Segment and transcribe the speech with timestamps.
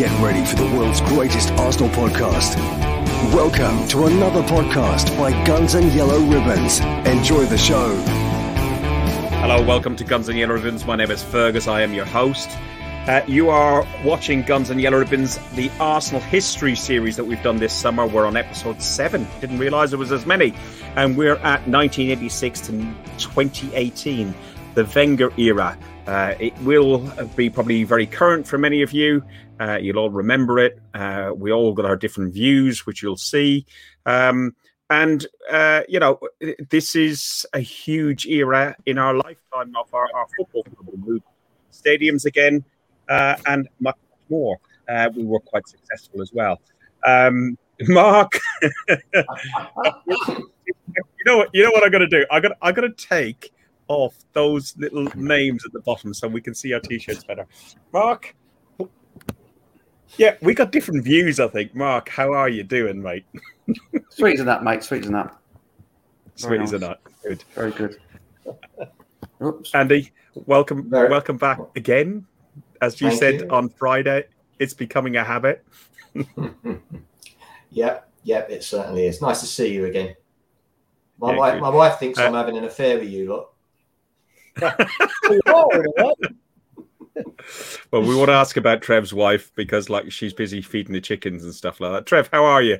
[0.00, 2.56] get ready for the world's greatest Arsenal podcast.
[3.34, 6.80] Welcome to another podcast by Guns and Yellow Ribbons.
[6.80, 7.94] Enjoy the show.
[9.42, 10.86] Hello, welcome to Guns and Yellow Ribbons.
[10.86, 11.68] My name is Fergus.
[11.68, 12.48] I am your host.
[13.06, 17.58] Uh, you are watching Guns and Yellow Ribbons, the Arsenal history series that we've done
[17.58, 18.06] this summer.
[18.06, 19.26] We're on episode seven.
[19.42, 20.54] Didn't realise there was as many,
[20.96, 22.72] and we're at 1986 to
[23.18, 24.34] 2018,
[24.72, 25.76] the Wenger era.
[26.06, 26.98] Uh, it will
[27.36, 29.22] be probably very current for many of you.
[29.60, 30.80] Uh, you'll all remember it.
[30.94, 33.66] Uh, we all got our different views, which you'll see.
[34.06, 34.56] Um,
[34.88, 36.18] and, uh, you know,
[36.70, 40.64] this is a huge era in our lifetime of our, our football.
[41.72, 42.64] Stadiums again
[43.08, 43.96] uh, and much
[44.30, 44.58] more.
[44.88, 46.60] Uh, we were quite successful as well.
[47.04, 47.56] Um,
[47.88, 48.32] Mark,
[48.88, 49.24] you
[51.24, 51.48] know what?
[51.54, 52.26] You know what I'm going to do?
[52.30, 52.54] I'm going.
[52.60, 53.54] I'm going to take
[53.88, 57.46] off those little names at the bottom so we can see our t-shirts better.
[57.90, 58.36] Mark,
[60.16, 61.40] yeah, we got different views.
[61.40, 61.74] I think.
[61.74, 63.24] Mark, how are you doing, mate?
[64.10, 64.82] Sweet as that, mate.
[64.82, 65.36] Sweet as that.
[66.36, 66.98] Sweet as that.
[67.22, 67.44] Good.
[67.54, 67.98] Very good.
[69.42, 69.74] Oops.
[69.74, 71.08] Andy, welcome, Very...
[71.08, 72.26] welcome back again.
[72.80, 73.48] As you Thank said you.
[73.50, 74.24] on Friday,
[74.58, 75.64] it's becoming a habit.
[77.70, 79.20] yep, yep, it certainly is.
[79.20, 80.14] Nice to see you again.
[81.18, 83.50] My yeah, wife, my wife thinks uh, I'm having an affair with you lot.
[87.90, 91.44] well, we want to ask about Trev's wife because, like, she's busy feeding the chickens
[91.44, 92.06] and stuff like that.
[92.06, 92.78] Trev, how are you?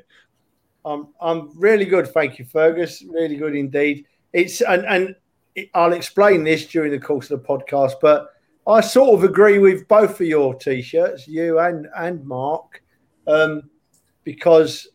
[0.84, 3.02] I'm I'm really good, thank you, Fergus.
[3.02, 4.06] Really good indeed.
[4.32, 5.16] It's and and
[5.74, 8.30] I'll explain this during the course of the podcast, but
[8.66, 12.82] I sort of agree with both of your t-shirts, you and and Mark,
[13.26, 13.62] um,
[14.24, 14.88] because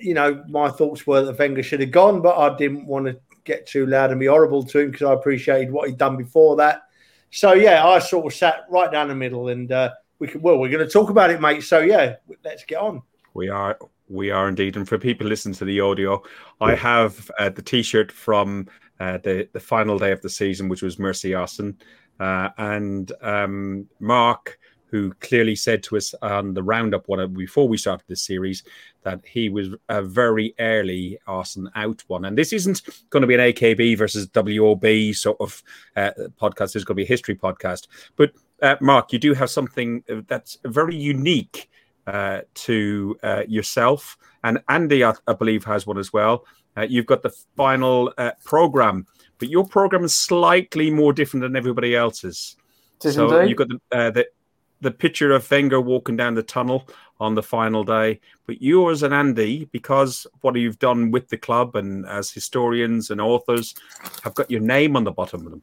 [0.00, 3.18] you know my thoughts were that Wenger should have gone, but I didn't want to
[3.44, 6.56] get too loud and be horrible to him because I appreciated what he'd done before
[6.56, 6.82] that.
[7.30, 10.42] So yeah, I sort of sat right down the middle, and uh, we could.
[10.42, 11.62] Well, we're going to talk about it, mate.
[11.62, 13.02] So yeah, let's get on.
[13.34, 13.78] We are.
[14.08, 14.76] We are indeed.
[14.76, 16.22] And for people listening to the audio,
[16.60, 18.66] I have uh, the T-shirt from
[18.98, 21.76] uh, the the final day of the season, which was Merci Arsène,
[22.18, 24.58] uh, and um, Mark
[24.90, 28.64] who clearly said to us on the roundup one before we started this series
[29.02, 32.24] that he was a very early Arsenal out one.
[32.24, 35.62] And this isn't going to be an AKB versus WOB sort of
[35.96, 36.76] uh, podcast.
[36.76, 37.88] It's going to be a history podcast.
[38.16, 41.70] But uh, Mark, you do have something that's very unique
[42.06, 46.44] uh, to uh, yourself, and Andy, I, I, believe, has one as well.
[46.76, 49.06] Uh, you've got the final uh, program,
[49.38, 52.56] but your program is slightly more different than everybody else's.
[53.00, 54.26] so you've got the, the
[54.80, 56.88] the picture of Wenger walking down the tunnel
[57.20, 61.76] on the final day, but yours and Andy, because what you've done with the club
[61.76, 63.74] and as historians and authors,
[64.22, 65.62] have got your name on the bottom of them.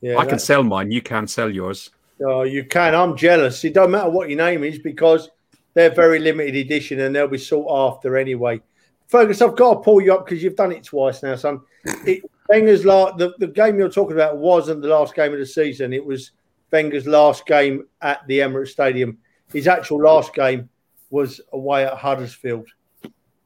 [0.00, 0.90] Yeah, I can sell mine.
[0.90, 1.90] You can't sell yours.
[2.24, 2.94] Oh, you can.
[2.94, 3.64] I'm jealous.
[3.64, 5.30] It don't matter what your name is because
[5.74, 8.60] they're very limited edition and they'll be sought after anyway.
[9.08, 11.60] Fergus, I've got to pull you up because you've done it twice now, son.
[12.06, 15.46] It, Wenger's last, the, the game you're talking about wasn't the last game of the
[15.46, 15.92] season.
[15.92, 16.30] It was
[16.72, 19.18] Wenger's last game at the Emirates Stadium.
[19.52, 20.68] His actual last game
[21.10, 22.66] was away at Huddersfield.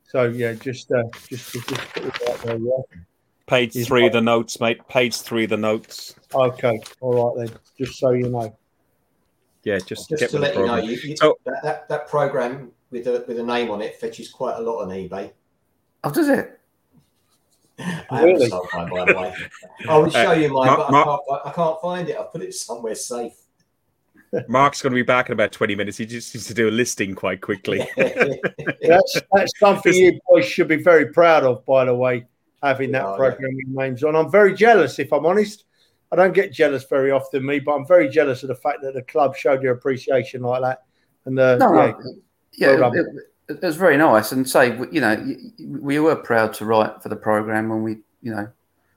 [0.05, 2.57] So yeah, just uh, just, just put it right there.
[2.59, 2.71] Yeah.
[3.47, 4.87] Page He's three of the notes, mate.
[4.89, 6.15] Page three of the notes.
[6.35, 7.59] Okay, all right then.
[7.79, 8.57] Just so you know.
[9.65, 13.07] Yeah, just, just to let you know, you, you, so, that, that, that program with
[13.07, 15.33] a with a name on it fetches quite a lot on eBay.
[16.03, 16.59] Oh, does it?
[17.79, 18.33] I really?
[18.33, 19.35] haven't sold mine, by the way.
[19.89, 22.17] I will show uh, you mine, Mark, but I can't, I can't find it.
[22.19, 23.37] I've put it somewhere safe.
[24.49, 25.97] Mark's going to be back in about 20 minutes.
[25.97, 27.87] He just needs to do a listing quite quickly.
[27.97, 32.27] that's, that's something you boys should be very proud of, by the way,
[32.63, 33.83] having that oh, program yeah.
[33.85, 34.15] names on.
[34.15, 35.65] I'm very jealous, if I'm honest.
[36.13, 38.95] I don't get jealous very often, me, but I'm very jealous of the fact that
[38.95, 40.83] the club showed your appreciation like that.
[41.25, 41.95] And uh, no,
[42.53, 43.07] yeah, yeah it,
[43.49, 44.33] it was very nice.
[44.33, 48.33] And say, you know, we were proud to write for the program when we, you
[48.33, 48.49] know,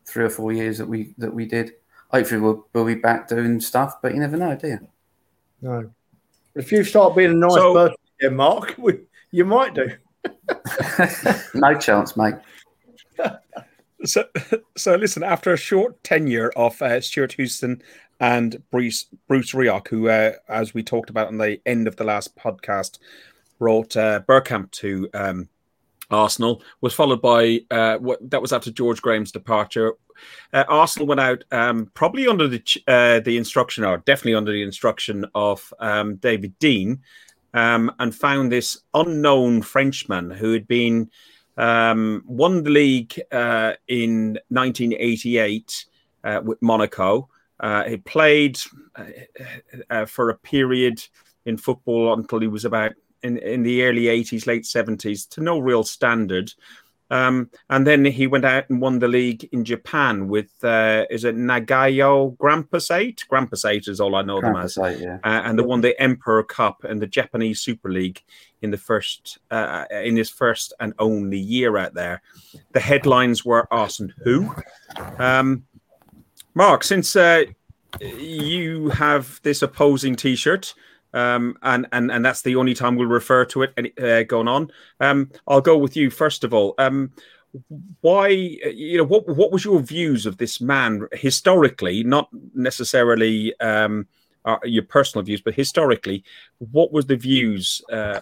[0.05, 1.73] three or four years that we that we did.
[2.09, 4.87] Hopefully, we'll, we'll be back doing stuff, but you never know, do you?
[5.63, 5.89] No.
[6.55, 8.99] If you start being a nice so, person again, Mark, we,
[9.31, 9.89] you might do.
[11.55, 12.35] no chance, mate.
[14.05, 14.25] So,
[14.75, 15.23] so listen.
[15.23, 17.81] After a short tenure of uh, Stuart Houston
[18.19, 22.03] and Bruce Bruce Rioch, who, uh, as we talked about on the end of the
[22.03, 22.99] last podcast,
[23.59, 25.47] brought uh, Bergkamp to um,
[26.11, 29.93] Arsenal, was followed by uh, what that was after George Graham's departure.
[30.51, 34.63] Uh, Arsenal went out um, probably under the uh, the instruction, or definitely under the
[34.63, 36.99] instruction of um, David Dein,
[37.53, 41.09] um, and found this unknown Frenchman who had been
[41.57, 45.85] um, won the league uh, in 1988
[46.23, 47.29] uh, with Monaco.
[47.87, 48.57] he played
[50.07, 51.03] for a period
[51.45, 52.93] in football until he was about
[53.23, 56.53] in, in the early 80s, late 70s, to no real standard.
[57.13, 61.23] Um, and then he went out and won the league in Japan with uh, is
[61.23, 63.23] it Nagayo Grampus Eight?
[63.31, 64.97] Grampus Eight is all I know Grampus them as.
[64.97, 65.17] 8, yeah.
[65.23, 68.23] uh, and they won the Emperor Cup and the Japanese Super League
[68.63, 72.23] in the first uh, in his first and only year out there.
[72.71, 74.51] The headlines were Arsene Who.
[75.19, 75.65] Um,
[76.55, 77.43] Mark, since uh,
[78.01, 80.73] you have this opposing T-shirt,
[81.13, 84.71] um, and and and that's the only time we'll refer to it uh, going on.
[84.99, 86.75] Um, I'll go with you first of all.
[86.77, 87.11] Um,
[88.01, 94.07] why you know what what was your views of this man historically, not necessarily um,
[94.45, 96.23] uh, your personal views, but historically,
[96.57, 98.19] what was the views uh,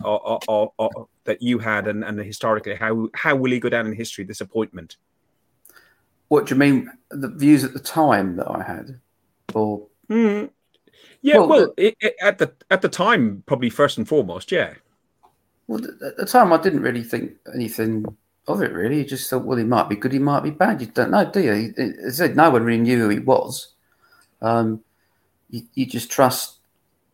[1.24, 4.24] that you had, and, and historically, how how will he go down in history?
[4.24, 4.98] This appointment.
[6.28, 6.92] What do you mean?
[7.10, 9.00] The views at the time that I had,
[9.54, 10.50] or mm.
[11.22, 14.74] Yeah, well, well it, it, at the at the time, probably first and foremost, yeah.
[15.68, 18.06] Well, at the time, I didn't really think anything
[18.48, 18.74] of it.
[18.74, 20.82] Really, you just thought, well, he might be good, he might be bad.
[20.82, 21.74] You don't know, do you?
[22.06, 23.74] As I said, no one really knew who he was.
[24.42, 24.84] Um,
[25.50, 26.58] you, you just trust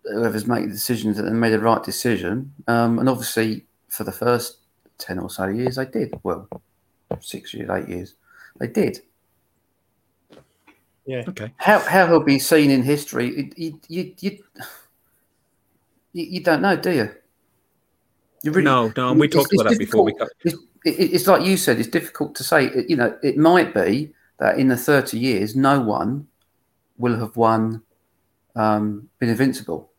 [0.04, 2.54] whoever's making the decisions that they made the right decision.
[2.68, 4.60] Um, and obviously, for the first
[4.98, 6.18] ten or so years, they did.
[6.24, 6.48] Well,
[7.20, 8.16] six years, eight years,
[8.58, 9.02] they did.
[11.08, 11.24] Yeah.
[11.28, 11.52] Okay.
[11.56, 14.44] How how he'll be seen in history, you you you,
[16.12, 17.10] you don't know, do you?
[18.44, 19.12] You really no, no.
[19.12, 20.30] And we talked about that before we cut.
[20.44, 21.80] It's, it's like you said.
[21.80, 22.86] It's difficult to say.
[22.90, 26.28] You know, it might be that in the thirty years, no one
[26.98, 27.82] will have won,
[28.56, 29.90] um, been invincible.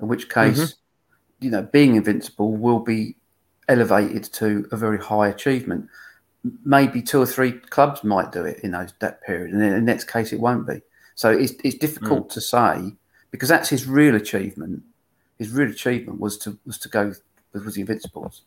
[0.00, 1.44] In which case, mm-hmm.
[1.44, 3.16] you know, being invincible will be
[3.68, 5.88] elevated to a very high achievement
[6.64, 9.80] maybe two or three clubs might do it in those that period, and in the
[9.80, 10.80] next case it won't be.
[11.14, 12.32] So it's it's difficult mm.
[12.32, 12.92] to say
[13.30, 14.82] because that's his real achievement.
[15.38, 17.12] His real achievement was to was to go
[17.52, 18.42] was the Invincibles.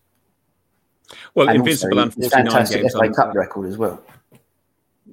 [1.34, 4.02] Well, and Invincible and forty nine games FA Cup record as well.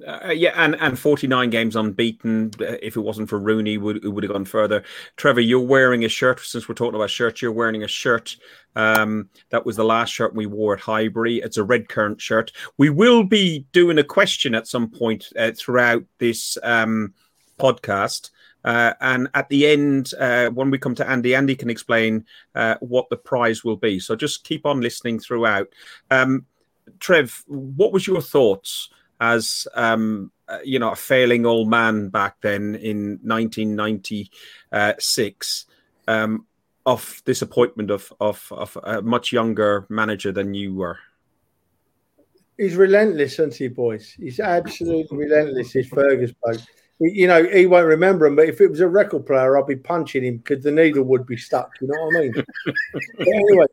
[0.05, 2.51] Uh, yeah, and, and 49 games unbeaten.
[2.59, 4.83] Uh, if it wasn't for Rooney, would would have gone further.
[5.17, 6.39] Trevor, you're wearing a shirt.
[6.39, 8.35] Since we're talking about shirts, you're wearing a shirt.
[8.75, 11.37] Um, that was the last shirt we wore at Highbury.
[11.37, 12.51] It's a red currant shirt.
[12.77, 17.13] We will be doing a question at some point uh, throughout this um,
[17.59, 18.31] podcast.
[18.63, 22.25] Uh, and at the end, uh, when we come to Andy, Andy can explain
[22.55, 23.99] uh, what the prize will be.
[23.99, 25.67] So just keep on listening throughout.
[26.11, 26.45] Um,
[26.99, 28.89] Trev, what was your thoughts?
[29.19, 35.65] As um, uh, you know a failing old man back then in 1996
[36.07, 36.45] um,
[36.85, 40.99] of disappointment of, of of a much younger manager than you were.
[42.57, 44.15] He's relentless, isn't he, boys?
[44.19, 45.71] He's absolutely relentless.
[45.71, 46.59] He's Fergus bloke.
[46.99, 49.77] You know, he won't remember him, but if it was a record player, I'd be
[49.77, 51.71] punching him because the needle would be stuck.
[51.79, 52.33] You know what I mean?
[53.21, 53.65] anyway,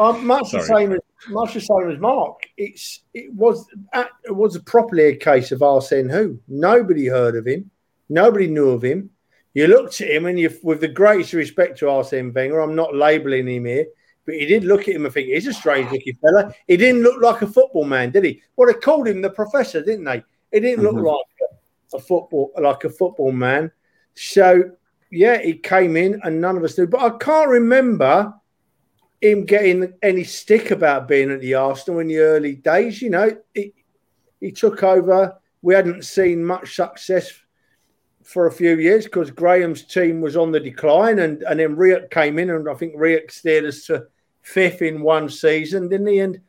[0.00, 0.62] I'm much Sorry.
[0.62, 2.46] the same as the same as Mark.
[2.56, 7.70] It's it was it was properly a case of Arsene who nobody heard of him,
[8.08, 9.10] nobody knew of him.
[9.54, 12.94] You looked at him and you, with the greatest respect to Arsene Wenger, I'm not
[12.94, 13.86] labelling him here,
[14.26, 16.52] but he did look at him and think he's a strange looking fella.
[16.68, 18.42] He didn't look like a football man, did he?
[18.54, 20.22] Well, they called him the professor, didn't they?
[20.52, 20.98] He didn't mm-hmm.
[20.98, 21.48] look like
[21.94, 23.72] a, a football like a football man.
[24.14, 24.72] So
[25.10, 26.86] yeah, he came in and none of us knew.
[26.86, 28.34] But I can't remember
[29.20, 33.00] him getting any stick about being at the Arsenal in the early days.
[33.00, 33.72] You know, he,
[34.40, 35.36] he took over.
[35.62, 37.32] We hadn't seen much success
[38.22, 42.10] for a few years because Graham's team was on the decline, and and then Rioch
[42.10, 44.06] came in, and I think Rioch steered us to
[44.42, 46.18] fifth in one season, didn't he?
[46.20, 46.40] And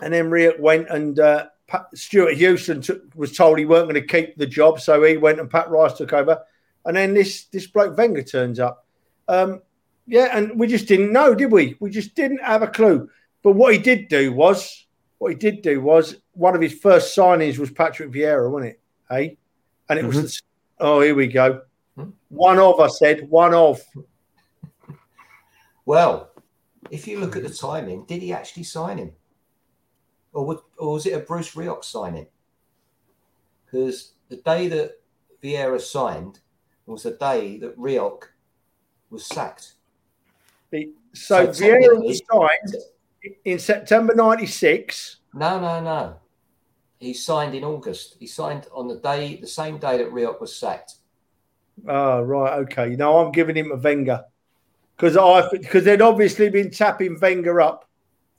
[0.00, 4.00] and then Rioch went and uh, Pat, Stuart Houston took, was told he weren't going
[4.00, 6.42] to keep the job, so he went and Pat Rice took over,
[6.84, 8.86] and then this this bloke Wenger turns up.
[9.26, 9.62] Um,
[10.08, 11.76] yeah, and we just didn't know, did we?
[11.80, 13.08] We just didn't have a clue.
[13.42, 14.86] But what he did do was,
[15.18, 18.80] what he did do was, one of his first signings was Patrick Vieira, wasn't it?
[19.08, 19.36] Hey,
[19.88, 20.16] and it mm-hmm.
[20.16, 20.42] was, the,
[20.84, 21.62] oh, here we go.
[22.28, 23.80] One of, I said, one of.
[25.84, 26.30] Well,
[26.90, 29.12] if you look at the timing, did he actually sign him?
[30.32, 32.26] Or, would, or was it a Bruce Rioch signing?
[33.64, 35.00] Because the day that
[35.42, 36.40] Vieira signed
[36.86, 38.24] was the day that Rioch
[39.10, 39.74] was sacked.
[40.70, 40.82] So,
[41.14, 42.76] so Vieira was signed
[43.44, 45.16] in September '96.
[45.34, 46.16] No, no, no.
[46.98, 48.16] He signed in August.
[48.18, 50.96] He signed on the day, the same day that Rioch was sacked.
[51.86, 52.58] Oh, right.
[52.60, 52.96] Okay.
[52.96, 54.24] No, I'm giving him a Wenger
[54.96, 57.88] because I because they'd obviously been tapping Wenger up,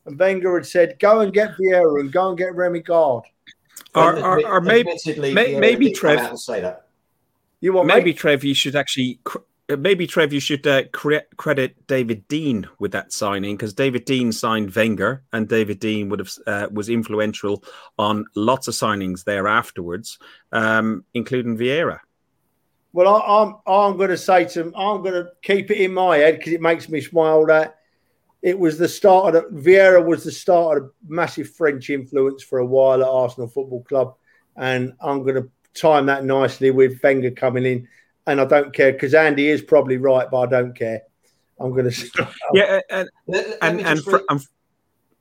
[0.06, 3.26] and Wenger had said, "Go and get Vieira and go and get Remi Garde."
[3.96, 6.38] Or, or, or maybe, maybe, maybe Trev.
[6.38, 6.88] Say that.
[7.62, 8.44] You want maybe Trev?
[8.44, 9.20] You should actually
[9.78, 14.34] maybe Trev, you should uh, cre- credit David Dein with that signing because David Dein
[14.34, 17.64] signed Wenger, and David Dein would have uh, was influential
[17.98, 20.20] on lots of signings there afterwards,
[20.52, 22.00] um, including Vieira.
[22.94, 25.78] Well, I, am I'm, I'm going to say to him, I'm going to keep it
[25.78, 27.80] in my head because it makes me smile that
[28.42, 32.42] it was the start of the, Vieira was the start of a massive French influence
[32.42, 34.16] for a while at Arsenal Football Club,
[34.56, 37.88] and I'm going to time that nicely with Wenger coming in.
[38.28, 41.02] And I don't care because Andy is probably right, but I don't care.
[41.60, 42.28] I'm going to.
[42.54, 44.42] yeah, and let, let and, and read, um,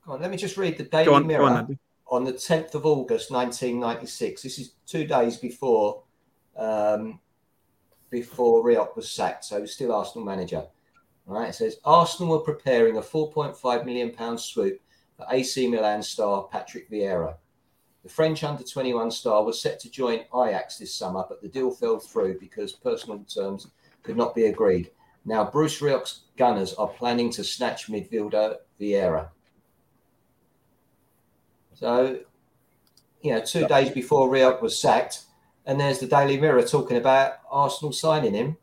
[0.07, 1.79] on, let me just read the Daily on, Mirror on,
[2.09, 4.43] on, the 10th of August, 1996.
[4.43, 6.03] This is two days before
[6.57, 7.21] um,
[8.11, 10.65] before Rioch was sacked, so he was still Arsenal manager.
[11.27, 14.81] Right, it says Arsenal were preparing a 4.5 million pound swoop
[15.15, 17.35] for AC Milan star Patrick Vieira.
[18.03, 21.71] The French under 21 star was set to join Ajax this summer, but the deal
[21.71, 23.69] fell through because personal terms
[24.03, 24.91] could not be agreed.
[25.25, 29.29] Now, Bruce Rioch's Gunners are planning to snatch midfielder Vieira.
[31.75, 32.21] So,
[33.21, 35.25] you know, two days before Rioch was sacked,
[35.67, 38.57] and there's the Daily Mirror talking about Arsenal signing him.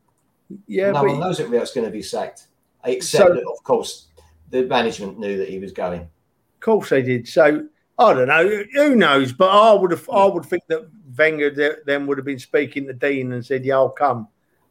[0.67, 2.47] Yeah, no one knows that Rioch's going to be sacked,
[2.83, 4.07] except so, that, of course,
[4.49, 6.01] the management knew that he was going.
[6.01, 7.27] Of course, they did.
[7.27, 8.63] So I don't know.
[8.73, 9.31] Who knows?
[9.31, 10.09] But I would have.
[10.09, 10.87] I would think that
[11.17, 14.27] Wenger then would have been speaking to Dein and said, "Yeah, I'll come.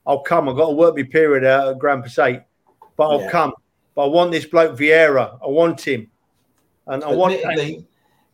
[0.06, 0.48] I'll come.
[0.48, 2.42] I've got to work my period out at Grampus Eight,
[2.96, 3.30] but I'll yeah.
[3.30, 3.54] come.
[3.94, 5.38] But I want this bloke Vieira.
[5.42, 6.10] I want him,
[6.86, 7.86] and I admittedly, want."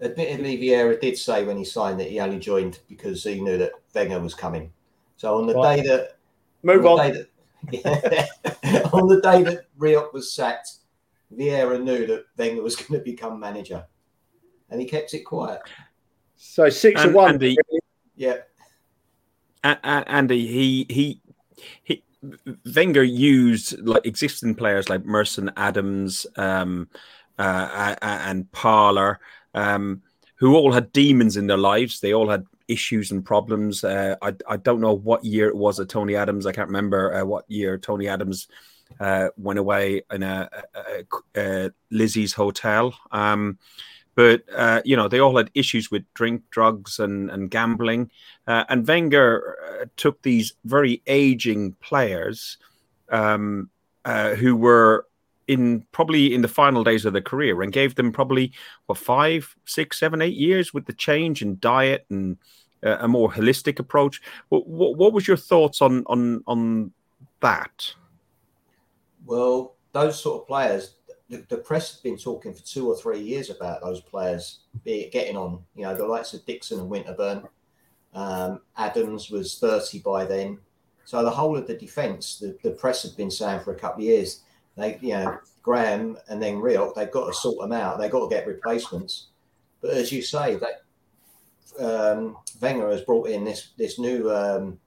[0.02, 3.72] Admittedly, Vieira did say when he signed that he only joined because he knew that
[3.94, 4.72] Wenger was coming.
[5.16, 5.76] So on the right.
[5.76, 6.16] day that
[6.62, 7.12] move on, on.
[7.12, 7.26] That,
[7.70, 10.78] yeah, on the day that Rioch was sacked,
[11.36, 13.84] Vieira knew that Wenger was going to become manager
[14.70, 15.60] and he kept it quiet.
[16.36, 17.34] So six and, one.
[17.34, 17.56] Andy,
[18.16, 18.38] yeah.
[19.62, 21.20] Andy, he he
[21.82, 22.02] he.
[22.76, 26.86] Wenger used like existing players like Merson Adams um,
[27.38, 29.20] uh, and Parlour,
[29.54, 30.02] um,
[30.34, 32.00] who all had demons in their lives.
[32.00, 33.84] They all had issues and problems.
[33.84, 36.44] Uh, I I don't know what year it was at Tony Adams.
[36.44, 38.48] I can't remember uh, what year Tony Adams
[39.00, 41.04] uh, went away in a, a,
[41.36, 42.94] a Lizzie's hotel.
[43.12, 43.58] Um,
[44.14, 48.10] but uh, you know they all had issues with drink, drugs, and and gambling.
[48.46, 52.58] Uh, and Wenger uh, took these very aging players
[53.10, 53.70] um,
[54.04, 55.06] uh, who were
[55.46, 58.52] in probably in the final days of their career and gave them probably
[58.86, 62.36] what five, six, seven, eight years with the change in diet and
[62.84, 64.22] uh, a more holistic approach.
[64.48, 66.92] What, what, what was your thoughts on on on
[67.40, 67.94] that?
[69.26, 70.94] Well, those sort of players
[71.30, 75.02] the, the press has been talking for two or three years about those players, be
[75.02, 77.48] it getting on, you know, the likes of Dixon and Winterburn.
[78.12, 80.58] Um, Adams was 30 by then.
[81.04, 84.02] So the whole of the defence, the, the press have been saying for a couple
[84.02, 84.42] of years,
[84.76, 87.98] they, you know, Graham and then Rioch, they've got to sort them out.
[87.98, 89.28] They've got to get replacements.
[89.80, 90.82] But as you say, that
[91.78, 94.78] um, Wenger has brought in this this new um,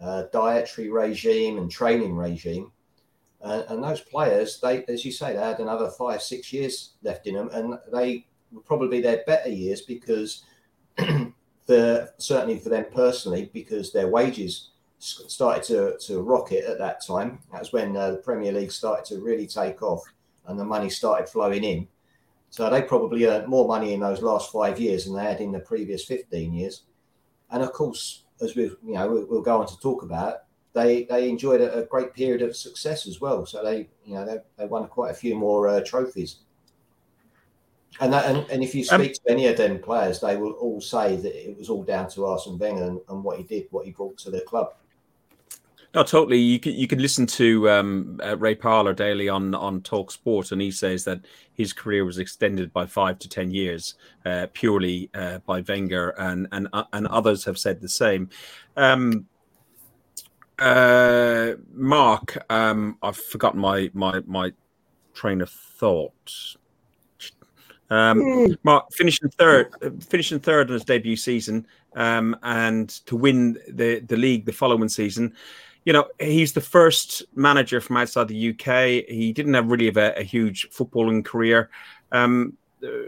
[0.00, 2.72] uh, dietary regime and training regime,
[3.44, 7.26] and, and, those players, they, as you say, they had another five, six years left
[7.26, 10.44] in them, and they were probably their better years because
[11.66, 17.38] the certainly for them personally, because their wages started to, to rocket at that time.
[17.52, 20.02] That was when uh, the Premier League started to really take off,
[20.46, 21.86] and the money started flowing in.
[22.50, 25.52] So they probably earned more money in those last five years than they had in
[25.52, 26.82] the previous 15 years.
[27.50, 30.43] And of course, as we you know we'll go on to talk about,
[30.74, 33.46] they they enjoyed a, a, great period of success as well.
[33.46, 36.36] So they you know they, they won quite a few more uh, trophies.
[38.00, 40.36] And, that, and and if you um, speak um, to any of them players, they
[40.36, 43.44] will all say that it was all down to Arsene Wenger and, and what he
[43.44, 44.74] did, what he brought to the club.
[45.94, 46.38] No, totally.
[46.38, 50.50] You can you can listen to um, uh, Ray Parlour daily on on Talk Sport,
[50.50, 51.20] and he says that
[51.52, 53.94] his career was extended by five to ten years
[54.26, 58.28] uh, purely uh, by Wenger, and and uh, and others have said the same.
[58.76, 59.26] Um,
[60.58, 64.52] uh, Mark, um, I've forgotten my my my
[65.12, 66.56] train of thought.
[67.90, 68.58] Um, mm.
[68.62, 69.72] Mark finishing third,
[70.08, 74.88] finishing third in his debut season, um, and to win the the league the following
[74.88, 75.34] season.
[75.84, 79.06] You know, he's the first manager from outside the UK.
[79.06, 81.68] He didn't have really have a, a huge footballing career.
[82.10, 82.56] Um,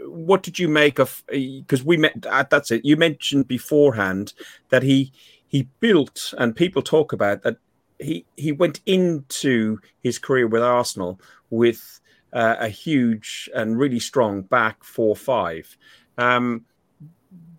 [0.05, 1.23] what did you make of?
[1.27, 2.13] Because we met.
[2.21, 2.85] That's it.
[2.85, 4.33] You mentioned beforehand
[4.69, 5.11] that he
[5.47, 7.57] he built, and people talk about that
[7.99, 11.99] he he went into his career with Arsenal with
[12.33, 15.77] uh, a huge and really strong back four five.
[16.17, 16.65] Um,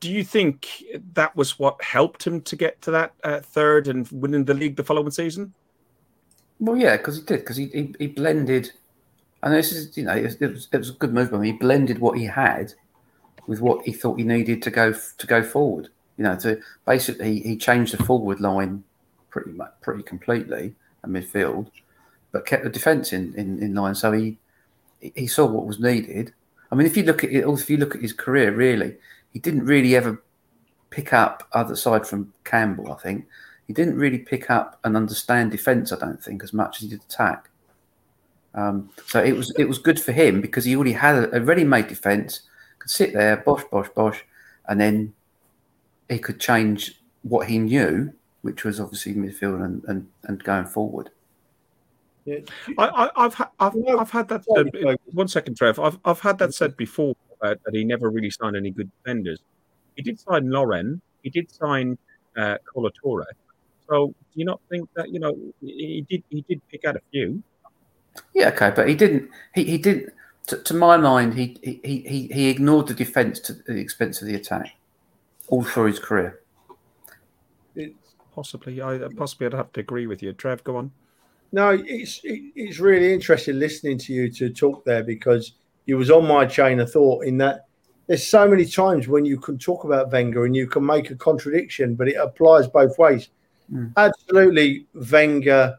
[0.00, 0.68] do you think
[1.14, 4.76] that was what helped him to get to that uh, third and winning the league
[4.76, 5.52] the following season?
[6.61, 8.73] Well, yeah, because he did because he, he he blended,
[9.42, 11.45] and this is you know it was, it was, it was a good move by.
[11.45, 12.75] He blended what he had
[13.47, 15.88] with what he thought he needed to go to go forward.
[16.19, 18.85] You know, to basically he changed the forward line
[19.31, 21.71] pretty much pretty completely and midfield,
[22.33, 23.95] but kept the defence in, in in line.
[23.95, 24.37] So he
[25.01, 26.35] he saw what was needed.
[26.71, 28.97] I mean, if you look at it, if you look at his career, really,
[29.33, 30.23] he didn't really ever
[30.91, 32.93] pick up other side from Campbell.
[32.93, 33.27] I think
[33.67, 35.93] he didn't really pick up and understand defence.
[35.93, 37.49] I don't think as much as he did attack.
[38.55, 41.41] Um, so it was it was good for him because he already had a, a
[41.41, 42.41] ready-made defence.
[42.81, 44.25] Could sit there, bosh, bosh, bosh,
[44.69, 45.15] and then
[46.09, 48.12] he could change what he knew,
[48.43, 51.11] which was obviously midfield and, and, and going forward.
[52.25, 52.38] Yeah.
[52.77, 54.45] I, have ha- I've, I've had that.
[54.55, 55.79] Uh, one second, Trev.
[55.79, 59.41] I've, I've had that said before uh, that he never really signed any good defenders.
[59.97, 61.00] He did sign Lauren.
[61.23, 61.97] He did sign
[62.37, 62.91] uh, Kolo
[63.88, 67.00] So do you not think that you know he did he did pick out a
[67.11, 67.43] few?
[68.35, 69.31] Yeah, okay, but he didn't.
[69.55, 70.12] He he did.
[70.49, 74.29] To, to my mind, he he he he ignored the defence to the expense of
[74.29, 74.75] the attack,
[75.49, 76.40] all through his career.
[78.35, 80.33] Possibly, I possibly I'd have to agree with you.
[80.33, 80.93] Trev, go on.
[81.50, 85.55] No, it's it's really interesting listening to you to talk there because
[85.87, 87.67] you was on my chain of thought in that
[88.07, 91.14] there's so many times when you can talk about Wenger and you can make a
[91.14, 93.28] contradiction, but it applies both ways.
[93.73, 93.93] Mm.
[93.97, 95.78] Absolutely, Wenger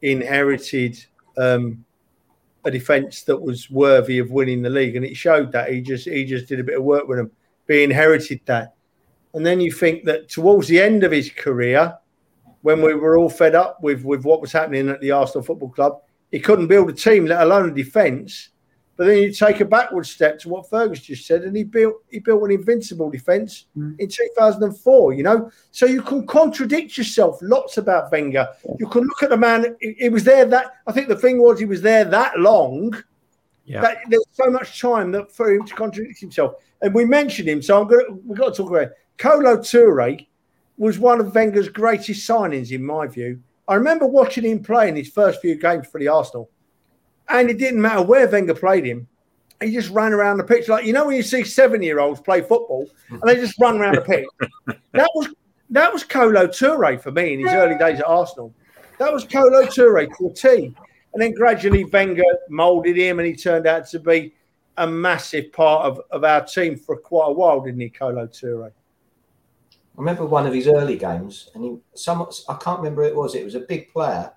[0.00, 1.04] inherited
[1.36, 1.84] um,
[2.64, 6.08] a defence that was worthy of winning the league, and it showed that he just
[6.08, 7.30] he just did a bit of work with them.
[7.66, 8.74] But he inherited that,
[9.34, 11.96] and then you think that towards the end of his career,
[12.62, 15.70] when we were all fed up with with what was happening at the Arsenal Football
[15.70, 18.50] Club, he couldn't build a team, let alone a defence.
[18.96, 21.94] But then you take a backward step to what Fergus just said, and he built
[22.10, 23.98] he built an invincible defence mm.
[23.98, 25.14] in 2004.
[25.14, 28.46] You know, so you can contradict yourself lots about Wenger.
[28.78, 30.44] You can look at the man; he was there.
[30.44, 32.94] That I think the thing was he was there that long.
[33.64, 33.80] Yeah.
[33.80, 36.56] That there's so much time that for him to contradict himself.
[36.82, 38.92] And we mentioned him, so I'm gonna we've got to talk about it.
[39.20, 40.26] Kolo Toure
[40.78, 43.38] was one of Wenger's greatest signings, in my view.
[43.68, 46.50] I remember watching him play in his first few games for the Arsenal.
[47.28, 49.06] And it didn't matter where Wenger played him.
[49.62, 52.18] He just ran around the pitch like you know when you see seven year olds
[52.18, 54.26] play football and they just run around the pitch.
[54.92, 55.28] that was
[55.68, 58.54] that was Kolo Toure for me in his early days at Arsenal.
[58.98, 60.74] That was Kolo Toure to a T.
[61.12, 64.32] And then gradually Wenger moulded him and he turned out to be
[64.78, 68.72] a massive part of, of our team for quite a while, didn't he, Kolo Toure?
[70.00, 73.14] I remember one of his early games, and he somewhat I can't remember who it
[73.14, 73.34] was.
[73.34, 74.32] It was a big player,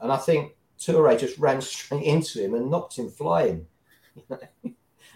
[0.00, 3.66] and I think Toure just ran straight into him and knocked him flying.
[4.30, 4.74] and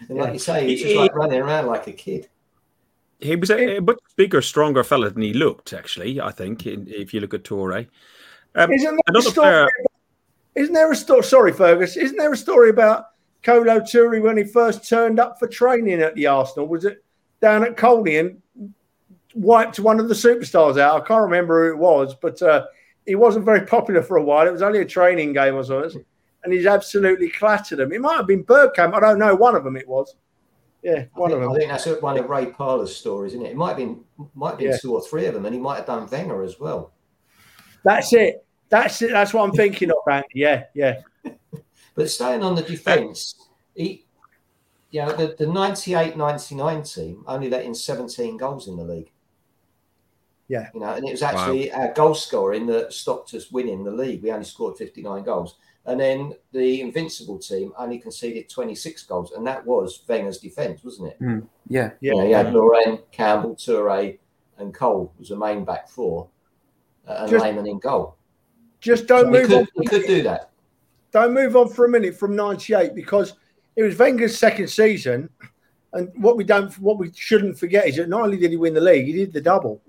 [0.09, 2.27] like you say, he's just like running around like a kid.
[3.21, 5.71] He was a, a much bigger, stronger fella than he looked.
[5.71, 7.87] Actually, I think if you look at Toure.
[8.55, 9.69] Um, isn't, there story, player...
[10.55, 11.23] isn't there a story?
[11.23, 11.95] Sorry, Fergus.
[11.95, 13.11] Isn't there a story about
[13.43, 16.67] Kolo Toure when he first turned up for training at the Arsenal?
[16.67, 17.01] Was it
[17.39, 18.41] down at Colney and
[19.35, 21.01] wiped one of the superstars out?
[21.01, 22.65] I can't remember who it was, but uh,
[23.05, 24.47] he wasn't very popular for a while.
[24.47, 26.03] It was only a training game or something,
[26.43, 27.93] and he's absolutely clattered them.
[27.93, 28.93] It might have been Bergkamp.
[28.93, 29.35] I don't know.
[29.35, 30.15] One of them it was.
[30.81, 31.51] Yeah, one think, of them.
[31.51, 33.51] I think that's one of Ray Parlour's stories, isn't it?
[33.51, 34.01] It might have been
[34.35, 34.77] might have been yeah.
[34.77, 36.93] two or three of them, and he might have done Wenger as well.
[37.83, 38.45] That's it.
[38.69, 39.11] That's it.
[39.11, 40.27] That's what I'm thinking of, Andy.
[40.33, 41.01] Yeah, yeah.
[41.95, 43.35] but staying on the defence,
[43.75, 44.05] he,
[44.89, 49.11] you know, the, the 98-99 team only let in 17 goals in the league.
[50.47, 50.69] Yeah.
[50.73, 51.81] You know, and it was actually wow.
[51.81, 54.21] our goal scoring that stopped us winning the league.
[54.21, 55.55] We only scored 59 goals.
[55.87, 59.31] And then the Invincible team only conceded 26 goals.
[59.31, 61.21] And that was Wenger's defence, wasn't it?
[61.21, 61.47] Mm.
[61.67, 61.91] Yeah.
[62.01, 62.13] Yeah.
[62.13, 64.17] You, know, you had Lauren, Campbell, Toure,
[64.57, 66.27] and Cole was the main back four.
[67.07, 68.15] Uh, and just, Lehmann in goal.
[68.79, 69.67] Just don't so move could, on.
[69.75, 70.49] We could do that.
[71.11, 73.33] Don't move on for a minute from 98 because
[73.75, 75.29] it was Wenger's second season.
[75.93, 78.73] And what we don't, what we shouldn't forget is that not only did he win
[78.73, 79.81] the league, he did the double.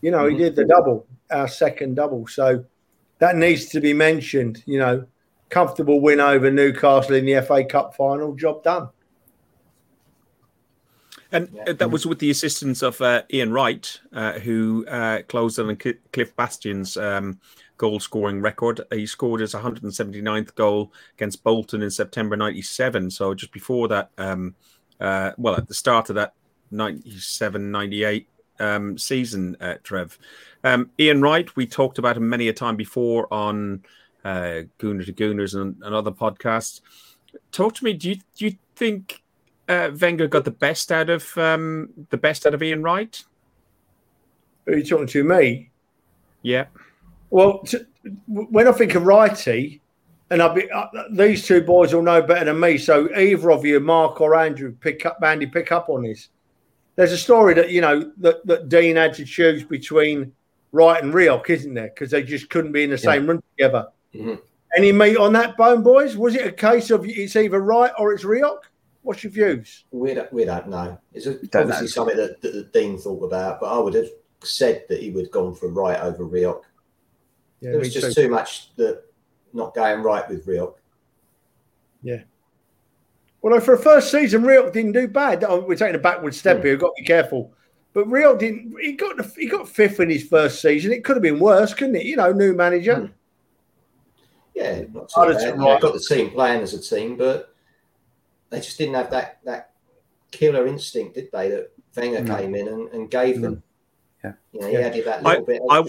[0.00, 2.26] You know, he did the double, our second double.
[2.26, 2.64] So
[3.18, 4.62] that needs to be mentioned.
[4.66, 5.06] You know,
[5.48, 8.88] comfortable win over Newcastle in the FA Cup final, job done.
[11.32, 11.72] And yeah.
[11.72, 16.36] that was with the assistance of uh, Ian Wright, uh, who uh, closed on Cliff
[16.36, 17.40] Bastin's um,
[17.76, 18.80] goal scoring record.
[18.92, 23.10] He scored his 179th goal against Bolton in September 97.
[23.10, 24.54] So just before that, um,
[25.00, 26.34] uh, well, at the start of that
[26.70, 30.18] 97 98 um, season, uh, Trev.
[30.64, 33.84] Um, Ian Wright, we talked about him many a time before on
[34.24, 36.80] uh, Gooner to Gooners and, and, other podcasts.
[37.52, 37.92] Talk to me.
[37.92, 39.22] Do you do you think
[39.68, 43.22] uh, Wenger got the best out of um, the best out of Ian Wright?
[44.66, 45.70] Are you talking to me?
[46.42, 46.66] Yeah.
[47.30, 47.78] Well, t-
[48.26, 49.80] when I think of righty,
[50.30, 52.78] and I'll be, uh, these two boys will know better than me.
[52.78, 56.28] So either of you, Mark or Andrew, pick up, Andy, pick up on this.
[56.96, 60.32] There's a story that you know that, that Dein had to choose between
[60.72, 61.88] Wright and Rioch, isn't there?
[61.88, 63.88] Because they just couldn't be in the same room together.
[64.14, 64.34] Mm-hmm.
[64.76, 66.16] Any meat on that bone, boys?
[66.16, 68.60] Was it a case of it's either Wright or it's Rioch?
[69.02, 69.84] What's your views?
[69.92, 70.98] We don't, we don't know.
[71.12, 71.90] It's a, Don't obviously know.
[71.90, 74.08] something that, that the Dein thought about, but I would have
[74.42, 76.62] said that he would have gone for Wright over Rioch.
[77.60, 78.24] Yeah, There was just too.
[78.24, 79.04] too much that
[79.52, 80.74] not going right with Rioch.
[83.46, 85.44] Well, for a first season, Rioch didn't do bad.
[85.44, 86.62] Oh, We're taking a backward step Hmm.
[86.64, 86.72] here.
[86.72, 87.52] We've got to be careful.
[87.92, 88.74] But Rioch didn't.
[88.80, 90.90] He got the, he got fifth in his first season.
[90.90, 92.06] It could have been worse, couldn't it?
[92.06, 92.96] You know, new manager.
[92.96, 93.06] Hmm.
[94.52, 95.58] Yeah, not too that's bad.
[95.58, 95.68] right.
[95.74, 97.54] Yeah, got the team playing as a team, but
[98.50, 99.70] they just didn't have that that
[100.32, 101.50] killer instinct, did they?
[101.50, 102.36] That Wenger No.
[102.36, 103.62] came in and, and gave them.
[104.24, 104.32] Yeah.
[104.50, 104.78] You know, he Yeah.
[104.80, 105.62] added that I- little bit.
[105.70, 105.88] I-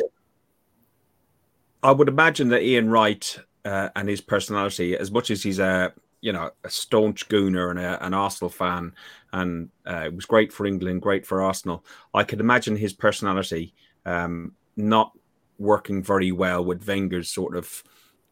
[1.82, 5.92] I would imagine that Ian Wright uh, and his personality, as much as he's a
[6.22, 8.94] you know a staunch gooner and a, an Arsenal fan,
[9.34, 11.84] and uh, it was great for England, great for Arsenal.
[12.14, 13.74] I could imagine his personality
[14.06, 15.12] um, not
[15.60, 17.84] working very well with Wenger's sort of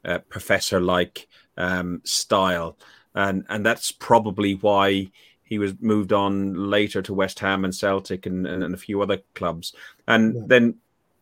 [0.04, 2.78] uh, professor-like um, style,
[3.14, 5.12] and and that's probably why
[5.44, 9.02] he was moved on later to West Ham and Celtic and, and, and a few
[9.02, 9.74] other clubs,
[10.08, 10.42] and Yeah.
[10.48, 10.76] then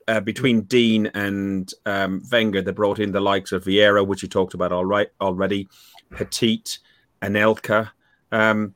[0.08, 4.28] uh, between Dein and um, Wenger, they brought in the likes of Vieira, which you
[4.30, 5.68] talked about all right already,
[6.16, 6.80] Petit,
[7.22, 7.92] Anelka.
[8.32, 8.74] Um,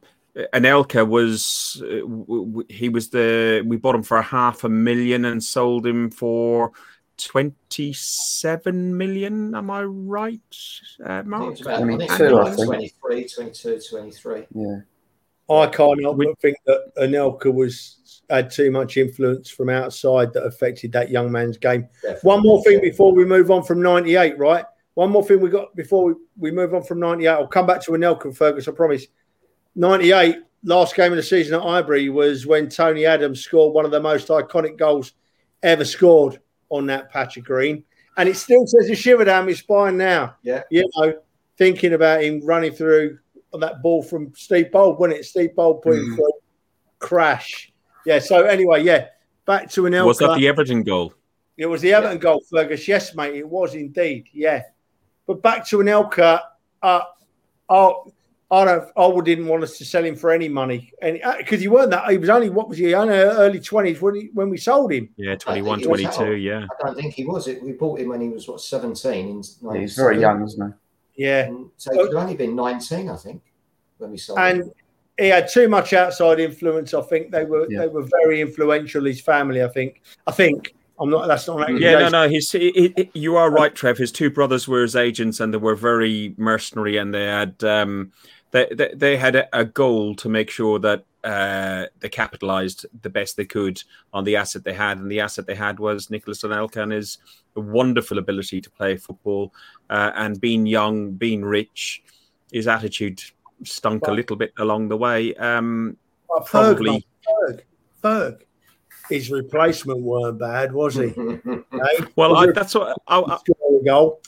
[0.53, 4.69] Anelka was uh, w- w- he was the we bought him for a half a
[4.69, 6.71] million and sold him for
[7.17, 9.55] twenty seven million.
[9.55, 10.39] Am I right,
[11.03, 11.51] uh, I think Mark?
[11.53, 14.45] it's about, I think it's 22, I 23, 22, 23.
[14.53, 14.79] Yeah.
[15.49, 20.33] I can't help We- but think that Anelka was had too much influence from outside
[20.33, 21.87] that affected that young man's game.
[22.03, 22.27] Definitely.
[22.27, 24.65] One more thing before we move on from '98, right?
[24.97, 27.27] One more thing we got before we, we move on from '98.
[27.27, 28.67] I'll come back to Anelka, Fergus.
[28.67, 29.05] I promise.
[29.75, 33.91] '98, last game of the season at Highbury was when Tony Adams scored one of
[33.91, 35.13] the most iconic goals
[35.61, 37.83] ever scored on that patch of green,
[38.17, 40.35] and it still says a shiver down my spine now.
[40.41, 40.63] Yeah.
[40.71, 41.13] you know,
[41.59, 43.19] thinking about him running through
[43.53, 45.25] on that ball from Steve Bould, wasn't it?
[45.25, 46.15] Steve Bould put him Mhm.
[46.15, 46.31] through,
[46.97, 47.71] crash.
[48.03, 48.17] Yeah.
[48.17, 49.09] So anyway, yeah,
[49.45, 50.07] back to Anelka.
[50.07, 51.13] Was that the Everton goal?
[51.55, 52.87] It was the Everton goal, Fergus.
[52.87, 54.27] Yes, mate, it was indeed.
[54.33, 54.63] Yeah,
[55.27, 56.41] but back to Anelka.
[56.81, 57.01] Uh,
[57.69, 57.93] I,
[58.49, 58.89] I don't.
[58.95, 62.09] I didn't want us to sell him for any money, and because he weren't that.
[62.09, 62.93] He was only what was he?
[62.93, 65.09] Only early twenties when he, when we sold him.
[65.17, 66.65] Yeah, think 21, it was 22, yeah.
[66.71, 67.49] I don't think he was.
[67.49, 67.61] It.
[67.61, 69.27] We bought him when he was what seventeen.
[69.27, 70.65] In yeah he's very young, isn't
[71.15, 71.25] he?
[71.25, 73.41] Yeah, And so he could only been nineteen, I think,
[73.97, 74.71] when we sold and him.
[75.17, 76.93] And he had too much outside influence.
[76.93, 77.79] I think they were Yeah.
[77.79, 79.03] they were very influential.
[79.03, 80.01] His family, I think.
[80.25, 81.27] I think I'm not.
[81.27, 81.69] That's not.
[81.69, 82.29] An Yeah, no, no.
[82.29, 83.97] He's he, he- you are right, Trev.
[83.97, 88.11] His two brothers were his agents, and they were very mercenary, and they had um,
[88.51, 93.09] they, they they had a, a goal to make sure that uh, they capitalised the
[93.09, 93.81] best they could
[94.13, 97.19] on the asset they had, and the asset they had was Nicolas Anelka and his
[97.55, 99.53] wonderful ability to play football,
[99.89, 102.03] uh, and being young, being rich,
[102.51, 103.21] his attitude
[103.63, 105.35] stunk a little bit along the way.
[105.35, 107.07] Um, But Ferg, probably.
[107.27, 107.61] Ferg,
[108.03, 108.41] Ferg.
[109.09, 111.13] His replacement weren't bad, was he?
[111.77, 112.05] Eh?
[112.15, 114.21] well, Was I, that's what I, I, Score a goal.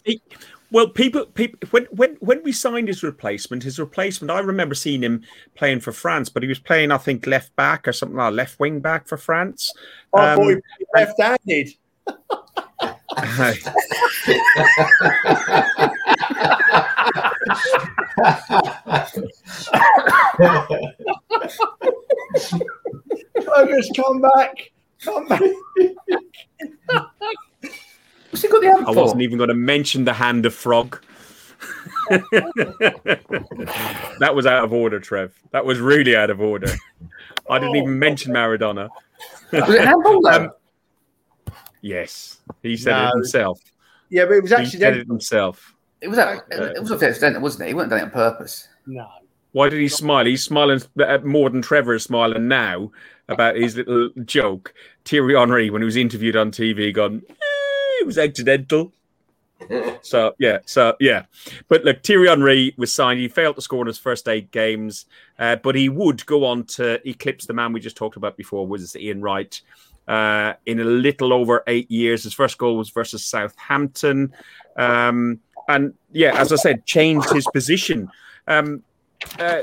[0.72, 5.02] Well, people, people, when when when we signed his replacement, his replacement, I remember seeing
[5.02, 5.24] him
[5.56, 8.60] playing for France, but he was playing, I think, left back or something like left
[8.60, 9.74] wing back for France.
[10.14, 11.70] I thought Um, he left-handed.
[23.46, 24.72] Fergus, come back.
[25.04, 25.42] Come back.
[28.30, 29.02] What's he got the hand I for?
[29.02, 31.02] wasn't even going to mention the hand of frog.
[34.20, 35.34] that was out of order, Trev.
[35.52, 36.72] That was really out of order.
[37.50, 38.90] I didn't even mention Maradona.
[39.52, 40.30] Was it handball though?
[40.32, 40.52] Um,
[41.82, 43.08] Yes, he said No.
[43.08, 43.62] it himself.
[44.10, 45.00] Yeah, but it was He said accidental.
[45.02, 45.76] it himself.
[46.02, 47.68] it was a, it was a accidental, wasn't it?
[47.70, 48.68] He wasn't doing it on purpose.
[48.86, 49.08] No.
[49.52, 50.26] Why did he smile?
[50.26, 52.92] He's smiling uh, more than Trevor is smiling now
[53.28, 54.74] about his little joke.
[55.06, 58.92] Thierry Henry, when he was interviewed on TV, gone, "Eh, it was accidental.
[60.02, 61.26] So yeah, so yeah.
[61.68, 63.20] But look, Thierry Henry was signed.
[63.20, 65.06] He failed to score in his first eight games,
[65.38, 68.66] uh, but he would go on to eclipse the man we just talked about before,
[68.66, 69.62] was Ian Wright.
[70.08, 74.34] Uh, in a little over eight years, his first goal was versus Southampton,
[74.78, 78.10] um, and yeah, as I said, changed his position.
[78.48, 78.82] Um,
[79.40, 79.62] uh,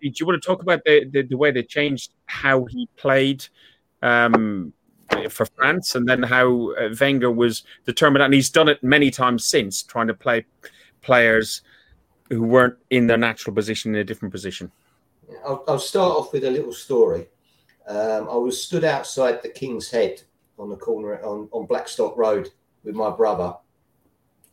[0.00, 3.46] do you want to talk about the, the, the way they changed how he played?
[4.02, 4.72] Um,
[5.30, 9.44] for France, and then how uh, Wenger was determined, and he's done it many times
[9.44, 10.44] since, trying to play
[11.00, 11.62] players
[12.28, 14.70] who weren't in their natural position in a different position.
[15.44, 17.26] I'll, I'll start off with a little story.
[17.86, 20.22] Um, I was stood outside the King's Head
[20.58, 22.50] on the corner on, on Blackstock Road
[22.84, 23.54] with my brother,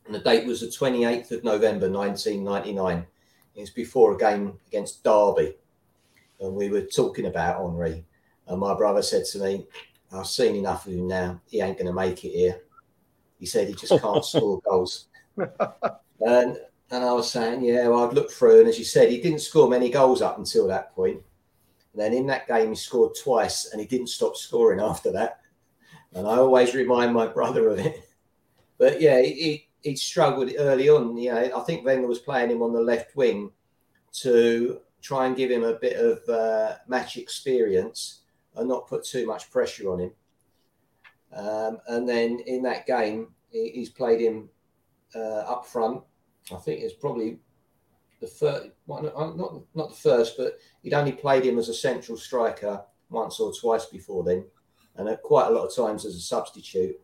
[0.05, 3.05] and the date was the 28th of November 1999.
[3.55, 5.55] It was before a game against Derby,
[6.39, 8.05] and we were talking about Henry.
[8.47, 9.67] And my brother said to me,
[10.11, 11.41] I've seen enough of him now.
[11.47, 12.61] He ain't going to make it here.
[13.39, 15.07] He said he just can't score goals.
[16.25, 16.57] And
[16.89, 19.39] and I was saying, yeah, well, I'd look through, and as you said, he didn't
[19.39, 21.21] score many goals up until that point.
[21.91, 25.39] And then in that game, he scored twice, and he didn't stop scoring after that.
[26.13, 28.07] And I always remind my brother of it.
[28.77, 31.17] But yeah, he, he struggled early on.
[31.17, 33.51] You know, I think Wenger was playing him on the left wing
[34.13, 38.21] to try and give him a bit of uh, match experience
[38.55, 40.11] and not put too much pressure on him.
[41.35, 44.49] Um, and then in that game, he, he's played him
[45.15, 46.01] uh, up front.
[46.51, 47.39] I think it's probably
[48.21, 52.17] the first, well, not not the first, but he'd only played him as a central
[52.17, 54.45] striker once or twice before then,
[54.95, 56.99] and quite a lot of times as a substitute.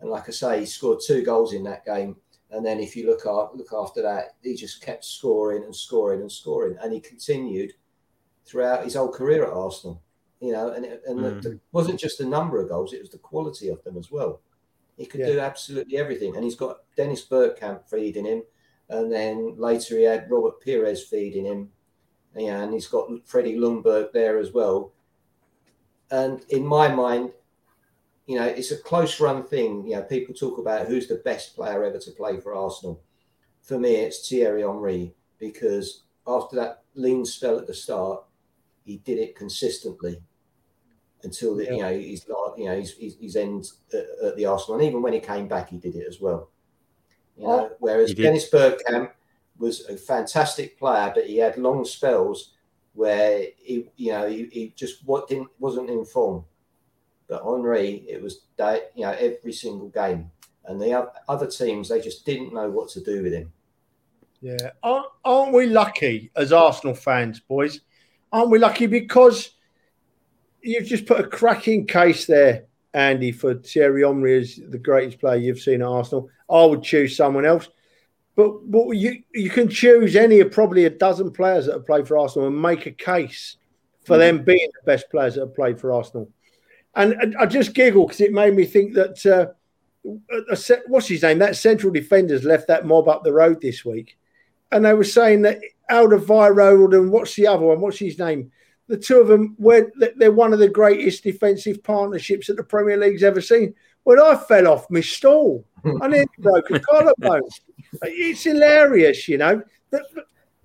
[0.00, 2.16] And like I say, he scored two goals in that game.
[2.50, 6.20] And then if you look at, look after that, he just kept scoring and scoring
[6.20, 7.74] and scoring, and he continued
[8.46, 10.02] throughout his whole career at Arsenal.
[10.40, 11.44] You know, and it, and mm.
[11.44, 14.40] it wasn't just the number of goals; it was the quality of them as well.
[14.98, 15.26] He could yeah.
[15.26, 16.34] do absolutely everything.
[16.34, 18.42] And he's got Dennis Bergkamp feeding him.
[18.90, 21.70] And then later he had Robert Pires feeding him.
[22.36, 24.92] Yeah, and he's got Freddie Ljungberg there as well.
[26.10, 27.30] And in my mind,
[28.28, 29.86] you know, it's a close run thing.
[29.86, 33.02] You know, people talk about who's the best player ever to play for Arsenal.
[33.62, 38.22] For me, it's Thierry Henry because after that lean spell at the start,
[38.84, 40.20] he did it consistently
[41.22, 41.72] until the, yeah.
[41.72, 42.26] you know he's
[42.58, 45.48] you know he's he's, he's end at, at, the Arsenal, and even when he came
[45.48, 46.50] back, he did it as well.
[47.38, 49.10] You know, whereas Dennis Bergkamp
[49.58, 52.52] was a fantastic player, but he had long spells
[52.92, 56.44] where he you know he, he just what didn't wasn't in form.
[57.28, 60.30] But Henry, it was you know every single game,
[60.64, 63.52] and the other teams they just didn't know what to do with him.
[64.40, 67.80] Yeah, aren't, aren't we lucky as Arsenal fans, boys?
[68.32, 69.50] Aren't we lucky because
[70.62, 75.36] you've just put a cracking case there, Andy, for Thierry Henry as the greatest player
[75.36, 76.30] you've seen at Arsenal.
[76.50, 77.68] I would choose someone else.
[78.36, 82.06] But, but you you can choose any of probably a dozen players that have played
[82.06, 83.56] for Arsenal and make a case
[84.04, 84.36] for mm-hmm.
[84.36, 86.30] them being the best players that have played for Arsenal.
[86.98, 89.46] And, and I just giggle because it made me think that uh,
[90.50, 91.38] a, what's his name?
[91.38, 94.18] That central defender's left that mob up the road this week,
[94.70, 97.80] and they were saying that Alderweireld and what's the other one?
[97.80, 98.52] What's his name?
[98.88, 102.96] the two of them were they're one of the greatest defensive partnerships that the Premier
[102.96, 103.74] League's ever seen.
[104.04, 107.42] When I fell off my stall, I nearly broke a collarbone.
[108.02, 109.62] It's hilarious, you know.
[109.90, 110.02] But,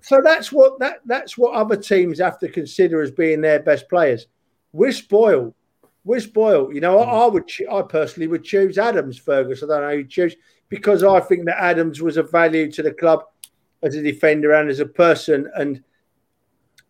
[0.00, 3.88] so that's what that that's what other teams have to consider as being their best
[3.88, 4.26] players.
[4.72, 5.54] We're spoiled.
[6.04, 6.74] We're spoiled.
[6.74, 7.10] You know, I, hmm.
[7.10, 9.62] I would I personally would choose Adams Fergus.
[9.62, 10.36] I don't know who choose
[10.68, 13.24] because I think that Adams was a value to the club
[13.82, 15.82] as a defender and as a person and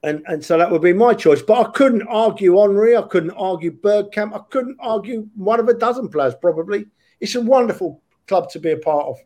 [0.05, 1.43] and and so that would be my choice.
[1.43, 5.75] But I couldn't argue Henry, I couldn't argue Bergkamp, I couldn't argue one of a
[5.75, 6.35] dozen players.
[6.41, 6.87] Probably,
[7.21, 9.17] it's a wonderful club to be a part of.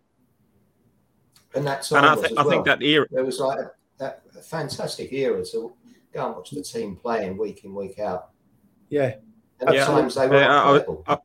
[1.54, 2.50] And that's and I, th- I well.
[2.50, 5.72] think that era there was like a, that a fantastic era to
[6.12, 8.30] go and watch the team playing week in week out.
[8.88, 9.16] Yeah,
[9.60, 10.36] and yeah, at times they were.
[10.36, 11.18] I, I,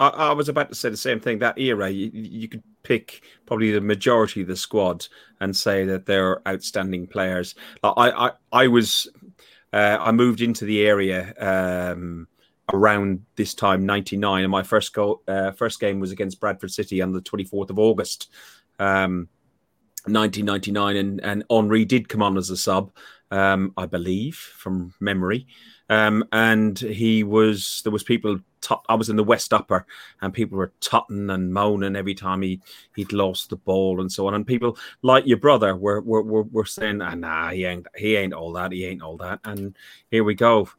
[0.00, 1.38] I, I, was about to say the same thing.
[1.38, 5.06] That era, you, you could pick probably the majority of the squad
[5.40, 7.54] and say that they're outstanding players.
[7.82, 9.08] I I, I was
[9.72, 12.28] uh, I moved into the area um,
[12.72, 17.00] around this time, '99, and my first goal uh, first game was against Bradford City
[17.00, 18.30] on the 24th of August.
[18.78, 19.28] Um,
[20.06, 22.90] 1999 and and Henry did come on as a sub
[23.30, 25.46] um, I believe from memory
[25.92, 28.40] um, and he was there was people
[28.88, 29.84] I was in the West Upper,
[30.22, 32.60] and people were tutting and moaning every time he
[32.96, 34.32] he'd lost the ball and so on.
[34.32, 38.16] And people like your brother were were were, were saying, ah, "Nah, he ain't he
[38.16, 38.72] ain't all that.
[38.72, 39.76] He ain't all that." And
[40.10, 40.70] here we go.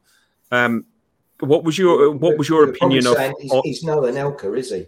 [0.50, 0.84] Um,
[1.38, 3.16] what was your what was your opinion of?
[3.38, 4.86] He's, he's no Anelka, is he?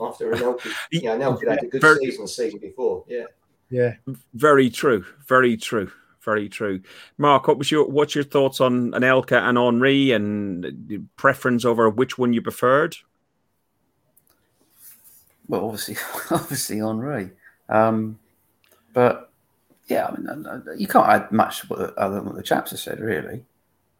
[0.00, 3.04] After Anelka, yeah, Anelka had a good very, season the season before.
[3.08, 3.24] Yeah,
[3.70, 3.94] yeah,
[4.34, 5.90] very true, very true
[6.24, 6.80] very true.
[7.16, 12.18] Mark, what was your what's your thoughts on Anelka and Henry and preference over which
[12.18, 12.96] one you preferred?
[15.48, 15.96] Well, obviously,
[16.30, 17.30] obviously Henry,
[17.68, 18.18] um,
[18.92, 19.30] but
[19.86, 23.44] yeah, I mean, you can't add much other than what the chaps have said, really.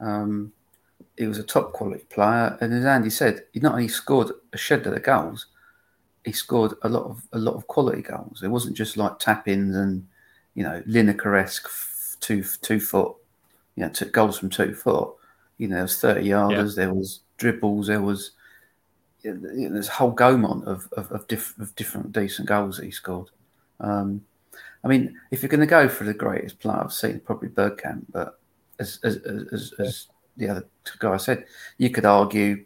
[0.00, 0.52] Um,
[1.16, 4.58] he was a top quality player, and as Andy said, he not only scored a
[4.58, 5.46] shed of the goals,
[6.24, 8.42] he scored a lot of a lot of quality goals.
[8.42, 10.06] It wasn't just like tap ins and
[10.54, 11.68] you know Lineker esque
[12.20, 13.14] two two foot,
[13.76, 15.14] you know, two, goals from two foot.
[15.58, 16.84] You know, there was thirty yarders, yeah.
[16.84, 18.32] there was dribbles, there was
[19.22, 22.84] you know, there's a whole gomont of of, of, diff, of, different decent goals that
[22.84, 23.30] he scored.
[23.80, 24.24] Um,
[24.84, 28.06] I mean, if you're going to go for the greatest player I've seen, probably Bergkamp,
[28.10, 28.38] but
[28.78, 29.16] as as,
[29.52, 30.66] as, as the other
[30.98, 31.44] guy said,
[31.78, 32.64] you could argue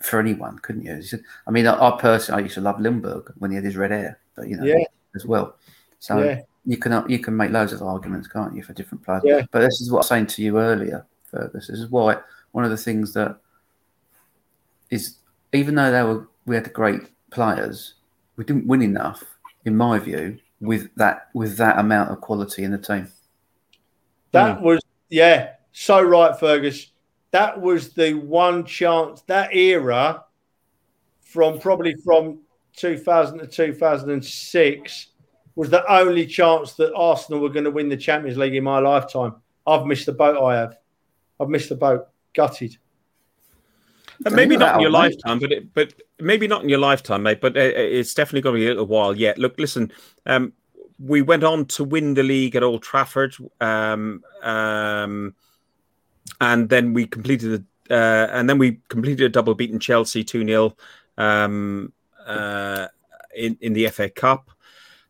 [0.00, 1.02] for anyone, couldn't you?
[1.02, 3.76] Said, I mean, I, I, personally, I used to love Ljungberg when he had his
[3.76, 4.84] red hair, but you know, yeah.
[5.14, 5.56] as well.
[5.98, 6.40] So yeah.
[6.68, 9.22] You can you can make loads of arguments, can't you, for different players?
[9.24, 9.42] Yeah.
[9.50, 11.68] But this is what I was saying to you earlier, Fergus.
[11.68, 12.18] This is why
[12.52, 13.38] one of the things that
[14.90, 15.16] is,
[15.54, 17.00] even though they were we had great
[17.30, 17.94] players,
[18.36, 19.24] we didn't win enough,
[19.64, 23.08] in my view, with that with that amount of quality in the team.
[24.32, 24.62] That mm.
[24.62, 26.90] was yeah, so right, Fergus
[27.30, 30.24] that was the one chance that era
[31.22, 32.40] from probably from
[32.76, 35.06] 2000 to 2006
[35.58, 38.78] was the only chance that Arsenal were going to win the Champions League in my
[38.78, 39.34] lifetime.
[39.66, 40.40] I've missed the boat.
[40.40, 40.78] I have.
[41.40, 42.06] I've missed the boat.
[42.32, 42.76] Gutted.
[44.24, 47.40] And maybe not in your lifetime, but it, but maybe not in your lifetime, mate.
[47.40, 49.36] But it's definitely going to be a little while yet.
[49.36, 49.90] Look, listen.
[50.26, 50.52] Um,
[51.00, 53.34] we went on to win the league at Old Trafford.
[53.60, 55.34] Um, um,
[56.40, 60.46] and then we completed the uh, and then we completed a double beating Chelsea two
[60.46, 60.76] 0
[61.16, 61.92] um,
[62.24, 62.86] uh,
[63.34, 64.52] in in the FA Cup.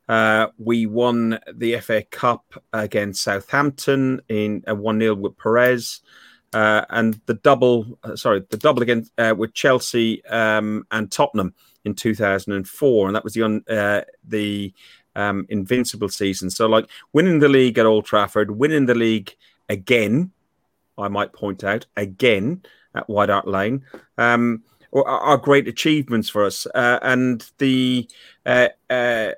[0.08, 6.00] Uh, we won the FA Cup against Southampton in a one 0 with Pires.
[6.54, 11.52] Uh, and the double, uh, sorry, the double against uh, with Chelsea um, and Tottenham
[11.84, 13.62] in 2004, and that was the un,
[14.24, 14.72] the
[15.14, 16.48] um, invincible season.
[16.48, 19.36] So, like winning the league at Old Trafford, winning the league
[19.68, 20.32] again
[20.98, 22.62] I might point out again
[22.94, 23.84] at White Hart Lane,
[24.18, 26.66] um, are, are, great achievements for us.
[26.74, 28.08] Uh, and the
[28.44, 29.32] uh, uh,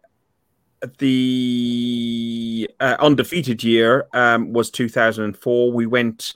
[0.99, 5.73] the uh, undefeated year um, was 2004.
[5.73, 6.35] We went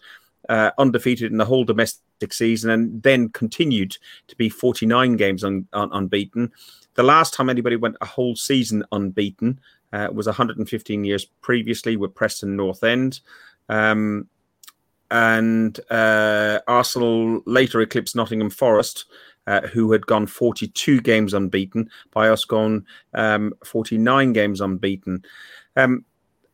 [0.49, 3.97] uh, undefeated in the whole domestic season, and then continued
[4.29, 6.53] to be 49 games un- un- unbeaten.
[6.95, 9.61] The last time anybody went a whole season unbeaten
[9.93, 13.21] uh, was 115 years previously with Preston North End.
[13.69, 14.29] Um,
[15.11, 19.05] and uh, Arsenal later eclipsed Nottingham Forest,
[19.47, 25.25] uh, who had gone 42 games unbeaten, by us going um, 49 games unbeaten.
[25.77, 26.05] Um,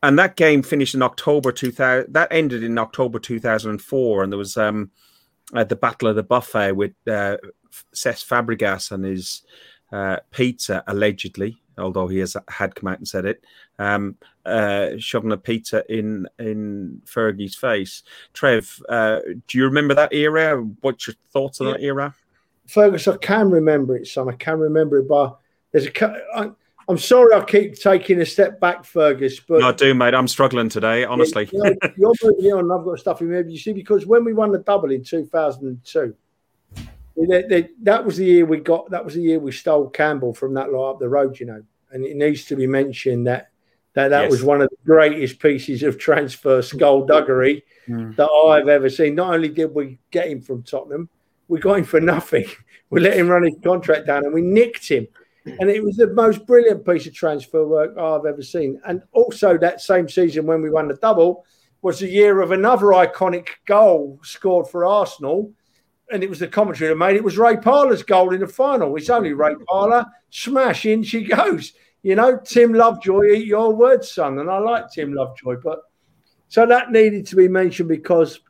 [0.03, 2.11] and that game finished in October 2000.
[2.11, 4.91] That ended in October 2004, and there was um,
[5.53, 7.37] uh, the Battle of the Buffet with uh,
[7.93, 9.43] Cesc Fabregas and his
[9.91, 13.43] uh, pizza, allegedly, although he has had come out and said it,
[13.77, 18.03] um, uh, shoving a pizza in in Fergie's face.
[18.33, 20.57] Trev, uh, do you remember that era?
[20.81, 21.73] What's your thoughts on yeah.
[21.73, 22.15] that era?
[22.71, 24.29] Fergus, I can remember it, son.
[24.29, 25.37] I can remember it, but
[25.71, 26.25] there's a.
[26.35, 26.51] I,
[26.87, 29.39] I'm sorry, I keep taking a step back, Fergus.
[29.39, 30.13] But no, I do, mate.
[30.13, 31.47] I'm struggling today, honestly.
[31.51, 32.71] You know, you're moving on.
[32.71, 33.47] I've got stuff in there.
[33.47, 36.15] You see, because when we won the double in 2002,
[37.29, 38.89] they, they, that was the year we got.
[38.89, 41.39] That was the year we stole Campbell from that lot up the road.
[41.39, 43.51] You know, and it needs to be mentioned that
[43.93, 44.31] that that yes.
[44.31, 48.15] was one of the greatest pieces of transfer skullduggery mm.
[48.15, 49.15] that I've ever seen.
[49.15, 51.09] Not only did we get him from Tottenham,
[51.51, 52.45] we got him for nothing.
[52.89, 55.07] We let him run his contract down and we nicked him.
[55.45, 58.81] And it was the most brilliant piece of transfer work I've ever seen.
[58.85, 61.45] And also that same season when we won the double
[61.81, 65.53] was the year of another iconic goal scored for Arsenal.
[66.11, 68.93] And it was the commentary that made it was Ray Parlour's goal in the final.
[68.97, 70.05] It's only Ray Parlour.
[70.29, 71.71] Smash in she goes.
[72.03, 74.39] You know, Tim Lovejoy, eat your words, son.
[74.39, 75.61] And I like Tim Lovejoy.
[75.63, 75.79] But
[76.49, 78.41] so that needed to be mentioned because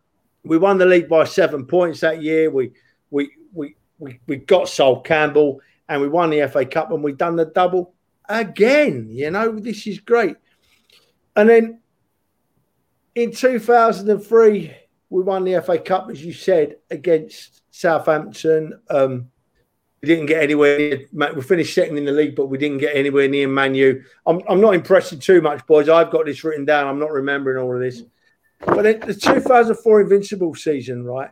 [0.43, 2.49] we won the league by seven points that year.
[2.49, 2.71] We
[3.11, 7.13] we we we, we got Sol Campbell and we won the FA Cup and we
[7.13, 7.93] done the double
[8.27, 9.09] again.
[9.11, 10.37] You know, this is great.
[11.35, 11.79] And then
[13.13, 14.75] in 2003,
[15.09, 18.79] we won the FA Cup, as you said, against Southampton.
[18.89, 19.29] Um,
[20.01, 21.33] we didn't get anywhere near.
[21.35, 24.01] We finished second in the league, but we didn't get anywhere near Manu.
[24.25, 25.89] I'm, I'm not impressing too much, boys.
[25.89, 26.87] I've got this written down.
[26.87, 28.01] I'm not remembering all of this.
[28.65, 31.31] But the 2004 Invincible season, right,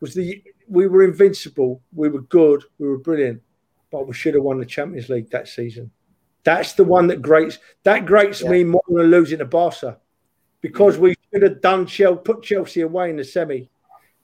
[0.00, 1.82] was the we were invincible.
[1.94, 2.64] We were good.
[2.78, 3.42] We were brilliant,
[3.90, 5.90] but we should have won the Champions League that season.
[6.44, 7.58] That's the one that grates.
[7.84, 8.50] That grates yeah.
[8.50, 9.98] me more than losing to Barca,
[10.60, 11.00] because mm.
[11.00, 13.68] we should have done Chelsea, put Chelsea away in the semi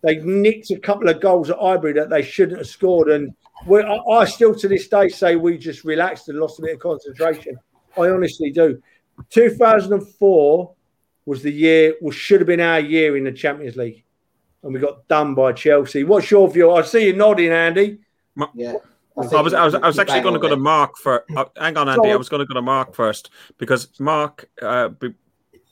[0.05, 3.09] they nicked a couple of goals at Highbury that they shouldn't have scored.
[3.09, 3.35] And
[3.67, 6.81] I, I still to this day say we just relaxed and lost a bit of
[6.81, 7.57] concentration.
[7.97, 8.83] I honestly do.
[9.31, 10.75] 2004
[11.25, 14.05] was the year, well, should have been our year in the Champions League.
[14.65, 16.05] And we got done by Chelsea.
[16.05, 16.73] What's your view?
[16.73, 17.99] I see you nodding, Andy.
[18.55, 18.75] Yeah.
[19.17, 21.25] I was, I was, I was, I was actually going to go to Mark for.
[21.37, 22.11] Uh, hang on, Andy.
[22.11, 25.15] I was going to go to Mark first because Mark, uh, b-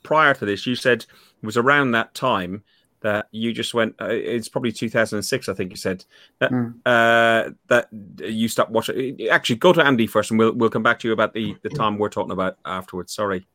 [0.05, 1.03] prior to this, you said
[1.43, 2.63] it was around that time
[3.01, 3.97] that you just went.
[4.01, 6.05] Uh, it's probably 2006, I think you said
[6.39, 6.75] that Mm.
[6.87, 7.89] uh, that
[8.21, 9.27] you stopped watching.
[9.29, 11.71] Actually, go to Andy first, and we'll we'll come back to you about the the
[11.71, 13.13] time we're talking about afterwards.
[13.13, 13.49] Sorry.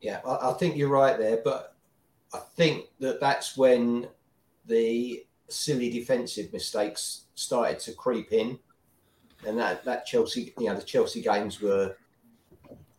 [0.00, 1.76] Yeah, I, I think you're right there, but
[2.34, 4.08] I think that that's when
[4.72, 8.58] the silly defensive mistakes started to creep in,
[9.46, 11.94] and that that Chelsea, you know, the Chelsea games were,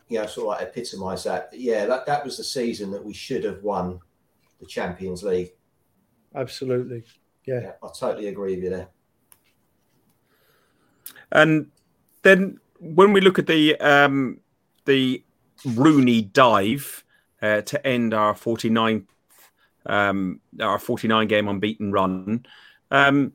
[0.08, 1.50] you know, sort of like epitomised that.
[1.52, 4.00] Yeah, that that was the season that we should have won
[4.60, 5.52] the Champions League.
[6.36, 7.04] Absolutely.
[7.46, 7.62] Yeah.
[7.62, 8.88] Yeah, I totally agree with you there.
[11.32, 11.72] And
[12.22, 14.40] then when we look at the um,
[14.86, 15.24] the
[15.66, 17.04] Rooney dive
[17.42, 19.08] uh, to end our 49
[19.86, 22.46] um, our 49 game unbeaten run,
[22.92, 23.34] um,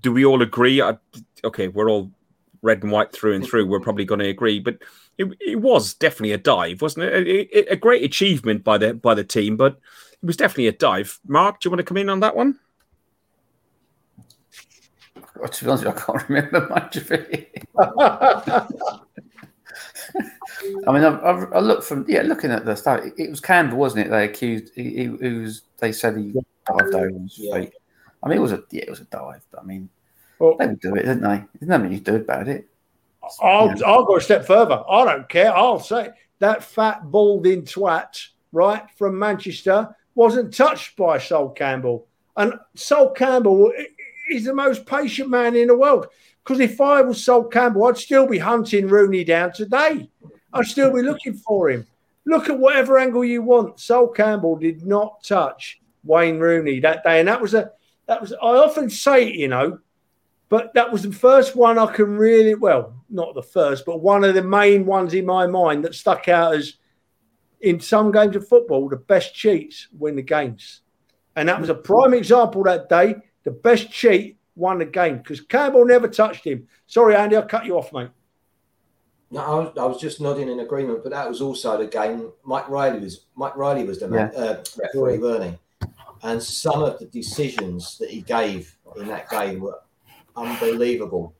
[0.00, 0.80] do we all agree?
[0.80, 0.96] I,
[1.44, 2.10] okay, we're all
[2.62, 3.66] red and white through and through.
[3.66, 4.78] We're probably going to agree, but
[5.18, 7.12] it, it was definitely a dive, wasn't it?
[7.26, 9.78] A, a- a great achievement by the by the team, but
[10.22, 11.18] it was definitely a dive.
[11.26, 12.58] Mark, do you want to come in on that one?
[15.36, 17.64] Well, to be honest, I can't remember much of it.
[20.86, 23.04] I mean, I, I, I looked from yeah, looking at the stuff.
[23.04, 24.10] It, it was Campbell, wasn't it?
[24.10, 24.72] They accused.
[24.74, 25.62] He, he, he was.
[25.78, 26.32] They said he
[26.66, 27.54] dived over his Yeah.
[27.60, 27.74] feet.
[28.22, 29.42] I mean, it was a yeah, it was a dive.
[29.50, 29.88] But I mean,
[30.38, 31.44] Well, they would do it, didn't they?
[31.58, 32.68] There's nothing you do about it.
[33.40, 33.72] I'll.
[33.84, 34.82] I'll go a step further.
[34.88, 35.54] I don't care.
[35.56, 42.06] I'll say that fat balding twat, right, from Manchester wasn't touched by Sol Campbell.
[42.36, 43.72] And Sol Campbell
[44.30, 46.06] is the most patient man in the world.
[46.42, 50.10] Because if I was Sol Campbell, I'd still be hunting Rooney down today.
[50.52, 51.86] I'd still be looking for him.
[52.24, 53.80] Look at whatever angle you want.
[53.80, 57.20] Sol Campbell did not touch Wayne Rooney that day.
[57.20, 57.72] And that was a
[58.06, 59.78] that was I often say it, you know,
[60.48, 64.24] but that was the first one I can really, well, not the first, but one
[64.24, 66.74] of the main ones in my mind that stuck out as
[67.60, 70.82] in some games of football, the best cheats win the games.
[71.36, 73.14] And that was a prime example that day.
[73.44, 76.66] The best cheat won the game because Campbell never touched him.
[76.86, 78.10] Sorry, Andy, I cut you off, mate.
[79.30, 82.30] No, I was, I was just nodding in agreement, but that was also the game.
[82.44, 85.86] Mike Riley was Mike Riley was the man, uh, referee, weren't he?
[86.22, 89.80] And some of the decisions that he gave in that game were
[90.36, 91.34] unbelievable.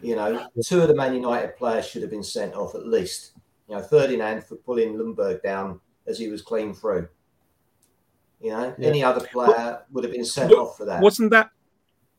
[0.00, 3.32] You know, two of the Man United players should have been sent off at least.
[3.68, 7.06] You know, Ferdinand for pulling Ljungberg down as he was clean through.
[8.40, 8.88] You know, Yeah.
[8.88, 11.02] any other player would have been sent Well, off for that.
[11.02, 11.50] Wasn't that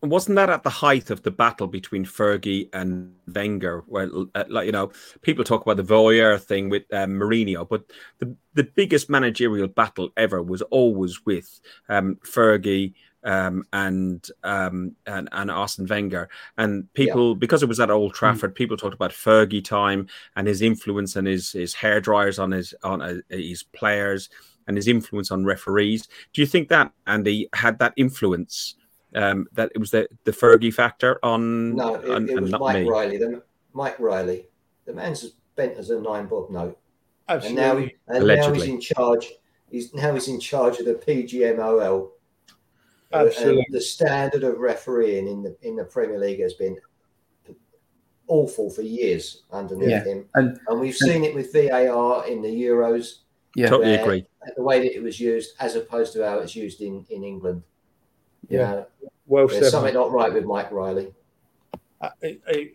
[0.02, 3.84] wasn't that at the height of the battle between Fergie and Wenger?
[3.88, 4.92] Where, uh, like you know,
[5.22, 7.84] people talk about the Voyeur thing with um, Mourinho, but
[8.20, 12.94] the the biggest managerial battle ever was always with um, Fergie.
[13.24, 16.28] Um, and um, and and Arsene Wenger
[16.58, 20.64] and people because it was at Old Trafford, people talked about Fergie time and his
[20.64, 24.28] influence and his his hair dryers on his on uh, his players
[24.66, 26.08] and his influence on referees.
[26.34, 28.74] Do you think that Andy had that influence
[29.16, 32.84] um, that it was the the Fergie factor on No, it, on- it was Mike
[32.84, 32.90] me.
[32.90, 33.18] Riley.
[33.18, 33.44] The,
[33.74, 34.48] Mike Riley.
[34.86, 36.78] The man's as bent as a nine bob note.
[37.30, 37.62] and Absolutely.
[37.62, 39.32] now he, and now he's in charge.
[39.70, 42.10] He's now he's in charge of the PGMOL.
[43.14, 43.64] Uh, Absolutely.
[43.68, 46.78] And the standard of refereeing in the in the Premier League has been
[48.28, 50.04] awful for years underneath Yeah.
[50.06, 53.20] him, And and we've seen it with VAR in the Euros,
[53.56, 54.26] yeah, Totally agree.
[54.56, 57.64] the way that it was used, as opposed to how it's used in in England.
[58.52, 58.72] You Yeah.
[58.72, 58.86] know,
[59.28, 59.72] well there's said.
[59.72, 61.14] something not right with Mike Riley.
[62.02, 62.30] Uh, uh,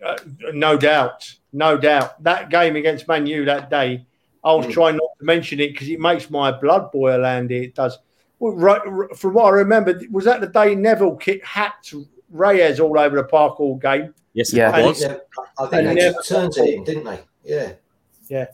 [0.05, 0.17] uh,
[0.53, 2.23] no doubt, no doubt.
[2.23, 4.07] That game against Man U that day,
[4.45, 4.73] I was Mm.
[4.73, 7.65] trying not to mention it because it makes my blood boil, Andy.
[7.65, 7.99] It does.
[8.39, 8.81] Well, right,
[9.17, 11.93] from what I remember, was that the day Neville kicked hacked
[12.31, 14.15] Reyes all over the park all game?
[14.35, 14.69] Yes, Yeah.
[14.71, 15.01] it I was.
[15.01, 15.19] think, they,
[15.59, 17.19] I think And they never- took turns at him, didn't they?
[17.45, 17.73] Yeah.
[18.29, 18.47] Yeah.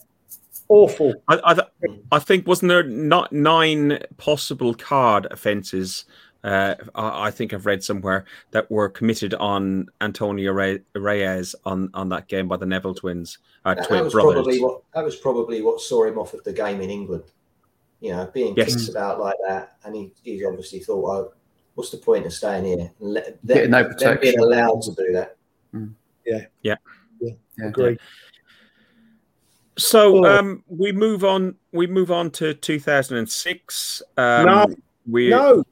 [0.69, 1.13] Awful.
[1.29, 1.67] I, I, th-
[2.13, 6.07] I think wasn't there not nine possible card offences?
[6.45, 11.89] Uh, I, I think I've read somewhere that were committed on Antonio Re- Reyes on,
[11.95, 14.33] on that game by the Neville twins, uh, That, twin that was brothers.
[14.35, 17.25] probably what that was probably what saw him off of the game in England.
[18.01, 18.75] You know, being Yes.
[18.75, 21.33] kicked about like that, and he, he obviously thought, "Oh,
[21.77, 24.95] what's the point of staying here?" And let, Getting no them, them being allowed to
[24.97, 25.37] do that.
[26.27, 26.47] yeah.
[26.63, 26.75] Yeah,
[27.65, 27.97] agree.
[29.79, 30.39] So Oh.
[30.39, 31.55] um, we move on.
[31.73, 34.03] We move on to 2006.
[34.17, 34.67] Um, No,
[35.09, 35.63] we No,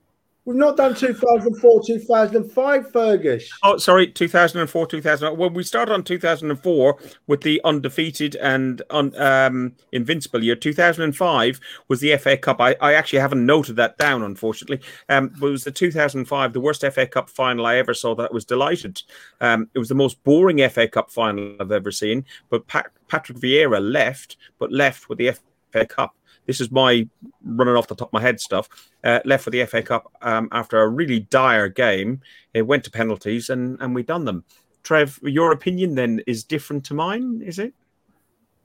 [0.47, 3.51] We've not done 2004, 2005, Fergus.
[3.63, 5.37] Oh, sorry, 2004, 2000.
[5.37, 10.57] Well, we started on 2004 with the undefeated and un, um, invincible year.
[10.57, 12.59] 2005 was the FA Cup.
[12.59, 14.81] I, I actually haven't noted that down, unfortunately.
[15.11, 18.15] Um, it was the 2005, the worst FA Cup final I ever saw.
[18.15, 19.03] That was delighted.
[19.43, 22.25] Um, it was the most boring FA Cup final I've ever seen.
[22.49, 25.35] But Pat, Patrick Vieira left, but left with the
[25.73, 26.15] FA Cup.
[26.51, 27.07] This is my
[27.45, 28.69] running off the top of my head stuff.
[29.05, 32.23] Uh, left for the FA Cup um, after a really dire game.
[32.55, 34.43] It went to penalties and and we done them.
[34.83, 37.73] Trev, your opinion then is different to mine, is it?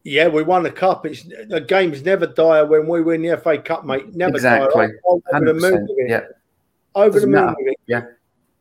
[0.03, 1.05] Yeah, we won the cup.
[1.05, 4.15] It's the game's never dire when we win the FA Cup, mate.
[4.15, 4.87] Never exactly.
[4.87, 4.99] dire.
[5.05, 5.87] Over the moon.
[6.07, 6.21] Yeah.
[6.95, 7.45] Over Doesn't the moon.
[7.45, 7.57] matter.
[7.59, 7.79] with it.
[7.85, 8.01] Yeah.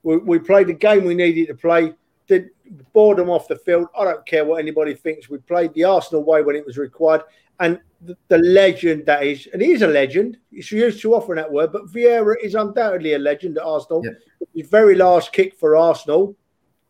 [0.03, 1.95] We, we played the game we needed to play.
[2.27, 2.51] Did
[2.93, 3.89] boredom off the field.
[3.99, 5.29] I don't care what anybody thinks.
[5.29, 7.23] We played the Arsenal way when it was required.
[7.61, 10.39] And the, the legend that is, and he is a legend.
[10.51, 14.03] It's used too often that word, but Vieira is undoubtedly a legend at Arsenal.
[14.05, 14.13] Yeah.
[14.55, 16.37] His very last kick for Arsenal,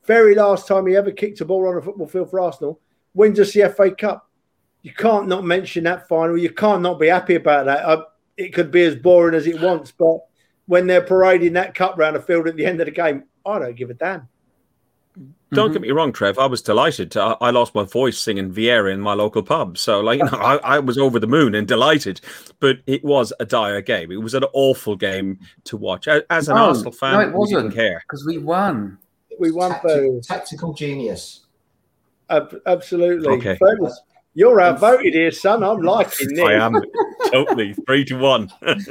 [0.04, 2.80] very last time he ever kicked a ball on a football field for Arsenal,
[3.14, 4.30] wins us the FA Cup.
[4.82, 6.36] You can't not mention that final.
[6.36, 7.84] You can't not be happy about that.
[7.84, 8.04] Uh,
[8.36, 10.18] it could be as boring as it wants, but
[10.66, 13.58] when they're parading that cup round the field at the end of the game, I
[13.58, 14.28] don't give a damn.
[15.52, 15.72] Don't Mhm.
[15.74, 16.36] get me wrong, Trev.
[16.38, 17.16] I was delighted.
[17.16, 20.38] I, I lost my voice singing Vieira in my local pub, so like you know,
[20.38, 22.20] I, I was over the moon and delighted.
[22.58, 24.10] But it was a dire game.
[24.10, 26.08] It was an awful game to watch.
[26.08, 27.74] As an No, Arsenal fan, no, it we didn't wasn't.
[27.74, 28.02] care.
[28.08, 28.98] Because we won.
[29.38, 31.46] We won Tacti- tactical genius.
[32.30, 33.28] Ab- absolutely.
[33.36, 33.56] Okay.
[33.56, 34.00] Fergus,
[34.34, 35.62] you're outvoted here, son.
[35.62, 36.40] I'm liking this.
[36.44, 36.74] I am
[37.30, 38.52] totally three to one.
[38.62, 38.86] and,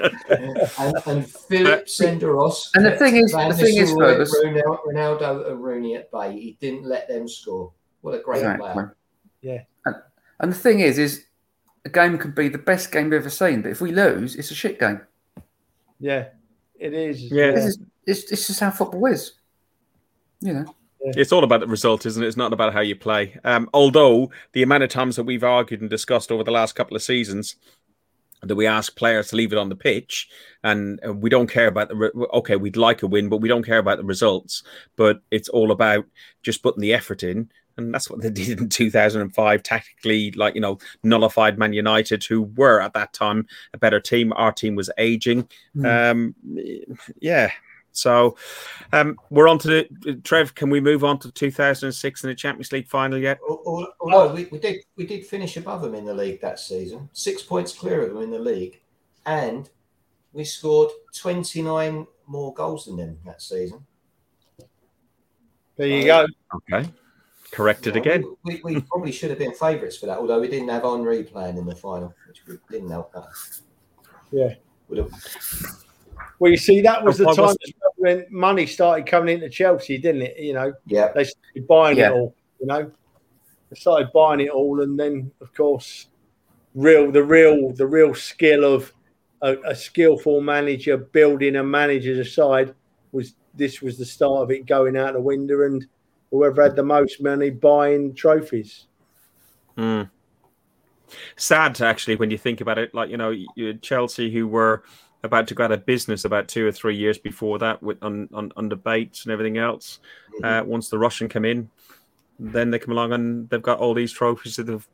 [1.05, 2.69] and Philip Senderos.
[2.75, 6.11] And the thing is- Van the thing is, Nistelrooy, Fergus- Ronaldo, Ronaldo and Rooney at
[6.11, 6.33] bay.
[6.39, 7.71] He didn't let them score.
[8.01, 8.71] What a great Exactly.
[8.71, 8.95] player.
[9.41, 9.61] Yeah.
[9.85, 9.95] And,
[10.39, 11.25] and the thing is, is
[11.85, 14.51] a game can be the best game we've ever seen, but if we lose, it's
[14.51, 15.01] a shit game.
[15.99, 16.27] Yeah,
[16.79, 17.21] it is.
[17.31, 17.51] Yeah.
[17.51, 19.33] This is it's, it's just how football is.
[20.41, 20.75] You know.
[21.03, 22.27] It's all about the result, isn't it?
[22.27, 23.37] It's not about how you play.
[23.43, 26.95] Um, although the amount of times that we've argued and discussed over the last couple
[26.95, 27.55] of seasons
[28.41, 30.29] that we ask players to leave it on the pitch,
[30.63, 33.65] and we don't care about the re- okay, we'd like a win, but we don't
[33.65, 34.63] care about the results.
[34.95, 36.05] But it's all about
[36.41, 39.63] just putting the effort in, and that's what they did in 2005.
[39.63, 44.33] Tactically, like you know, nullified Man United, who were at that time a better team.
[44.33, 45.47] Our team was aging.
[45.75, 46.11] Mm.
[46.11, 46.35] Um,
[47.19, 47.51] yeah.
[47.93, 48.35] So
[48.91, 49.67] um, we're on to
[50.01, 50.55] the Trev.
[50.55, 53.39] Can we move on to 2006 in the Champions League final yet?
[53.47, 56.59] Al- al- Although we, we did we did finish above them in the league that
[56.59, 58.81] season, six points clear of them in the league,
[59.25, 59.69] and
[60.33, 63.85] we scored 29 more goals than them that season.
[65.75, 66.25] There you go.
[66.71, 66.89] Okay,
[67.51, 68.23] corrected again.
[68.43, 71.23] We, we, we probably should have been favourites for that, although we didn't have Henry
[71.23, 73.25] playing in the final, which we didn't help that.
[74.31, 74.53] Yeah.
[74.89, 75.11] Would have,
[76.39, 77.61] Well, you see, that was the time wasn't-
[78.03, 80.37] when money started coming into Chelsea, didn't it?
[80.37, 81.13] You know, yeah.
[81.15, 82.09] they started buying Yeah.
[82.09, 82.35] it all.
[82.59, 82.91] You know,
[83.69, 86.07] they started buying it all, and then, of course,
[86.75, 88.91] real the real the real skill of
[89.41, 92.73] a, a skillful manager building a manager's side
[93.13, 95.87] was this was the start of it going out the window, and
[96.29, 98.87] whoever had the most money buying trophies.
[99.77, 100.03] Hmm.
[101.37, 102.93] Sad, actually, when you think about it.
[102.93, 103.33] Like you know,
[103.81, 104.83] Chelsea who were
[105.23, 108.29] about to go out of business about two or three years before that, with on
[108.33, 109.99] on, on debates and everything else.
[110.43, 111.69] Uh, once the Russian come in,
[112.39, 114.87] then they come along and they've got all these trophies that have,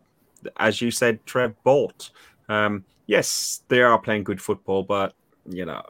[0.58, 2.12] as you said, Trev bought.
[2.48, 5.14] Um, yes, they are playing good football, but
[5.46, 5.82] you know,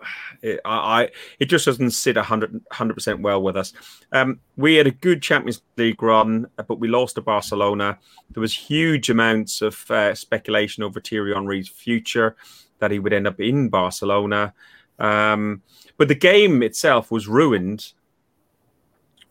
[0.41, 1.09] it, I, I
[1.39, 3.73] it just doesn't sit 100 percent well with us.
[4.11, 7.97] Um, we had a good Champions League run, but we lost to Barcelona.
[8.31, 12.35] There was huge amounts of uh, speculation over Thierry Henry's future
[12.79, 14.53] that he would end up in Barcelona.
[14.97, 15.61] Um,
[15.97, 17.93] but the game itself was ruined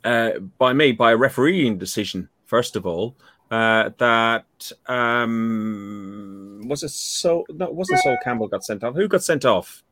[0.05, 2.28] uh, by me by a refereeing decision.
[2.46, 3.14] First of all,
[3.51, 6.90] uh, that um, was it.
[6.90, 8.94] So no, it wasn't Sol Campbell got sent off.
[8.94, 9.82] Who got sent off?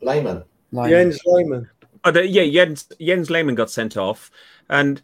[0.00, 0.44] Lehmann.
[0.72, 1.68] Like, Jens Lehmann.
[2.04, 4.30] Oh, the, yeah, Jens, Jens Lehmann got sent off.
[4.70, 5.00] And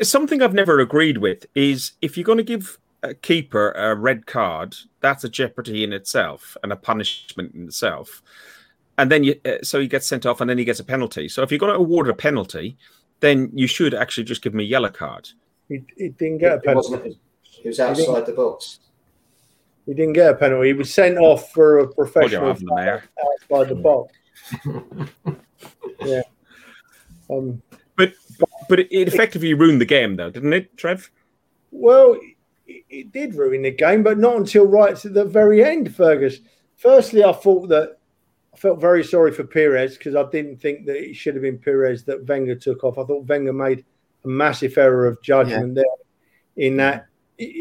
[0.00, 4.26] something I've never agreed with is if you're going to give a keeper a red
[4.26, 8.22] card, that's a jeopardy in itself and a punishment in itself.
[8.98, 11.28] And then you, uh, so he gets sent off and then he gets a penalty.
[11.28, 12.76] So if you're going to award a penalty,
[13.20, 15.28] then you should actually just give him a yellow card.
[15.68, 16.90] He, he didn't get a It penalty.
[16.92, 17.16] wasn't.
[17.64, 18.80] Was outside the box.
[19.86, 20.68] He didn't get a penalty.
[20.68, 23.02] He was sent off for a professional hand, the
[23.52, 24.12] outside the box.
[26.04, 26.22] yeah.
[27.30, 27.62] Um,
[27.96, 28.14] But
[28.68, 31.10] but it, it effectively ruined the game, though, didn't it, Trev?
[31.70, 32.18] well,
[32.66, 36.38] it, it did ruin the game, but not until right to the very end, Fergus.
[36.76, 37.98] Firstly, I thought that
[38.54, 41.58] I felt very sorry for Pires because I didn't think that it should have been
[41.58, 42.98] Pires that Wenger took off.
[42.98, 43.84] I thought Wenger made
[44.24, 45.82] a massive error of judgment yeah.
[45.82, 47.06] there in that.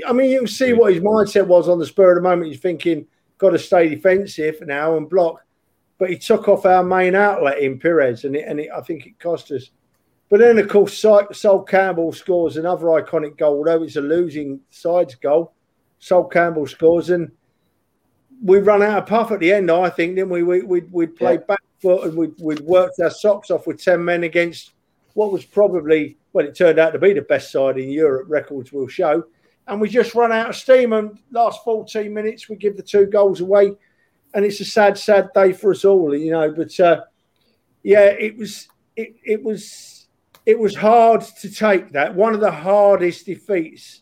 [0.08, 2.52] I mean, you can see what his mindset was on the spur of the moment.
[2.52, 5.43] He's thinking, got to stay defensive now and block.
[5.97, 9.06] But he took off our main outlet in Pires, and, it, and it, I think
[9.06, 9.70] it cost us.
[10.32, 15.15] But then, of course, Sol Campbell scores another iconic goal, although it's a losing sides
[15.15, 15.51] goal.
[15.99, 17.29] Sol Campbell scores, and
[18.41, 19.69] we run out of puff at the end.
[19.69, 20.41] I think, didn't we?
[20.41, 21.45] we we'd, we'd play yeah.
[21.49, 24.71] back foot and we'd, we'd worked our socks off with ten men against
[25.15, 28.27] what was probably well, it turned out to be the best side in Europe.
[28.29, 29.25] Records will show,
[29.67, 30.93] and we just run out of steam.
[30.93, 33.73] And last fourteen minutes, we give the two goals away,
[34.34, 36.53] and it's a sad, sad day for us all, you know.
[36.53, 37.01] But uh,
[37.84, 39.91] yeah, it was it, it was
[40.46, 42.14] it was hard to take that.
[42.16, 44.02] One of the hardest defeats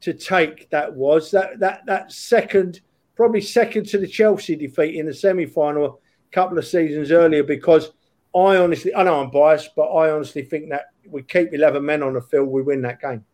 [0.00, 2.80] to take that was that that that second
[3.16, 7.42] probably second to the Chelsea defeat in the semi final a couple of seasons earlier
[7.42, 7.92] because
[8.34, 12.02] I honestly, I know I'm biased, but I honestly think that we keep 11 men
[12.02, 13.24] on the field, we win that game.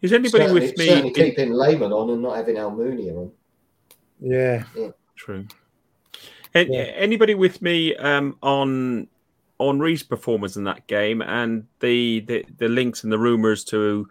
[0.00, 0.86] Is anybody certainly, with me?
[0.86, 3.32] Certainly keeping Lehmann on and not having Almunia on.
[4.20, 4.64] Yeah.
[4.76, 4.90] yeah.
[5.16, 5.46] True.
[6.54, 6.82] And, yeah.
[6.94, 9.08] Anybody with me um, on
[9.66, 14.08] Henry's performance in that game and the, the, the links and the rumours to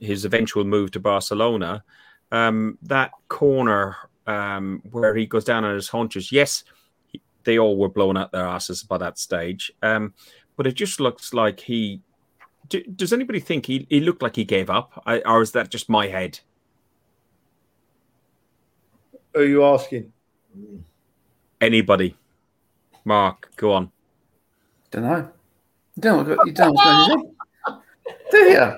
[0.00, 1.84] his eventual move to Barcelona?
[2.32, 6.64] um, that corner um, where he goes down on his haunches, yes,
[7.44, 9.70] they all were blown out their asses by that stage.
[9.82, 10.14] Um,
[10.56, 12.00] but it just looks like he.
[12.68, 15.68] Do, does anybody think he, he looked like he gave up, I, or is that
[15.68, 16.40] just my head?
[19.34, 20.12] Who are you asking?
[21.60, 22.16] Anybody?
[23.04, 23.90] Mark, go on.
[24.92, 25.28] Don't know.
[25.96, 27.16] You don't know, you don't know what's going on his
[27.66, 27.80] head.
[28.30, 28.72] Do you?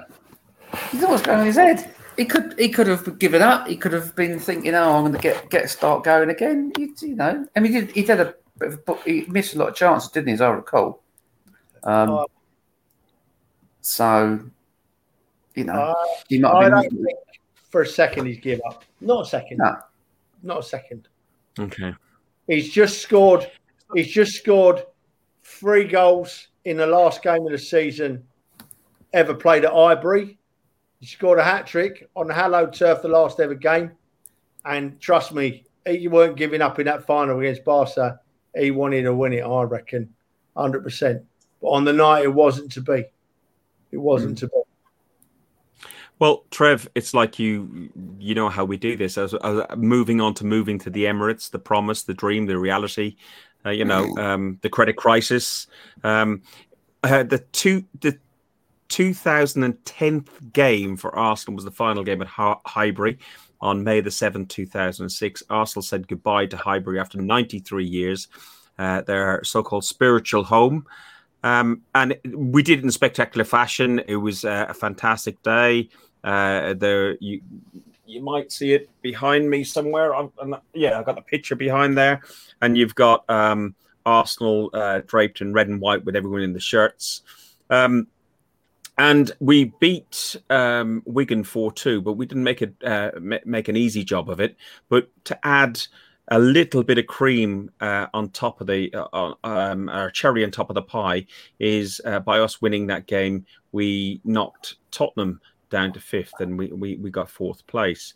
[0.93, 1.91] You know what's going on his head.
[2.17, 3.67] He could he could have given up.
[3.67, 6.95] He could have been thinking, "Oh, I'm going to get get start going again." You,
[7.03, 9.59] you know, I mean, he did, he did a bit of a, he missed a
[9.59, 10.35] lot of chances, didn't he?
[10.35, 11.03] As I recall.
[11.83, 12.25] Um, uh,
[13.81, 14.41] so,
[15.57, 15.95] you know, uh,
[16.29, 17.05] he might have been.
[17.05, 17.19] think
[17.71, 18.85] for a second he's give up.
[19.01, 19.59] Not a second.
[19.59, 19.77] No.
[20.45, 21.09] Not a second.
[21.59, 21.93] Okay.
[22.47, 23.51] He's just scored.
[23.95, 24.85] He's just scored
[25.45, 28.25] three goals in the last game of the season
[29.13, 30.39] ever played at Highbury.
[31.01, 33.93] He scored a hat trick on the hallowed turf the last ever game.
[34.65, 38.21] And trust me, he weren't giving up in that final against Barca.
[38.57, 40.09] He wanted to win it, I reckon,
[40.57, 41.23] 100%.
[41.61, 43.05] But on the night, it wasn't to be.
[43.91, 44.41] It wasn't mm.
[44.41, 44.55] to be.
[46.21, 49.19] Well, Trev, it's like you you know how we do this.
[49.19, 53.17] As, as moving on to moving to the Emirates, the promise, the dream, the reality,
[53.65, 55.67] uh, you know, um, the credit crisis.
[56.03, 56.43] Um,
[57.03, 58.19] uh, the two the
[58.89, 63.19] 2010th game for Arsenal was the final game at Highbury
[63.61, 65.43] on May the 7th, 2006.
[65.51, 68.29] Arsenal said goodbye to Highbury after 93 years,
[68.79, 70.87] uh, their so called spiritual home.
[71.43, 74.01] Um, and we did it in spectacular fashion.
[74.07, 75.89] It was uh, a fantastic day.
[76.23, 77.43] Uh, there, you
[78.07, 80.15] you might see it behind me somewhere.
[80.15, 82.23] I'm, I'm, yeah, I've got the picture behind there,
[82.61, 83.75] and you've got um,
[84.07, 87.23] Arsenal uh, draped in red and white with everyone in the shirts.
[87.71, 88.07] Um,
[88.97, 93.11] and we beat um, Wigan four two, but we didn't make it uh,
[93.45, 94.57] make an easy job of it.
[94.89, 95.81] But to add
[96.29, 100.71] a little bit of cream uh, on top of the uh, um, cherry on top
[100.71, 101.27] of the pie
[101.59, 105.41] is uh, by us winning that game, we knocked Tottenham
[105.75, 108.15] down to fifth, and we we, we got fourth place.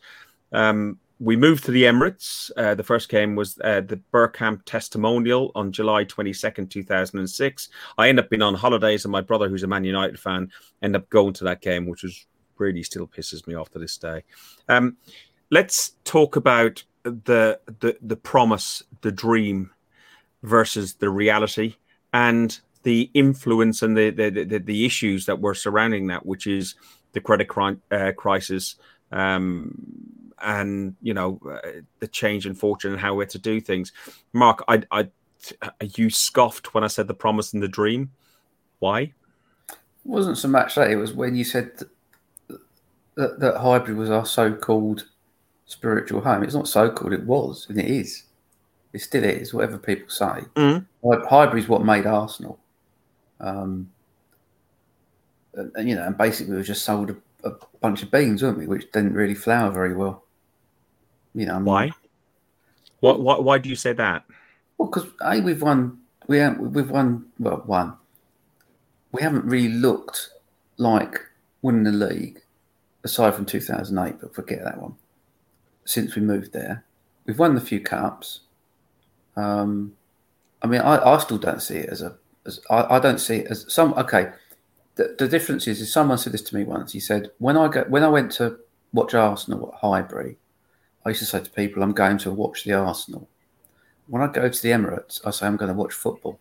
[0.53, 2.53] Um, we moved to the Emirates.
[2.57, 7.69] Uh, the first game was uh, the Bergkamp Testimonial on July 22nd, 2006.
[7.99, 11.03] I ended up being on holidays, and my brother, who's a Man United fan, ended
[11.03, 12.27] up going to that game, which was
[12.59, 14.23] really still pisses me off to this day.
[14.69, 14.97] Um,
[15.51, 19.73] let's talk about the, the the promise, the dream,
[20.45, 21.75] versus the reality,
[22.13, 26.77] and the influence and the the, the, the issues that were surrounding that, which is
[27.19, 28.77] the credit cri- uh, crisis.
[29.11, 29.75] Um,
[30.41, 33.93] and you know uh, the change in fortune and how we're to do things.
[34.33, 35.09] Mark, I, I,
[35.97, 38.12] you scoffed when I said the promise and the dream.
[38.79, 39.01] Why?
[39.01, 39.14] It
[40.05, 42.61] wasn't so much that it was when you said that,
[43.16, 45.09] that, that Highbury was our so-called
[45.66, 46.45] spiritual home.
[46.45, 48.23] It's not so-called; it was, and it is.
[48.93, 50.45] It still is, whatever people say.
[50.55, 51.27] Mm-hmm.
[51.29, 52.59] Highbury's what made Arsenal.
[53.41, 53.91] Um,
[55.59, 57.17] and, you know, and basically we were just sold a,
[57.49, 58.67] a bunch of beans, weren't we?
[58.67, 60.25] Which didn't really flower very well.
[61.35, 61.91] You know, I mean, why?
[63.01, 63.39] What, why?
[63.39, 64.25] Why do you say that?
[64.77, 65.99] Well, because hey, we've won.
[66.27, 67.27] We have, we've won.
[67.39, 67.95] Well, one.
[69.13, 70.31] We haven't really looked
[70.77, 71.21] like
[71.63, 72.43] winning the league,
[73.05, 74.21] aside from 2008.
[74.21, 74.97] But forget that one.
[75.85, 76.85] Since we moved there,
[77.25, 78.41] we've won the few cups.
[79.37, 79.95] Um,
[80.63, 82.17] I mean, I, I still don't see it as a.
[82.47, 83.95] As, I, I don't see it as some.
[83.95, 84.31] Okay,
[84.99, 86.93] the, the difference is, is someone said this to me once.
[86.93, 88.59] He said when I go when I went to
[88.93, 90.37] watch Arsenal at Highbury,
[91.07, 93.29] I used to say to people, "I'm going to watch the Arsenal."
[94.09, 96.41] When I go to the Emirates, I say I'm going to watch football.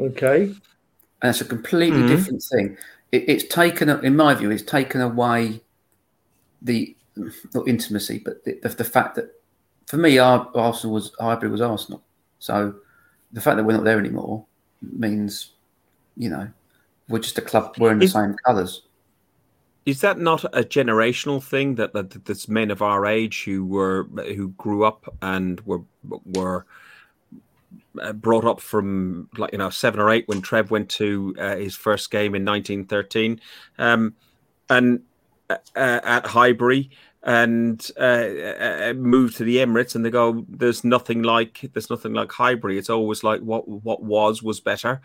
[0.00, 0.54] Okay.
[1.22, 2.08] And it's a completely Mhm.
[2.08, 2.76] different thing.
[3.12, 5.60] It, it's taken, in my view, it's taken away
[6.62, 6.96] the
[7.52, 9.40] not intimacy, but the, the, the fact that
[9.86, 12.02] for me, our Arsenal was Highbury was Arsenal.
[12.38, 12.76] So
[13.32, 14.46] the fact that we're not there anymore
[14.92, 15.52] means,
[16.16, 16.48] you know,
[17.08, 18.82] we're just a club wearing the Is- same colours.
[19.86, 24.04] Is that not a generational thing that, that men of our age who were
[24.34, 25.82] who grew up and were
[26.24, 26.64] were
[28.00, 31.56] uh, brought up from like you know seven or eight when Trev went to uh,
[31.56, 33.40] his first game in 1913,
[33.78, 34.14] um,
[34.70, 35.02] and
[35.50, 36.90] uh, uh, at Highbury
[37.24, 38.28] and uh,
[38.60, 42.78] uh, moved to the Emirates, and they go, "There's nothing like there's nothing like Highbury.
[42.78, 45.00] It's always like what what was was better."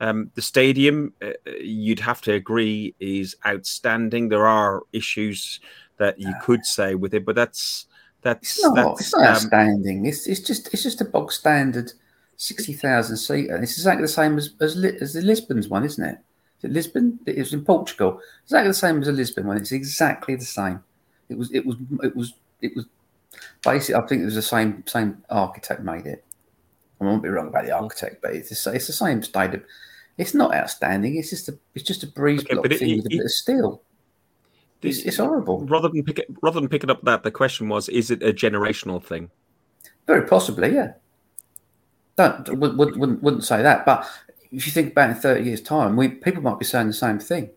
[0.00, 4.28] Um, the stadium, uh, you'd have to agree, is outstanding.
[4.28, 5.60] There are issues
[5.98, 7.86] that you could say with it, but that's
[8.20, 8.74] that's It's not.
[8.74, 10.06] that's it's not um, outstanding.
[10.06, 11.92] It's it's just it's just a bog standard
[12.36, 13.56] sixty thousand seater.
[13.56, 16.18] It's exactly the same as as, as the Lisbon's one, isn't it?
[16.58, 17.18] Is it Lisbon?
[17.24, 18.20] It was in Portugal.
[18.44, 19.56] Exactly the same as the Lisbon one.
[19.56, 20.82] It's exactly the same.
[21.32, 22.86] It was it was it was it was
[23.64, 24.02] basically.
[24.02, 26.24] I think it was the same same architect made it.
[27.00, 29.64] I won't be wrong about the architect, but it's the, it's the same stadium.
[30.18, 31.16] It's not outstanding.
[31.16, 33.24] It's just a it's just a breeze Okay, block it- thing with a it- bit
[33.24, 33.82] of steel.
[34.82, 35.64] It's, this- it's horrible.
[35.66, 38.32] rather than pick it, rather than picking up that, the question was: Is it a
[38.32, 39.30] generational thing?
[40.06, 40.92] Very possibly, yeah.
[42.16, 44.06] Don't would, would, wouldn't wouldn't say that, but
[44.50, 47.18] if you think about in thirty years' time, we people might be saying the same
[47.18, 47.50] thing.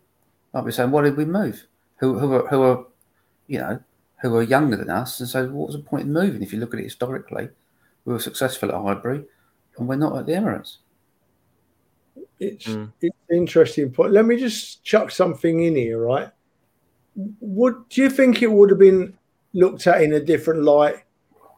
[0.53, 1.65] Might be saying, "Why did we move?"
[1.97, 2.85] Who who are who are,
[3.47, 3.79] you know,
[4.21, 6.41] who are younger than us, and so what was the point in moving?
[6.41, 7.49] If you look at it historically,
[8.05, 9.25] we were successful at Highbury,
[9.77, 10.77] and we're not at the Emirates.
[12.39, 12.91] It's Mm.
[13.01, 14.11] it's an interesting point.
[14.11, 16.29] Let me just chuck something in here, right?
[17.39, 19.17] Would do you think it would have been
[19.53, 20.97] looked at in a different light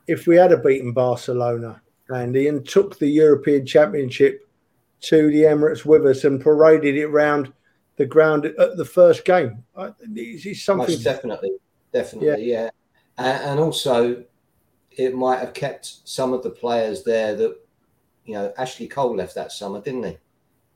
[0.07, 1.81] if we had a beaten Barcelona,
[2.13, 4.47] Andy, and took the European Championship
[5.01, 7.51] to the Emirates with us and paraded it round
[7.97, 9.63] the ground at the first game?
[9.75, 10.93] It's, it's something.
[10.93, 11.51] Most definitely,
[11.99, 12.69] definitely, yeah.
[13.17, 14.23] And, and also,
[14.91, 17.55] it might have kept some of the players there that,
[18.25, 20.17] you know, Ashley Cole left that summer, didn't he?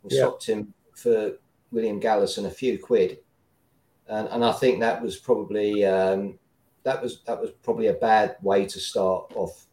[0.03, 0.23] We Yeah.
[0.23, 1.37] swapped him for
[1.71, 3.19] William Gallas and a few quid,
[4.07, 6.37] and and I think that was probably um,
[6.83, 9.67] that was that was probably a bad way to start off.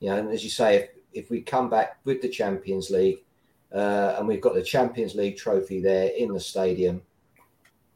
[0.00, 3.24] You know, and as you say, if if we come back with the Champions League,
[3.72, 7.02] uh, and we've got the Champions League trophy there in the stadium,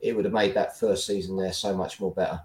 [0.00, 2.40] it would have made that first season there so much more better.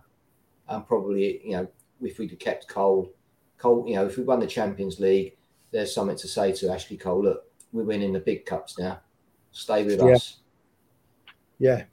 [0.69, 1.67] And probably, you know,
[2.01, 3.11] if we'd have kept Cole,
[3.57, 5.37] Cole, you know, if we won the Champions League,
[5.71, 7.23] there's something to say to Ashley Cole.
[7.23, 8.99] Look, we're winning the big cups now.
[9.51, 10.13] Stay with Yeah.
[10.13, 10.39] us.
[11.59, 11.83] yeah,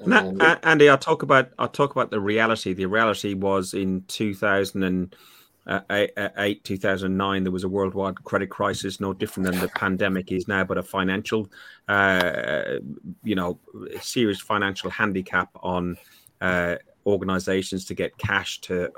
[0.00, 2.72] And that- Um, A- Andy, I'll talk about I'll talk about the reality.
[2.74, 9.60] The reality was in 2008, 2009, there was a worldwide credit crisis, no different than
[9.60, 11.50] the pandemic is now, but a financial,
[11.88, 12.78] uh,
[13.24, 13.58] you know,
[14.00, 15.96] serious financial handicap on
[16.40, 16.76] uh,
[17.06, 18.90] organizations to get cash to.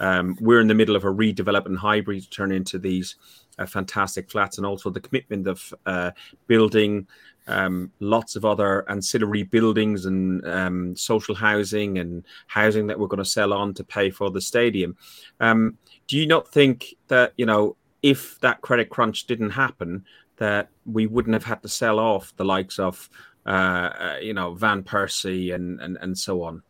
[0.00, 3.16] Um, we're in the middle of a redevelopment Highbury to turn into these
[3.58, 6.10] uh, fantastic flats, and also the commitment of uh,
[6.46, 7.06] building
[7.46, 13.18] um, lots of other ancillary buildings and um, social housing and housing that we're going
[13.18, 14.96] to sell on to pay for the stadium.
[15.40, 20.04] Um, do you not think that you know if that credit crunch didn't happen,
[20.36, 23.10] that we wouldn't have had to sell off the likes of
[23.46, 26.62] uh, uh, you know Van Persie and and, and so on?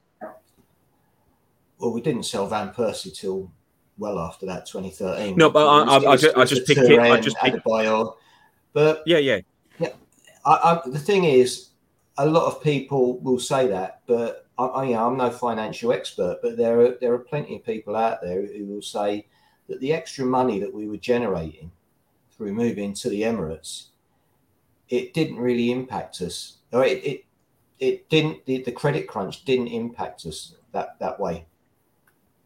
[1.81, 3.51] Well, we didn't sell Van Persie till
[3.99, 5.37] well after that, 2013.
[5.37, 8.15] No, but I- I- I was- ju- I just picked it- I just picked- Adebayor.
[8.73, 9.41] But Yeah, yeah.
[10.45, 10.53] I,
[10.85, 11.71] I, the thing is,
[12.17, 15.93] a lot of people will say that, but I, I, you know, I'm no financial
[15.93, 19.27] expert, but there are there are plenty of people out there who will say
[19.69, 21.71] that the extra money that we were generating
[22.33, 23.89] through moving to the Emirates,
[24.89, 27.25] it didn't really impact us, or it it,
[27.79, 31.45] it didn't the, the credit crunch didn't impact us that that way.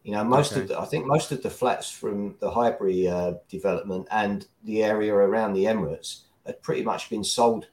[0.05, 0.61] You know, most Okay.
[0.61, 4.83] of the, I think most of the flats from the Highbury uh, development and the
[4.83, 7.69] area around the Emirates had pretty much been sold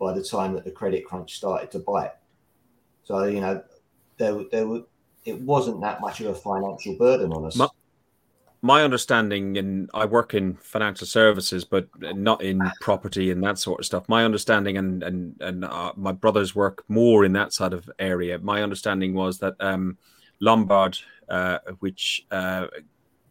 [0.00, 2.10] by the time that the credit crunch started to bite.
[3.04, 3.62] So you know,
[4.18, 4.82] there there were
[5.24, 7.56] it wasn't that much of a financial burden on us.
[7.56, 7.68] Ma-
[8.62, 13.80] my understanding and i work in financial services but not in property and that sort
[13.80, 17.72] of stuff my understanding and and and uh, my brothers work more in that side
[17.72, 19.96] of area my understanding was that um
[20.40, 20.98] lombard
[21.78, 22.66] which uh,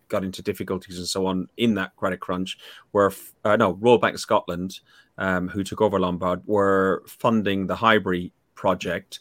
[0.10, 2.58] got into difficulties and so on in that credit crunch,
[2.92, 3.12] where
[3.46, 4.80] uh, no Royal Bank of Scotland,
[5.18, 9.20] um, who took over Lombard, were funding the Highbury project,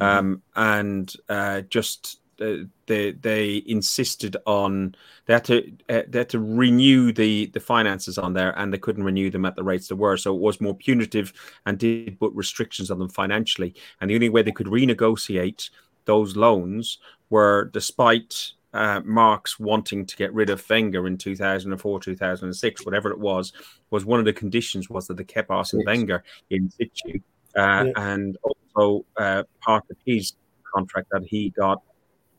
[0.00, 0.18] mm-hmm.
[0.18, 4.94] um, and uh, just uh, they they insisted on
[5.26, 8.78] they had to uh, they had to renew the the finances on there and they
[8.78, 10.16] couldn't renew them at the rates they were.
[10.16, 11.32] So it was more punitive
[11.66, 13.74] and did put restrictions on them financially.
[14.00, 15.70] And the only way they could renegotiate
[16.08, 16.98] those loans
[17.28, 23.18] were despite uh, Marks wanting to get rid of Wenger in 2004, 2006, whatever it
[23.18, 23.52] was,
[23.90, 27.20] was one of the conditions was that they kept Arsene Wenger in situ,
[27.56, 27.92] uh, yeah.
[27.96, 30.32] and also uh, part of his
[30.74, 31.82] contract that he got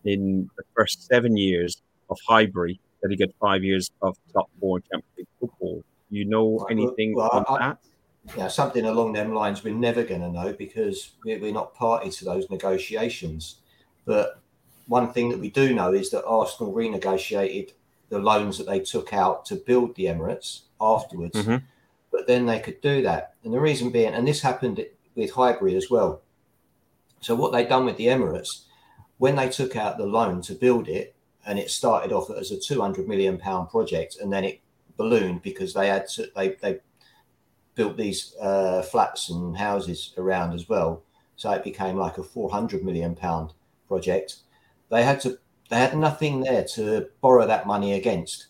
[0.04, 4.80] in the first seven years of Highbury that he got five years of top four
[4.80, 5.84] Champions League football.
[6.10, 7.78] You know anything well, on I, that?
[8.38, 12.26] Yeah, something along them lines we're never going to know because we're not party to
[12.26, 13.56] those negotiations.
[14.06, 14.40] But
[14.88, 17.72] one thing that we do know is that Arsenal renegotiated
[18.10, 21.36] the loans that they took out to build the Emirates afterwards.
[21.36, 21.66] Mm-hmm.
[22.12, 23.36] But then they could do that.
[23.44, 24.84] And the reason being, and this happened
[25.16, 26.22] with Highbury as well.
[27.22, 28.64] So what they done with the Emirates
[29.20, 31.14] when they took out the loan to build it,
[31.46, 34.62] and it started off as a 200 million pound project, and then it
[34.98, 36.80] ballooned because they had to, they they
[37.80, 41.02] built these uh, flats and houses around as well,
[41.38, 43.54] so it became like a 400 million pound
[43.88, 44.40] project.
[44.92, 48.48] They had to they had nothing there to borrow that money against.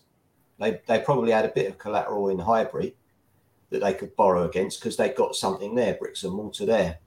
[0.58, 2.96] They they probably had a bit of collateral in Highbury
[3.70, 6.98] that they could borrow against because they got something there, bricks and mortar there.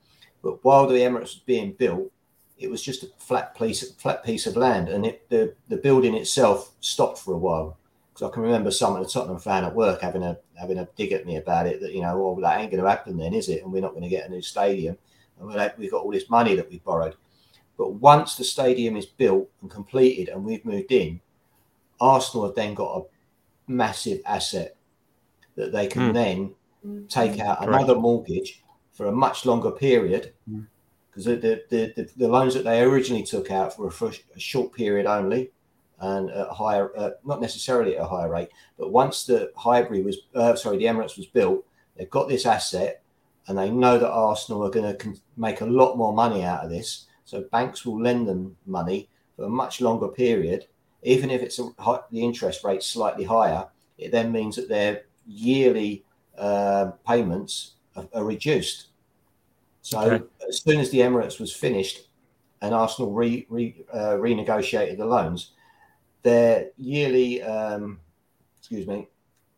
[0.41, 2.09] But while the Emirates was being built,
[2.57, 6.15] it was just a flat piece, flat piece of land, and it, the the building
[6.15, 7.77] itself stopped for a while.
[8.13, 10.87] Because I can remember some of the Tottenham fan at work having a having a
[10.95, 11.81] dig at me about it.
[11.81, 13.63] That you know, well, that ain't going to happen then, is it?
[13.63, 14.97] And we're not going to get a new stadium,
[15.39, 17.15] and we're like, we've got all this money that we borrowed.
[17.77, 21.21] But once the stadium is built and completed, and we've moved in,
[21.99, 24.75] Arsenal have then got a massive asset
[25.55, 26.13] that they can mm.
[26.13, 28.61] then take out another mortgage
[28.91, 30.33] for a much longer period.
[30.49, 30.67] Mm
[31.13, 31.35] because the,
[31.69, 35.51] the, the, the, loans that they originally took out were for a short period only
[35.99, 40.17] and at higher, uh, not necessarily at a higher rate, but once the Highbury was,
[40.35, 41.65] uh, sorry, the Emirates was built,
[41.95, 43.01] they've got this asset
[43.47, 46.69] and they know that Arsenal are going to make a lot more money out of
[46.69, 47.07] this.
[47.25, 50.67] So banks will lend them money for a much longer period,
[51.03, 51.69] even if it's a,
[52.11, 53.67] the interest rate slightly higher.
[53.97, 56.03] It then means that their yearly
[56.37, 58.87] uh, payments are, are reduced
[59.83, 60.23] so okay.
[60.47, 62.07] as soon as the Emirates was finished
[62.61, 65.51] and Arsenal re, re, uh, renegotiated the loans,
[66.23, 67.99] their yearly, um,
[68.59, 69.07] excuse me,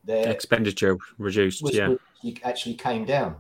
[0.04, 1.64] their expenditure reduced.
[1.74, 1.96] Yeah,
[2.44, 3.38] actually came down,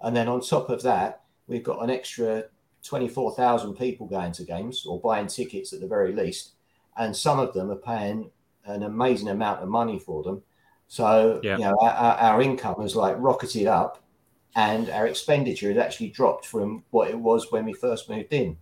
[0.00, 2.44] and then on top of that, we've got an extra
[2.84, 6.52] twenty-four thousand people going to games or buying tickets at the very least,
[6.96, 8.30] and some of them are paying
[8.64, 10.42] an amazing amount of money for them.
[10.88, 11.56] So yeah.
[11.56, 14.02] you know, our, our income has like rocketed up
[14.56, 18.56] and our expenditure has actually dropped from what it was when we first moved in.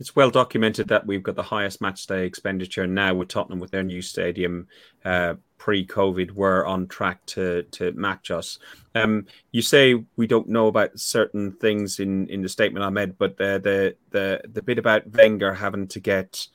[0.00, 3.70] It's well documented that we've got the highest match day expenditure now with Tottenham with
[3.70, 4.66] their new stadium.
[5.04, 8.58] Uh, pre-COVID, we're on track to to match us.
[8.94, 13.18] Um, you say we don't know about certain things in in the statement I made,
[13.18, 16.48] but the the the the bit about Wenger having to get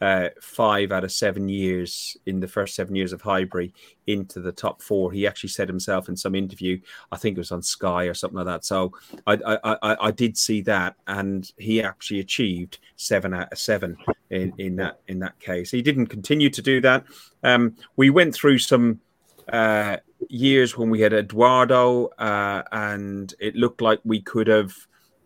[0.00, 3.74] uh, five out of seven years in the first seven years of Highbury
[4.06, 5.12] into the top four.
[5.12, 6.80] He actually said himself in some interview,
[7.12, 8.64] I think it was on Sky or something like that.
[8.64, 8.92] So
[9.26, 13.96] I I, I, I did see that, and he actually achieved seven out of seven
[14.30, 15.70] in, in that in that case.
[15.70, 17.04] He didn't continue to do that.
[17.42, 19.00] Um, we went through some.
[19.52, 19.96] Uh,
[20.28, 24.72] years when we had Eduardo, uh, and it looked like we could have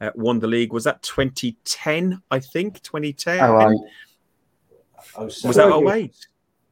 [0.00, 0.72] uh, won the league.
[0.72, 2.22] Was that 2010?
[2.30, 3.40] I think 2010.
[3.40, 3.86] Oh.
[5.16, 6.10] Oh, was that a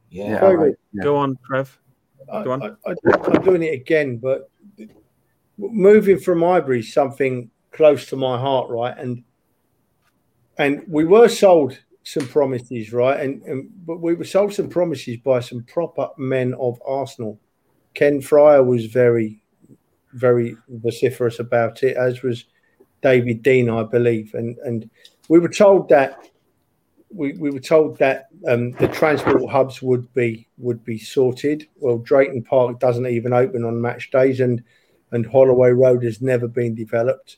[0.09, 0.39] Yeah.
[0.41, 1.03] yeah, yeah.
[1.03, 1.79] Go on, Trev.
[2.27, 2.77] Go on.
[2.85, 2.95] I,
[3.35, 4.49] am doing it again, but
[5.57, 8.97] moving from Highbury, something close to my heart, right?
[8.97, 9.23] And
[10.57, 13.19] and we were sold some promises, right?
[13.19, 17.39] And, and but we were sold some promises by some proper men of Arsenal.
[17.93, 19.41] Ken Friar was very,
[20.13, 22.45] very vociferous about it, as was
[23.01, 24.33] David Dein, I believe.
[24.33, 24.89] And and
[25.29, 26.29] we were told that
[27.13, 31.67] we, we were told that um, the transport hubs would be would be sorted.
[31.77, 34.63] Well, Drayton Park doesn't even open on match days, and
[35.11, 37.37] and Holloway Road has never been developed.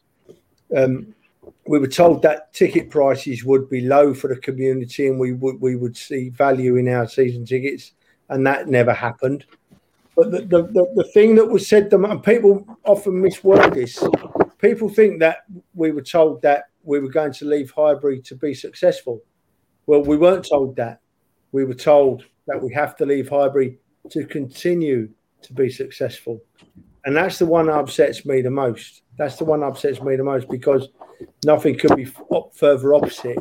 [0.76, 1.14] Um,
[1.68, 5.60] we were told that ticket prices would be low for the community, and we would
[5.60, 7.92] we would see value in our season tickets,
[8.30, 9.46] and that never happened.
[10.16, 14.02] But the, the, the, the thing that was said, and people often misword this.
[14.60, 15.40] People think that
[15.74, 19.22] we were told that we were going to leave Highbury to be successful
[19.88, 21.00] well, we weren't told that.
[21.52, 23.78] We were told that we have to leave Highbury
[24.12, 25.10] to continue
[25.42, 26.42] to be successful.
[27.06, 29.04] And that's the one that upsets me the most.
[29.18, 30.90] That's the one that upsets me the most because
[31.46, 32.08] nothing could be
[32.54, 33.38] further opposite.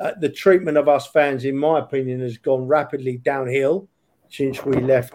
[0.00, 3.88] Uh, the treatment of us fans, in my opinion, has gone rapidly downhill
[4.28, 5.14] since we left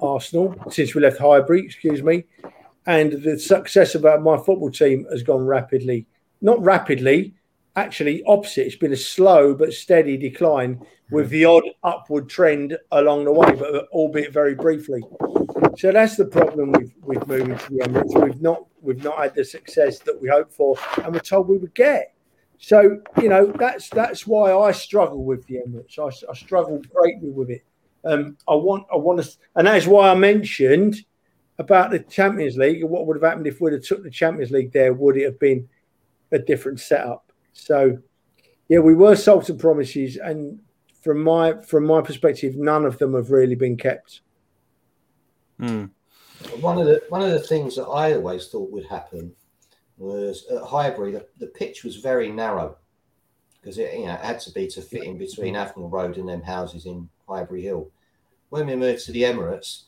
[0.00, 2.24] Arsenal, since we left Highbury, excuse me.
[2.86, 6.06] And the success of my football team has gone rapidly,
[6.42, 7.34] not rapidly,
[7.76, 8.66] actually opposite.
[8.66, 13.52] It's been a slow but steady decline with the odd upward trend along the way,
[13.54, 15.02] but albeit very briefly.
[15.76, 18.22] So that's the problem with, with moving to the Emirates.
[18.22, 21.58] We've not we've not had the success that we hoped for and we're told we
[21.58, 22.14] would get.
[22.58, 25.98] So you know that's that's why I struggle with the Emirates.
[25.98, 27.64] I, I struggle greatly with it.
[28.04, 31.04] Um, I want I want to, and that's why I mentioned
[31.58, 34.50] about the Champions League and what would have happened if we'd have took the Champions
[34.50, 34.92] League there.
[34.92, 35.68] Would it have been
[36.32, 37.32] a different setup?
[37.54, 37.98] So
[38.68, 40.60] yeah, we were sold some promises, and
[41.02, 44.20] from my from my perspective, none of them have really been kept.
[45.60, 45.90] Mm.
[46.60, 49.32] One of the one of the things that I always thought would happen
[49.96, 52.76] was at Highbury, the, the pitch was very narrow
[53.60, 56.28] because it, you know, it had to be to fit in between Avenell Road and
[56.28, 57.90] them houses in Highbury Hill.
[58.50, 59.84] When we moved to the Emirates,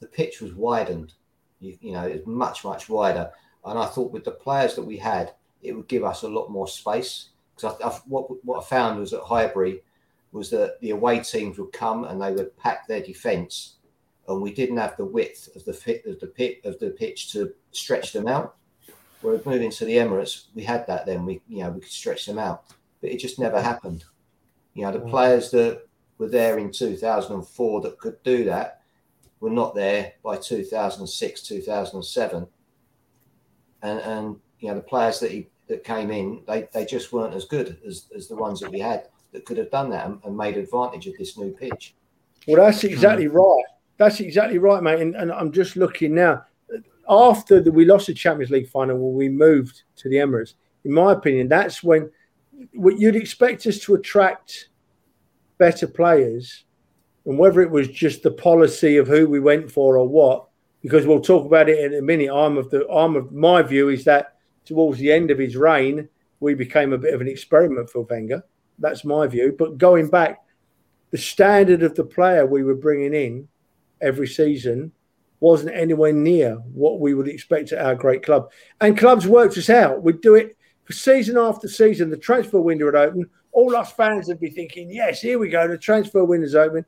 [0.00, 1.14] the pitch was widened.
[1.60, 3.30] You, you know, it was much much wider,
[3.64, 6.50] and I thought with the players that we had, it would give us a lot
[6.50, 7.30] more space.
[7.54, 9.82] Because I, I, what what I found was at Highbury
[10.32, 13.76] was that the away teams would come and they would pack their defence
[14.28, 17.32] and we didn't have the width of the fit of the pit of the pitch
[17.32, 18.56] to stretch them out.
[19.20, 21.24] Whereas moving to the Emirates, we had that then.
[21.24, 22.64] We you know we could stretch them out,
[23.00, 24.04] but it just never happened.
[24.74, 25.10] You know the mm.
[25.10, 25.86] players that
[26.18, 28.82] were there in 2004 that could do that
[29.40, 32.46] were not there by 2006 2007
[33.82, 37.34] and and you know the players that he that came in they, they just weren't
[37.34, 40.18] as good as, as the ones that we had that could have done that and,
[40.24, 41.94] and made advantage of this new pitch
[42.46, 43.34] well that's exactly mm.
[43.34, 43.64] right
[43.98, 45.00] that's exactly right, mate.
[45.00, 46.44] And, and I'm just looking now.
[47.10, 50.54] After the, we lost the Champions League final, when we moved to the Emirates,
[50.84, 52.10] in my opinion, that's when
[52.74, 54.68] what you'd expect us to attract
[55.58, 56.64] better players.
[57.26, 60.46] And whether it was just the policy of who we went for or what,
[60.80, 62.30] because we'll talk about it in a minute.
[62.32, 64.36] I'm of the I'm of my view is that
[64.68, 66.08] towards the end of his reign,
[66.40, 68.44] we became a bit of an experiment for Wenger.
[68.78, 69.56] That's my view.
[69.58, 70.44] But going back,
[71.10, 73.48] the standard of the player we were bringing in
[74.00, 74.92] every season
[75.40, 78.50] wasn't anywhere near what we would expect at our great club.
[78.80, 80.02] And clubs worked us out.
[80.02, 82.10] We'd do it for season after season.
[82.10, 83.30] The transfer window would open.
[83.52, 85.66] All us fans would be thinking, yes, here we go.
[85.66, 86.84] The transfer window's open.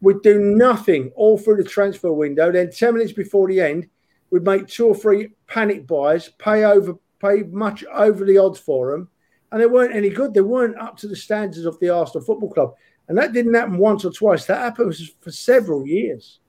[0.00, 2.50] We'd do nothing all through the transfer window.
[2.50, 3.88] Then 10 minutes before the end,
[4.30, 8.92] we'd make two or three panic buys, pay over, pay much over the odds for
[8.92, 9.08] them.
[9.50, 10.34] And they weren't any good.
[10.34, 12.74] They weren't up to the standards of the Arsenal Football Club.
[13.08, 14.46] And that didn't happen once or twice.
[14.46, 16.40] That happened for several years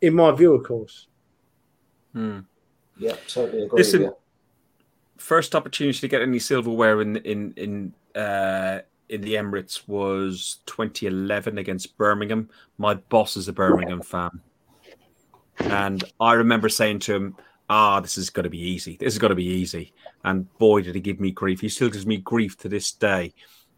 [0.00, 1.06] in my view, of course.
[2.12, 2.40] Hmm.
[2.98, 3.78] Yeah, totally agree.
[3.78, 4.12] Listen,
[5.16, 11.58] first opportunity to get any silverware in in in uh, in the Emirates was 2011
[11.58, 12.48] against Birmingham.
[12.78, 14.40] My boss is a Birmingham fan,
[15.58, 17.36] and I remember saying to him,
[17.70, 18.98] "Ah, this is going to be easy.
[19.00, 19.94] This is going to be easy."
[20.24, 21.60] And boy, did he give me grief.
[21.60, 23.32] He still gives me grief to this day.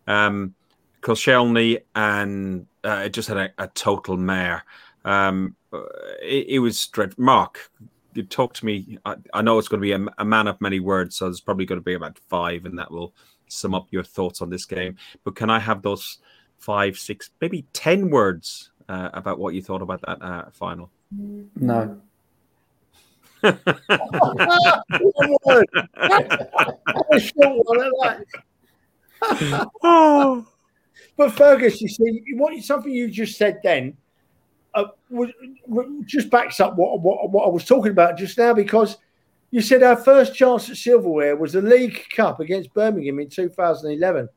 [0.09, 0.55] Um,
[1.03, 4.65] Koscielny and uh, just had a, a total mare.
[5.05, 5.57] Um,
[6.23, 7.23] it, it, was dreadful.
[7.25, 7.71] Mark,
[8.15, 8.99] you talk to me.
[9.05, 11.41] I, I know it's going to be a, a, man of many words, so there's
[11.41, 13.15] probably going to be about five, and that will
[13.49, 14.97] sum up your thoughts on this game.
[15.25, 16.19] But can I have those
[16.59, 20.91] five, six, maybe ten words uh, about what you thought about that uh, final?
[21.57, 22.01] No.
[29.83, 30.47] Oh.
[31.15, 33.99] But Fergus, you see, what something you just said then
[34.75, 34.85] uh,
[36.07, 38.97] just backs up what, what, what I was talking about just now because
[39.51, 44.29] you said our first chance at silverware was the League Cup against Birmingham in 2011.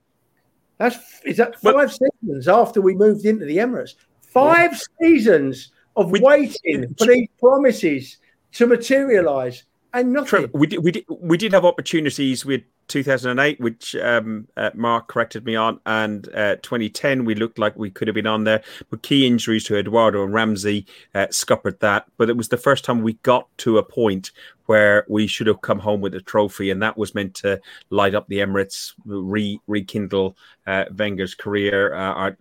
[0.77, 3.95] That's is that five seasons after we moved into the Emirates.
[4.21, 5.07] Five yeah.
[5.07, 8.17] seasons of we, waiting for these promises
[8.55, 10.49] to materialise and nothing.
[10.53, 15.45] we did, we did we did have opportunities with 2008, which um, uh, Mark corrected
[15.45, 18.61] me on, and uh, 2010, we looked like we could have been on there.
[18.89, 20.85] But key injuries to Eduardo and Ramsey
[21.15, 22.05] uh, scuppered that.
[22.17, 24.31] But it was the first time we got to a point
[24.65, 28.15] where we should have come home with a trophy, and that was meant to light
[28.15, 30.37] up the Emirates, re- rekindle
[30.67, 32.31] uh, Wenger's career, uh,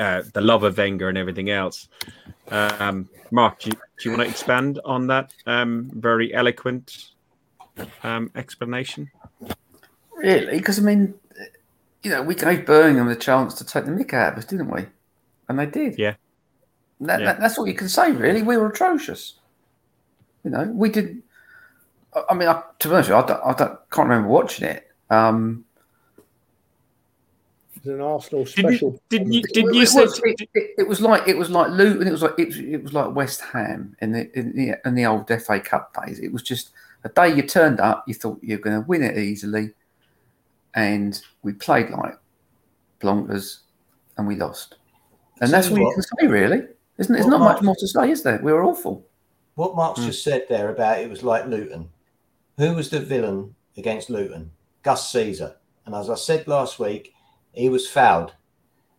[0.00, 1.88] uh, the love of Wenger, and everything else.
[2.48, 7.10] Um, Mark, do you, do you want to expand on that um, very eloquent
[8.02, 9.10] um, explanation?
[10.16, 10.58] Really?
[10.58, 11.14] Because I mean,
[12.02, 14.70] you know, we gave Birmingham the chance to take the mick out of us, didn't
[14.70, 14.86] we?
[15.48, 15.98] And they did.
[15.98, 16.14] Yeah.
[17.00, 17.26] That, Yeah.
[17.26, 18.42] that- that's all you can say, really.
[18.42, 19.34] We were atrocious.
[20.44, 21.22] You know, we did.
[22.28, 24.90] I- mean, I, to be honest, you, I, don't, I don't, can't remember watching it.
[25.10, 25.64] Um,
[27.80, 29.02] It's an Arsenal Did you, special.
[29.08, 31.48] did you, it, did you it say, was, it, it, it was like it was
[31.50, 32.06] like Luton.
[32.06, 34.94] It was like it, was- it was like West Ham in the in the in
[34.94, 36.18] the old FA Cup days.
[36.20, 36.70] It was just
[37.04, 39.70] a day you turned up, you thought you were going to win it easily,
[40.74, 42.18] and we played like
[43.00, 43.60] blonkers,
[44.18, 44.76] and we lost.
[45.40, 46.62] And that's Tell all you you can say, really.
[46.98, 48.38] Isn't there's not Mark- much more to say, is there?
[48.42, 49.06] We were awful.
[49.54, 50.06] What Mark's Hmm.
[50.06, 51.88] just said there about it was like Luton.
[52.58, 54.50] Who was the villain against Luton?
[54.82, 55.56] Gus Caesar.
[55.86, 57.14] And as I said last week,
[57.52, 58.34] he was fouled.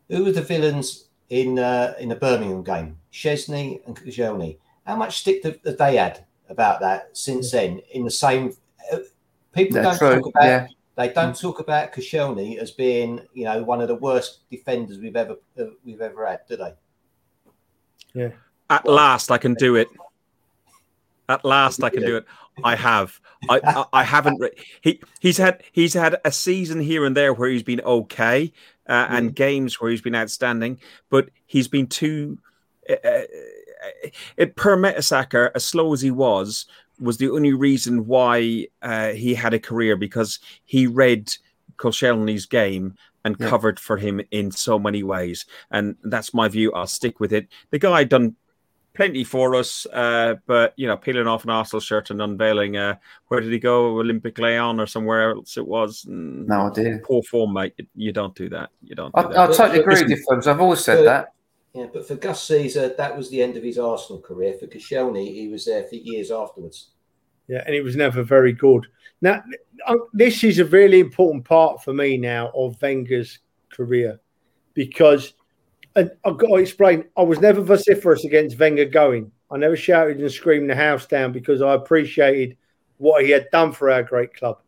[0.09, 2.97] Who were the villains in uh, in the Birmingham game?
[3.11, 4.57] Szczesny and Koscielny.
[4.85, 7.81] How much stick have have they had about that since then?
[7.93, 8.55] In the same,
[8.91, 8.97] uh,
[9.53, 10.15] people Yeah, don't true.
[10.15, 10.43] talk about.
[10.43, 10.67] Yeah.
[10.97, 15.15] They don't talk about Koscielny as being, you know, one of the worst defenders we've
[15.15, 16.73] ever uh, we've ever had, do they?
[18.13, 18.31] Yeah.
[18.69, 19.87] At last, I can do it.
[21.31, 22.25] At last, I can do it.
[22.63, 23.19] I have.
[23.49, 24.39] I, I, I haven't.
[24.39, 24.51] Re-
[24.81, 28.51] he he's had he's had a season here and there where he's been okay,
[28.87, 30.79] uh, and games where he's been outstanding,
[31.09, 32.37] but he's been too.
[32.89, 33.21] Uh, uh,
[34.37, 36.65] it per Mertesacker, as slow as he was,
[36.99, 41.31] was the only reason why uh, he had a career because he read
[41.77, 43.49] Koscielny's game and Yeah.
[43.49, 45.45] covered for him in so many ways.
[45.71, 46.71] And that's my view.
[46.73, 47.47] I'll stick with it.
[47.71, 48.35] The guy done
[48.93, 52.95] plenty for us, uh, but you know, peeling off an Arsenal shirt and unveiling uh,
[53.27, 53.99] where did he go?
[53.99, 56.05] Olympic Lyon or somewhere else it was.
[56.05, 56.99] Mm, No idea.
[57.03, 57.73] Poor form, mate.
[57.95, 58.69] You don't do that.
[58.83, 59.11] You don't.
[59.15, 59.55] I, Do I that.
[59.55, 60.47] totally agree with you, folks.
[60.47, 61.33] I've always said but- that.
[61.73, 64.55] Yeah, but for Gus Caesar, that was the end of his Arsenal career.
[64.59, 66.89] For Koscielny, he was there for years afterwards.
[67.47, 68.87] Yeah, and it was never very good.
[69.21, 69.41] Now,
[69.87, 73.39] uh, this is a really important part for me now of Wenger's
[73.69, 74.19] career
[74.73, 75.33] because,
[75.95, 79.31] and I've got to explain, I was never vociferous against Wenger going.
[79.51, 82.57] I never shouted and screamed the house down because I appreciated
[82.97, 84.59] what he had done for our great club.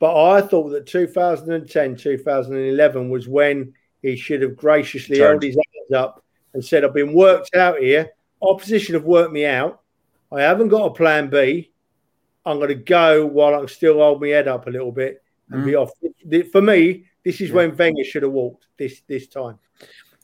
[0.00, 5.92] But I thought that 2010, 2011 was when he should have graciously held his hands
[5.92, 8.10] up and said, I've been worked out here.
[8.40, 9.80] Opposition have worked me out.
[10.32, 11.72] I haven't got a plan B.
[12.46, 15.22] I'm going to go while I can still hold my head up a little bit
[15.50, 15.82] and be mm.
[15.82, 15.90] off.
[16.52, 19.58] For me, this is when Wenger should have walked this this time.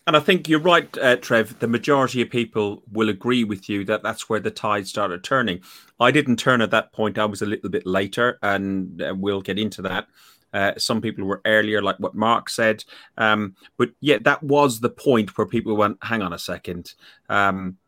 [0.07, 1.59] And I think you're right, uh, Trev.
[1.61, 5.62] The majority of people will agree with you that that's where the tide started turning.
[5.98, 7.18] I didn't turn at that point.
[7.18, 10.07] I was a little bit later, and uh, we'll get into that.
[10.52, 12.84] Uh, some people were earlier, like what Mark said.
[13.16, 16.92] Um, but yeah, that was the point where people went, hang on a second.
[17.30, 17.78] Um,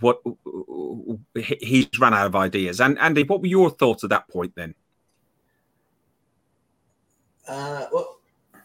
[0.00, 0.20] what
[1.34, 2.80] he's run out of ideas.
[2.80, 4.74] And Andy, what were your thoughts at that point then?
[7.46, 8.18] Uh, well,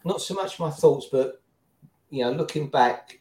[0.04, 1.42] not so much my thoughts, but
[2.12, 3.20] you know, looking back,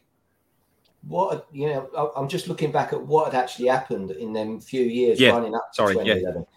[1.07, 4.83] what you know, I'm just looking back at what had actually happened in them few
[4.83, 6.13] years Yeah, running up to sorry, yeah.
[6.15, 6.37] 2011.
[6.37, 6.47] And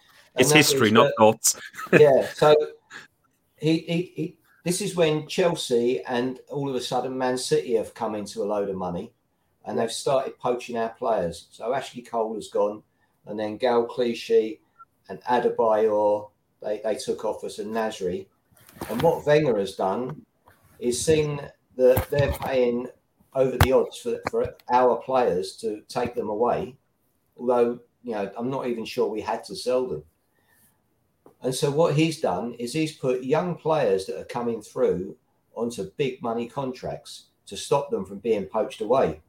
[0.41, 1.59] It's history, not thoughts.
[1.93, 2.27] yeah.
[2.35, 2.55] So
[3.57, 7.93] he, he, he, this is when Chelsea and all of a sudden Man City have
[7.93, 9.11] come into a load of money
[9.65, 11.47] and they've started poaching our players.
[11.51, 12.83] So Ashley Cole has gone,
[13.25, 14.59] and then Gaël Clichy
[15.09, 16.29] and Adebayor,
[16.61, 18.27] they, they took off us and Nasri.
[18.89, 20.23] And what Wenger has done
[20.79, 21.41] is seen
[21.77, 22.87] that they're paying
[23.33, 26.75] over the odds for, for our players to take them away.
[27.37, 30.03] Although, you know, I'm not even sure we had to sell them.
[31.41, 35.15] And so what he's done is he's put young players that are coming through
[35.53, 39.21] onto big money contracts to stop them from being poached away.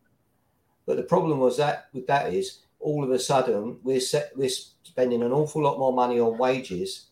[0.87, 4.49] But the problem was that with that is all of a sudden we're set, we're
[4.49, 7.07] spending an awful lot more money on wages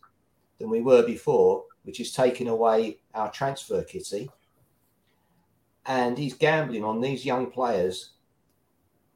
[0.58, 4.30] than we were before, which is taking away our transfer kitty.
[5.86, 8.10] And he's gambling on these young players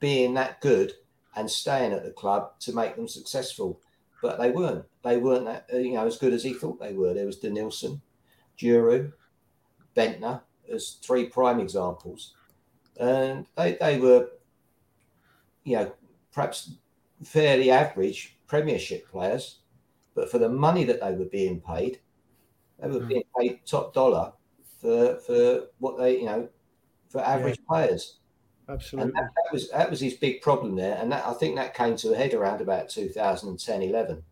[0.00, 0.92] being that good
[1.36, 3.80] and staying at the club to make them successful.
[4.20, 4.84] But they weren't.
[5.02, 7.14] They weren't that uh, you know as good as he thought they were.
[7.14, 8.00] There was Denilson,
[8.58, 9.12] Djourou,
[9.96, 10.42] Bendtner
[10.72, 12.34] as three prime examples,
[12.98, 14.28] and they they were,
[15.64, 15.92] you know,
[16.32, 16.72] perhaps
[17.22, 19.60] fairly average Premiership players,
[20.14, 22.00] but for the money that they were being paid,
[22.80, 24.32] they were being paid top dollar
[24.80, 26.48] for for what they you know
[27.08, 28.18] for average players.
[28.68, 29.10] Absolutely.
[29.10, 31.74] And that, that was that was his big problem there, and that, I think that
[31.74, 34.22] came to a head around about 2010, 11.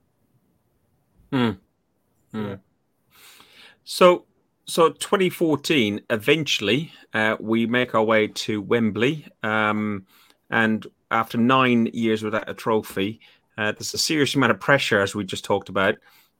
[3.84, 4.24] So,
[4.66, 6.02] so 2014.
[6.10, 10.04] Eventually, uh, we make our way to Wembley, um,
[10.50, 13.20] and after nine years without a trophy,
[13.56, 15.96] uh, there's a serious amount of pressure, as we just talked about,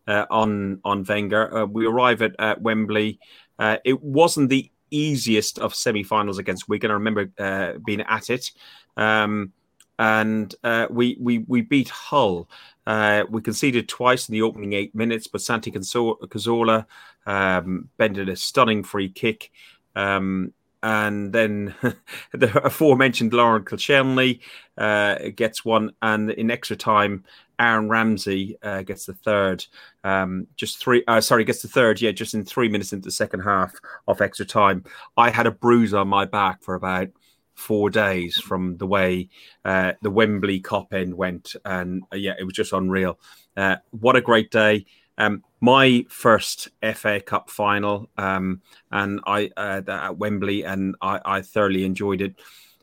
[0.07, 1.57] uh, on on Wenger.
[1.57, 3.19] Uh, we arrive at, at Wembley.
[3.59, 6.91] Uh, it wasn't the easiest of semi-finals against Wigan.
[6.91, 8.51] I remember uh, being at it,
[8.97, 9.53] um,
[9.99, 12.49] and uh, we we we beat Hull.
[12.87, 16.87] Uh, we conceded twice in the opening eight minutes, but Santi Cazorla
[17.27, 19.51] um, bended a stunning free kick.
[19.97, 21.75] Um, and then
[22.33, 24.41] the aforementioned Laurent Koscielny
[24.79, 27.25] uh, gets one, and in extra time,
[27.59, 29.65] Aaron Ramsey uh, gets the third.
[30.05, 32.01] Um, just three, uh, sorry, gets the third.
[32.01, 33.75] Yeah, just in three minutes into the second half
[34.07, 34.85] of extra time.
[35.17, 37.09] I had a bruise on my back for about
[37.55, 39.31] four days from the way
[39.65, 43.19] uh, the Wembley cop end went, and uh, yeah, it was just unreal.
[43.57, 44.87] Uh, what a great day!
[45.19, 48.61] Um, my first FA Cup final, um,
[48.91, 52.35] and I uh, at Wembley, and I, I thoroughly enjoyed it.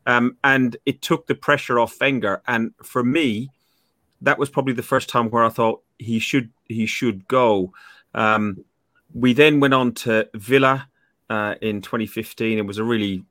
[0.06, 2.42] Um, and it took the pressure off Wenger.
[2.48, 3.50] And for me,
[4.22, 7.74] that was probably the first time where I thought he should he should go.
[8.14, 8.64] Um,
[9.14, 10.88] we then went on to Villa
[11.30, 12.58] uh, in 2015.
[12.58, 13.24] It was a really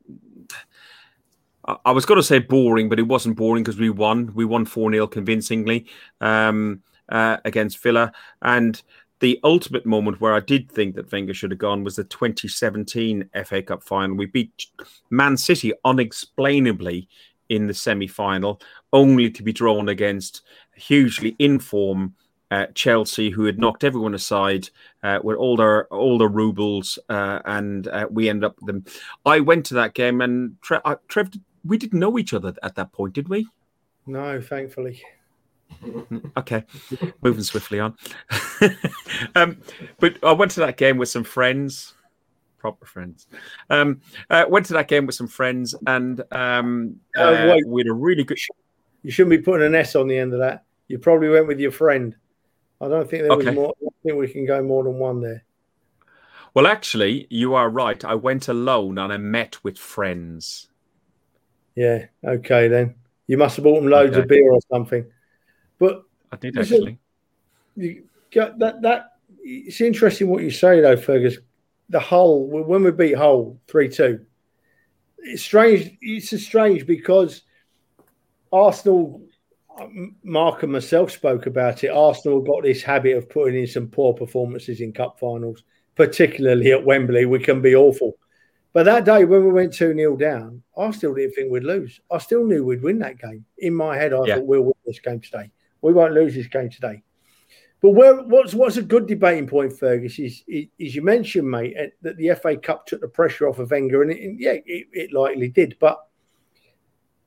[1.85, 4.33] I was going to say boring, but it wasn't boring because we won.
[4.33, 5.85] We won 4 0 convincingly
[6.19, 8.11] um, uh, against Villa.
[8.41, 8.81] And
[9.19, 13.29] the ultimate moment where I did think that Wenger should have gone was the 2017
[13.45, 14.17] FA Cup final.
[14.17, 14.67] We beat
[15.09, 17.07] Man City unexplainably
[17.49, 18.61] in the semi final,
[18.91, 20.41] only to be drawn against
[20.75, 22.15] hugely in form.
[22.51, 24.69] Uh, Chelsea, who had knocked everyone aside
[25.01, 28.85] uh, with all their all rubles, uh, and uh, we ended up them.
[29.25, 31.31] I went to that game, and Trev, uh, Trev,
[31.65, 33.47] we didn't know each other at that point, did we?
[34.05, 35.01] No, thankfully.
[36.37, 36.63] okay,
[37.21, 37.95] moving swiftly on.
[39.35, 39.57] um,
[39.99, 41.93] but I went to that game with some friends,
[42.57, 43.27] proper friends.
[43.69, 47.93] Um, uh, went to that game with some friends, and um, uh, uh, with a
[47.93, 48.37] really good.
[49.03, 50.63] You shouldn't be putting an S on the end of that.
[50.87, 52.15] You probably went with your friend.
[52.79, 53.45] I don't think there okay.
[53.47, 53.73] was more.
[53.81, 55.43] I think we can go more than one there.
[56.53, 58.03] Well, actually, you are right.
[58.05, 60.69] I went alone and I met with friends.
[61.75, 62.05] Yeah.
[62.23, 62.95] Okay, then.
[63.27, 64.21] You must have bought them loads okay.
[64.21, 65.05] of beer or something.
[65.83, 66.97] But I did actually.
[67.75, 68.81] You got that.
[68.81, 71.39] That it's interesting what you say though, Fergus.
[71.89, 74.25] The Hull when we beat Hull three two.
[75.17, 75.97] It's strange.
[76.01, 77.41] It's strange because
[78.51, 79.21] Arsenal.
[79.77, 81.87] Um, Mark and myself spoke about it.
[81.87, 85.63] Arsenal got this habit of putting in some poor performances in cup finals,
[85.95, 87.25] particularly at Wembley.
[87.25, 88.15] We can be awful.
[88.71, 91.99] But that day when we went 2 0 down, I still didn't think we'd lose.
[92.11, 93.45] I still knew we'd win that game.
[93.57, 94.35] In my head, I yeah.
[94.35, 95.51] thought we'll win this game today.
[95.83, 97.03] We won't lose this game today.
[97.81, 102.15] But where, what's what's a good debating point, Fergus, is, is, you mentioned, mate, that
[102.15, 105.49] the FA Cup took the pressure off of Wenger, and, it, yeah, it, it, likely
[105.49, 105.75] did.
[105.81, 105.99] But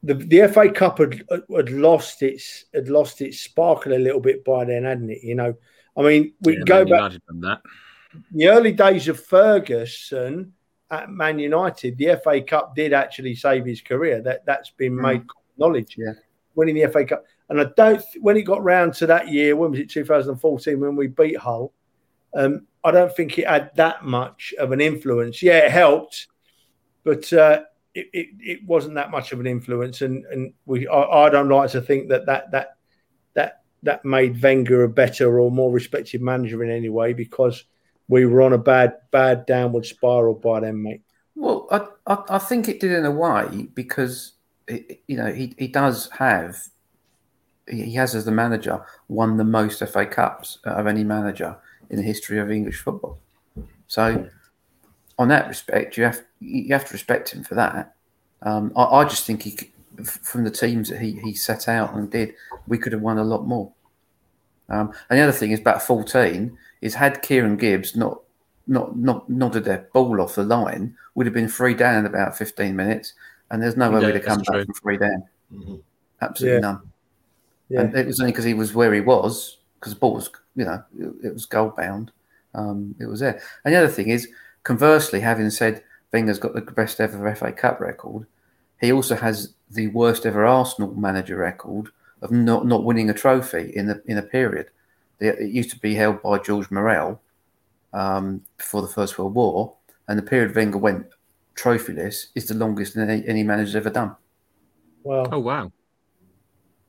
[0.03, 1.23] the the FA Cup had,
[1.55, 5.23] had lost its had lost its sparkle a little bit by then, hadn't it?
[5.23, 5.55] You know,
[5.95, 7.13] I mean, we yeah, go back
[7.43, 7.61] that.
[8.33, 10.55] the early days of Ferguson
[10.91, 11.99] at Man United.
[11.99, 14.23] The FA Cup did actually save his career.
[14.23, 15.03] That that's been mm.
[15.03, 15.23] made
[15.59, 15.97] knowledge.
[15.99, 16.15] Yeah,
[16.55, 17.25] winning the FA Cup.
[17.49, 20.97] And I don't when it got round to that year, when was it 2014 when
[20.97, 21.73] we beat Hull?
[22.35, 25.43] Um, I don't think it had that much of an influence.
[25.43, 26.27] Yeah, it helped,
[27.05, 27.63] but uh,
[27.95, 30.03] it, it, it, wasn't that much of an influence.
[30.03, 32.77] And and we I, I, don't like to think that that that
[33.35, 37.65] that that made Wenger a better or more respected manager in any way because
[38.09, 41.03] we were on a bad bad downward spiral by then, mate.
[41.35, 44.33] Well, I I, I think it did in a way because
[44.69, 46.57] it, you know he, he does have
[47.69, 51.57] he has as the manager won the most FA Cups of any manager
[51.91, 53.19] in the history of English football.
[53.87, 54.29] So,
[55.19, 57.95] on that respect, you have you have to respect him for that.
[58.43, 59.57] Um, I, I, just think he,
[60.05, 62.35] from the teams that he, he set out and did,
[62.67, 63.73] we could have won a lot more.
[64.69, 68.21] Um, and the other thing is about fourteen is had Kieran Gibbs not
[68.67, 72.37] not not nodded their ball off the line, would have been three down in about
[72.37, 73.15] fifteen minutes,
[73.51, 75.25] and there's no way yeah, we'd have come back from three down.
[75.53, 75.77] Mm-hmm.
[76.21, 76.61] Absolutely yeah.
[76.61, 76.93] none.
[77.69, 77.81] Yeah.
[77.81, 80.65] And it was only because he was where he was, because the ball was, you
[80.65, 82.13] know, it, it was goal bound.
[82.55, 83.41] Um, it was there.
[83.65, 84.29] And the other thing is,
[84.63, 85.83] conversely, having said
[86.13, 88.27] Wenger's got the best ever FA Cup record,
[88.81, 91.89] he also has the worst ever Arsenal manager record
[92.23, 94.71] of not, not winning a trophy in the in a period.
[95.19, 97.21] It used to be held by George Morrell
[97.93, 99.75] um, before the First World War,
[100.09, 101.07] and the period Wenger went
[101.57, 104.15] trophyless is the longest any, any manager's ever done.
[105.03, 105.27] Wow!
[105.33, 105.73] Oh wow!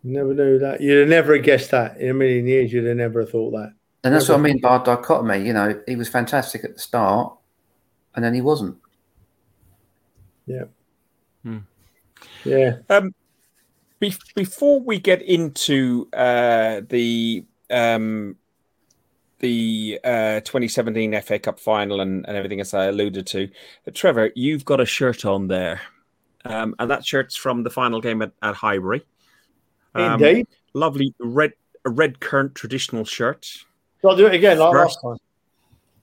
[0.03, 0.79] Never knew that.
[0.81, 2.71] You'd have never guessed that in a million years.
[2.71, 3.73] You'd have never thought that.
[4.03, 4.41] And that's never.
[4.41, 5.45] what I mean by dichotomy.
[5.45, 7.33] You know, he was fantastic at the start,
[8.15, 8.77] and then he wasn't.
[10.45, 10.65] Yeah.
[11.43, 11.57] Hmm.
[12.45, 12.77] Yeah.
[12.89, 13.13] Um,
[13.99, 18.37] be- before we get into uh, the um,
[19.39, 23.49] the uh, 2017 FA Cup final and, and everything as I alluded to.
[23.87, 25.81] Uh, Trevor, you've got a shirt on there,
[26.45, 29.03] um, and that shirt's from the final game at, at Highbury.
[29.97, 30.47] Um, Indeed.
[30.73, 31.53] Lovely red
[31.85, 33.47] a red currant traditional shirt.
[34.05, 35.17] I'll do it again like First- last time.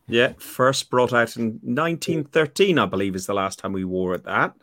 [0.07, 4.25] Yeah, first brought out in 1913, I believe, is the last time we wore it.
[4.25, 4.55] That,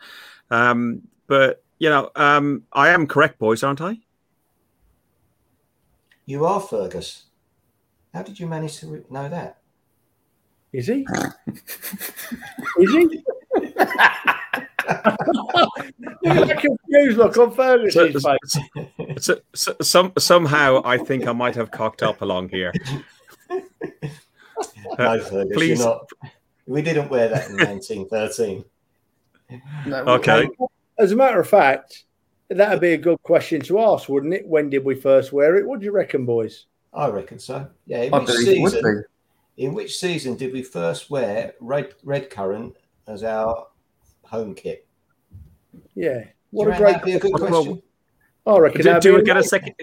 [0.51, 3.97] um, but you know, um, I am correct, boys, aren't I?
[6.25, 7.23] You are Fergus.
[8.13, 9.57] How did you manage to re- know that?
[10.71, 11.07] Is he?
[12.77, 13.23] Is he?
[16.23, 18.57] Look confused look on Fergus's So- face.
[19.19, 22.71] So, so, some somehow I think I might have cocked up along here.
[23.49, 23.59] no,
[25.19, 25.79] Fergus, please.
[25.79, 26.07] not.
[26.67, 28.63] We didn't wear that in 1913.
[29.87, 30.47] No, Okay.
[30.97, 32.03] As a matter of fact,
[32.49, 34.47] that'd be a good question to ask, wouldn't it?
[34.47, 35.65] When did we first wear it?
[35.67, 36.65] What do you reckon, boys?
[36.93, 37.67] I reckon so.
[37.87, 38.03] Yeah.
[38.03, 39.03] In I which believe it would season?
[39.57, 42.75] In which season did we first wear red red currant
[43.07, 43.67] as our
[44.31, 44.87] home kit?
[45.95, 46.23] Yeah.
[46.51, 47.81] What a great that'd be a good Well, question.
[48.45, 49.75] I reckon Do, that'd do be I get a second?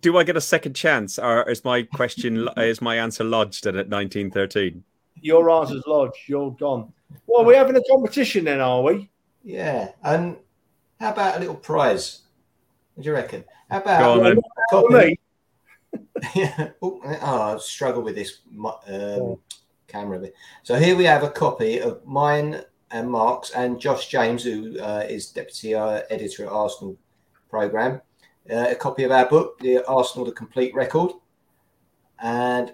[0.00, 3.74] Do I get a second chance, or is my question is my answer lodged at
[3.74, 4.82] 1913?
[5.20, 6.18] Your answer's lodged.
[6.26, 6.92] You're gone.
[7.26, 9.10] Well, we're having a competition then, are we?
[9.42, 9.92] Yeah.
[10.02, 10.36] And
[11.00, 12.22] how about a little prize?
[12.94, 13.44] What do you reckon?
[13.70, 14.38] How Go on about then.
[14.38, 14.94] a copy?
[14.94, 15.18] me,
[16.34, 16.68] Yeah.
[16.82, 19.40] oh, oh, I struggle with this um, Oh.
[19.86, 20.28] camera.
[20.64, 22.62] So here we have a copy of mine
[22.94, 26.96] and Mark's and Josh James, who uh, is deputy uh, editor at Arsenal
[27.50, 28.00] program.
[28.48, 31.10] Uh, a copy of our book, the Arsenal: The Complete Record,
[32.22, 32.72] and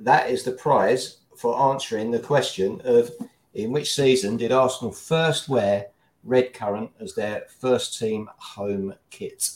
[0.00, 3.10] that is the prize for answering the question of
[3.52, 5.88] in which season did Arsenal first wear
[6.24, 9.50] red currant as their first team home kit?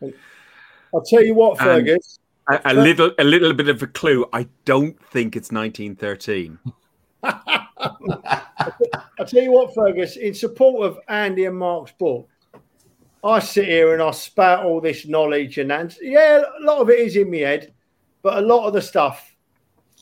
[0.00, 2.18] I'll tell you what, And- Fergus.
[2.48, 4.26] A, a little, a little bit of a clue.
[4.32, 6.58] I don't think it's 1913.
[9.20, 12.26] I'll tell you what, Fergus, in support of Andy and Mark's book,
[13.22, 15.70] I sit here and I spout all this knowledge and.
[16.00, 17.74] Yeah, a lot of it is in my head,
[18.22, 19.36] but a lot of the stuff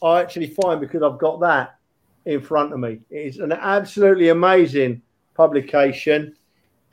[0.05, 1.81] I actually find because I've got that
[2.27, 3.01] in front of me.
[3.11, 5.03] It's an absolutely amazing
[5.35, 6.37] publication.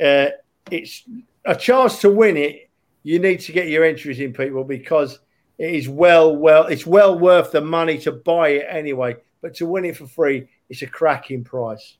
[0.03, 0.29] Uh,
[0.71, 1.03] it's
[1.45, 2.71] a chance to win it.
[3.03, 5.19] You need to get your entries in, people, because
[5.59, 9.15] it is well, well, it's well worth the money to buy it anyway.
[9.43, 11.97] But to win it for free, it's a cracking price.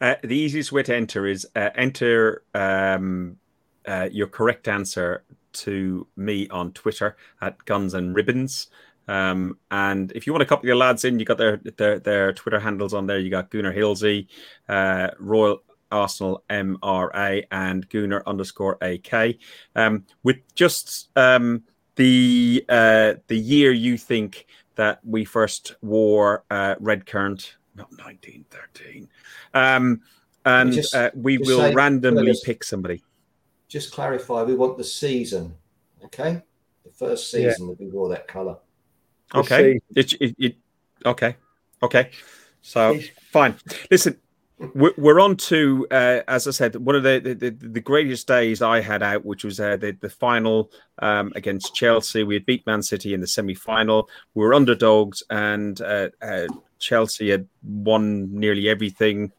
[0.00, 3.36] Uh, the easiest way to enter is uh, enter um,
[3.86, 8.68] uh, your correct answer to me on Twitter at Guns and Ribbons.
[9.08, 12.32] Um, and if you want to copy the lads in, you got their, their their
[12.32, 13.18] Twitter handles on there.
[13.18, 14.28] You got Gunnar Hilsey,
[14.68, 19.36] uh, Royal Arsenal MRA, and Gunnar underscore AK.
[19.74, 21.64] Um, with just um,
[21.96, 24.46] the uh, the year you think
[24.76, 29.08] that we first wore uh, red currant, not 1913.
[29.54, 30.02] Um,
[30.44, 32.40] and Just- uh, we will say- randomly Fergus.
[32.44, 33.02] pick somebody.
[33.68, 35.54] just clarify, we want the season,
[36.04, 36.42] okay?
[36.84, 37.50] The first Yeah.
[37.52, 38.58] season that we wore that colour.
[39.34, 39.80] Okay.
[39.96, 40.56] It, it, it,
[41.06, 41.36] okay.
[41.82, 42.10] Okay.
[42.60, 42.98] So
[43.30, 43.54] fine.
[43.90, 44.18] Listen,
[44.74, 48.28] we're, we're on to, uh, as I said, one of the, the, the, the greatest
[48.28, 52.22] days I had out, which was uh, the, the final um, against Chelsea.
[52.24, 54.08] We had beat Man City in the semi final.
[54.34, 56.46] We were underdogs, and uh, uh,
[56.82, 59.32] Chelsea had won nearly everything.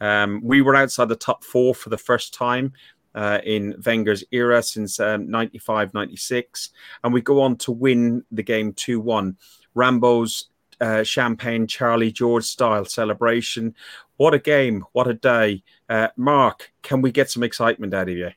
[0.00, 2.72] Um, we were outside the top four for the first time.
[3.14, 6.68] Uh, in Wenger's era since um, 95 96.
[7.02, 9.38] And we go on to win the game 2 1.
[9.74, 10.50] Rambo's
[10.82, 13.74] uh, champagne Charlie George style celebration.
[14.18, 14.84] What a game.
[14.92, 15.62] What a day.
[15.88, 18.32] Uh, Mark, can we get some excitement out of you?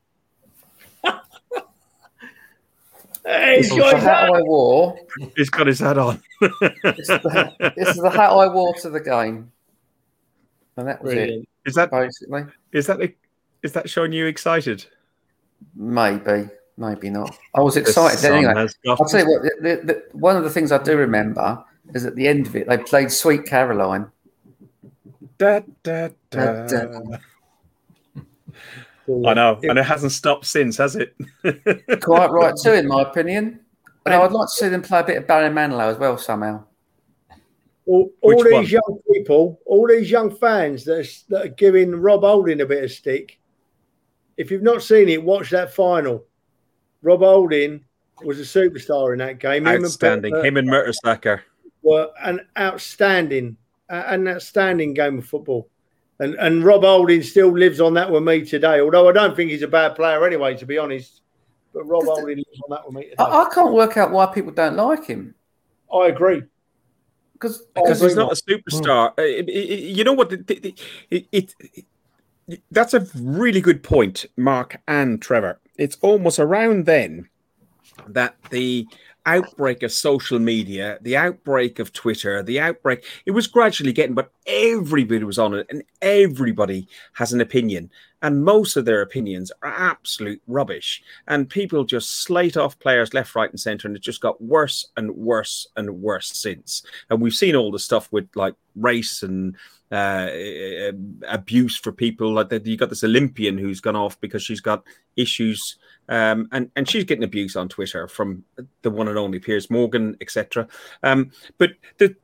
[3.25, 4.97] Hey, This is the hat I wore.
[5.35, 6.21] He's got his hat on.
[6.41, 9.51] This is the, this is the hat I wore to the game,
[10.77, 11.47] and that was Brilliant.
[11.65, 11.91] is that.
[11.91, 12.99] Basically, is that
[13.63, 14.85] is that showing you excited?
[15.75, 17.37] maybe, maybe not.
[17.53, 18.67] I was excited sun anyway.
[18.87, 19.41] I'll tell you what.
[19.43, 21.63] The, the, the, one of the things I do remember
[21.93, 24.09] is at the end of it, they played "Sweet Caroline."
[25.37, 26.85] Da, da, Da, da.
[26.85, 27.17] da.
[29.09, 31.15] I know, and it hasn't stopped since, has it?
[32.01, 33.61] Quite right too, in my opinion.
[34.03, 36.63] But I'd like to see them play a bit of Barry Manilow as well somehow.
[37.85, 38.65] all, all these one?
[38.65, 42.83] young people, all these young fans that are, that are giving Rob Holding a bit
[42.83, 43.39] of stick.
[44.37, 46.25] If you've not seen it, watch that final.
[47.01, 47.83] Rob Holding
[48.23, 49.65] was a superstar in that game.
[49.65, 50.35] Him and Outstanding.
[50.43, 51.41] Him and Mertesacker.
[51.81, 53.57] were an outstanding,
[53.89, 55.69] uh, an outstanding game of football.
[56.19, 58.81] And and Rob Holding still lives on that with me today.
[58.81, 61.21] Although I don't think he's a bad player anyway, to be honest.
[61.73, 63.13] but Rob Holding lives on that with me.
[63.17, 65.33] I, I, can't work out why people don't like him.
[65.93, 66.43] I agree.
[67.33, 69.15] Because because he's not a superstar.
[69.15, 69.95] Mm.
[69.95, 70.33] you know what?
[70.33, 70.77] It,
[71.09, 71.55] it, it,
[72.71, 75.59] that's a really good point, Mark and Trevor.
[75.77, 77.29] It's almost around then
[78.07, 78.87] that the
[79.25, 84.31] outbreak of social media, the outbreak of Twitter, the outbreak, it was gradually getting, but
[84.45, 87.89] everybody was on it and everybody has an opinion.
[88.21, 91.01] And most of their opinions are absolute rubbish.
[91.27, 93.87] And people just slate off players left, right, and center.
[93.87, 96.83] And it just got worse and worse and worse since.
[97.09, 99.55] And we've seen all the stuff with like race and
[99.91, 100.29] uh,
[101.27, 102.33] abuse for people.
[102.33, 104.83] Like you got this Olympian who's gone off because she's got
[105.15, 105.77] issues
[106.09, 108.43] um, and and she's getting abuse on Twitter from
[108.81, 110.67] the one and only Piers Morgan, etc.
[111.03, 112.15] Um, but the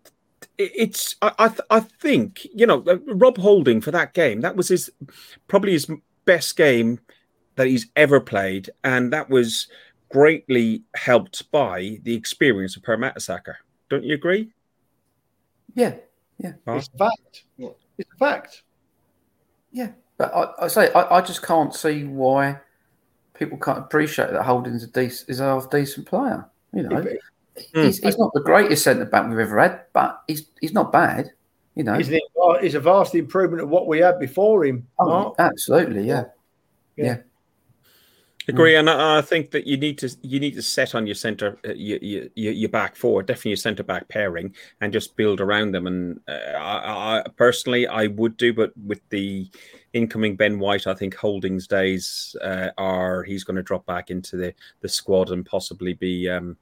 [0.57, 4.55] it's I I, th- I, think you know uh, Rob Holding for that game that
[4.55, 4.91] was his
[5.47, 5.89] probably his
[6.25, 6.99] best game
[7.55, 9.67] that he's ever played, and that was
[10.09, 13.55] greatly helped by the experience of Per Mertesacker.
[13.89, 14.51] Don't you agree?
[15.75, 15.95] Yeah,
[16.39, 17.43] yeah, it's a fact.
[17.57, 17.69] Yeah.
[17.97, 18.63] It's a fact.
[19.71, 22.59] Yeah, but I, I say I, I just can't see why
[23.37, 26.45] people can't appreciate that Holding's a decent is a half decent player.
[26.73, 27.17] You know, mm.
[27.73, 31.31] he's, he's not the greatest centre back we've ever had, but he's he's not bad.
[31.75, 32.07] You know, he's,
[32.61, 34.87] he's a vast improvement of what we had before him.
[34.97, 36.25] Oh, absolutely, yeah.
[36.95, 37.05] yeah.
[37.05, 37.17] yeah.
[38.47, 41.57] Agree, and I, think that you need to you need to set on your centre,
[41.67, 41.97] uh, your,
[42.35, 45.87] your, your back four, definitely your centre back pairing, and just build around them.
[45.87, 49.49] And uh, I, I, personally, I would do, but with the
[49.93, 54.37] incoming Ben White, I think Holding's days uh, are he's going to drop back into
[54.37, 56.55] the the squad and possibly be um,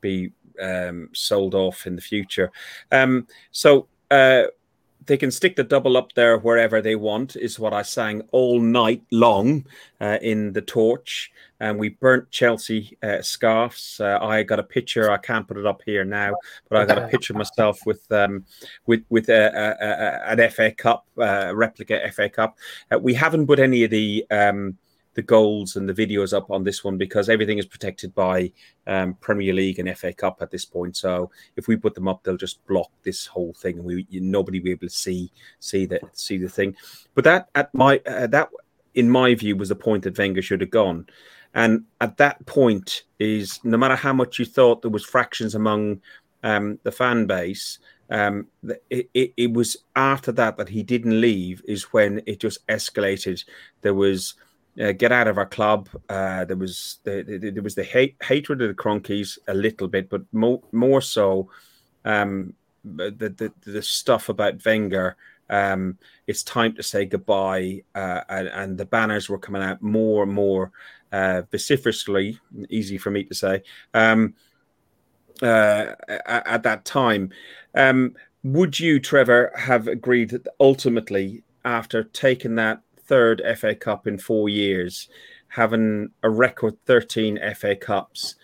[0.00, 2.50] be um, sold off in the future.
[2.92, 3.88] Um, so.
[4.10, 4.44] Uh,
[5.06, 8.60] they can stick the double up there wherever they want, is what I sang all
[8.60, 9.64] night long
[10.00, 11.32] uh, in the torch.
[11.58, 13.98] And we burnt Chelsea uh, scarves.
[13.98, 15.10] Uh, I got a picture.
[15.10, 16.34] I can't put it up here now,
[16.68, 18.44] but I got a picture myself with um,
[18.86, 19.46] with with a,
[19.80, 22.58] a, a, an FA Cup uh, replica FA Cup.
[22.92, 24.76] Uh, we haven't put any of the um,
[25.16, 28.52] the goals and the videos up on this one because everything is protected by
[28.86, 30.94] um, Premier League and FA Cup at this point.
[30.94, 34.60] So if we put them up, they'll just block this whole thing, and we nobody
[34.60, 36.76] will be able to see see the see the thing.
[37.14, 38.50] But that at my uh, that
[38.94, 41.06] in my view was the point that Wenger should have gone.
[41.54, 46.02] And at that point is no matter how much you thought there was fractions among
[46.42, 47.78] um, the fan base,
[48.10, 48.48] um,
[48.90, 53.42] it, it, it, was after that that he didn't leave is when it just escalated.
[53.80, 54.34] There was
[54.80, 55.88] uh, get out of our club.
[56.08, 59.88] Uh, there was the, the, there was the hate, hatred of the Kroenkes a little
[59.88, 61.50] bit, but more more so
[62.04, 62.54] um,
[62.84, 65.16] the, the the stuff about Wenger.
[65.48, 70.24] Um, it's time to say goodbye, uh, and, and, the banners were coming out more
[70.24, 70.72] and more
[71.12, 72.40] uh, vociferously.
[72.68, 73.62] Easy for me to say.
[73.94, 74.34] Um,
[75.40, 77.30] uh, at, at, that time,
[77.76, 84.18] um, would you, Trevor, have agreed that ultimately, after taking that third FA Cup in
[84.18, 85.08] four years,
[85.48, 88.34] having a record 13 FA Cups.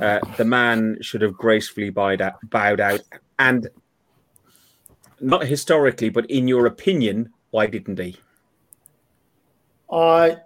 [0.00, 3.00] Uh, the man should have gracefully bowed out, bowed out.
[3.38, 3.68] And
[5.20, 8.16] not historically, but in your opinion, why didn't he?
[9.90, 10.38] I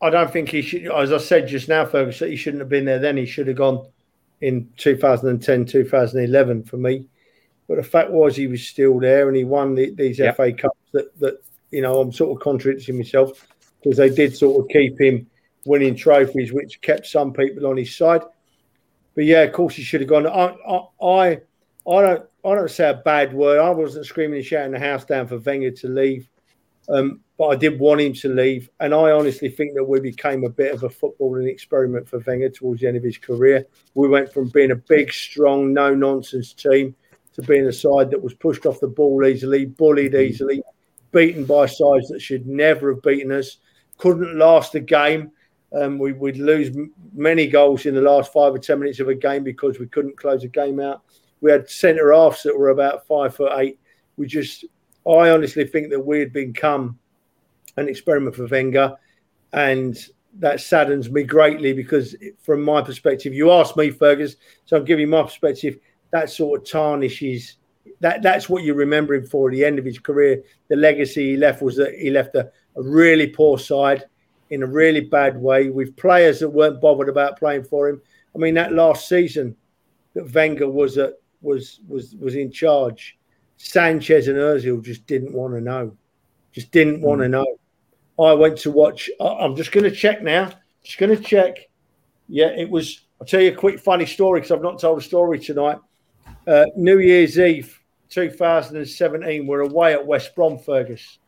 [0.00, 0.86] I don't think he should.
[0.86, 3.16] As I said just now, Fergus, he shouldn't have been there then.
[3.16, 3.86] He should have gone
[4.40, 7.04] in 2010, 2011 for me.
[7.66, 10.36] But the fact was, he was still there and he won the, these yep.
[10.36, 13.46] FA Cups that, that you know, I'm sort of contradicting myself
[13.82, 15.26] because they did sort of keep him
[15.64, 18.22] winning trophies, which kept some people on his side.
[19.14, 20.26] But yeah, of course, he should have gone.
[20.26, 20.54] I,
[21.02, 21.40] I,
[21.88, 23.60] I don't, I don't say a bad word.
[23.60, 26.28] I wasn't screaming and shouting the house down for Wenger to leave,
[26.88, 28.70] um, but I did want him to leave.
[28.80, 32.50] And I honestly think that we became a bit of a footballing experiment for Wenger
[32.50, 33.66] towards the end of his career.
[33.94, 36.94] We went from being a big, strong, no nonsense team
[37.34, 40.62] to being a side that was pushed off the ball easily, bullied easily,
[41.12, 43.58] beaten by sides that should never have beaten us.
[43.98, 45.32] Couldn't last the game.
[45.78, 46.74] Um, we, would lose
[47.14, 50.16] many goals in the last five or ten minutes of a game because we couldn't
[50.16, 51.02] close a game out.
[51.40, 53.78] We had centre halves that were about five foot eight.
[54.16, 54.64] We just,
[55.06, 56.98] I honestly think that we had become
[57.76, 58.96] an experiment for Wenger,
[59.52, 59.96] and
[60.38, 65.10] that saddens me greatly because, from my perspective, you asked me, Fergus, so I'm giving
[65.10, 65.78] my perspective.
[66.10, 67.57] That sort of tarnishes
[68.00, 69.48] that that's what you remember him for.
[69.48, 72.50] At the end of his career, the legacy he left was that he left a,
[72.76, 74.04] a really poor side
[74.50, 78.00] in a really bad way with players that weren't bothered about playing for him.
[78.34, 79.56] I mean, that last season
[80.14, 83.18] that Wenger was at, was was was in charge,
[83.56, 85.96] Sanchez and Özil just didn't want to know,
[86.52, 87.30] just didn't want to mm.
[87.30, 87.58] know.
[88.18, 89.10] I went to watch.
[89.20, 90.50] I'm just going to check now.
[90.82, 91.58] Just going to check.
[92.28, 93.02] Yeah, it was.
[93.20, 95.78] I'll tell you a quick funny story because I've not told a story tonight.
[96.46, 97.77] Uh, New Year's Eve,
[98.10, 101.18] 2017, we're away at West Brom, Fergus,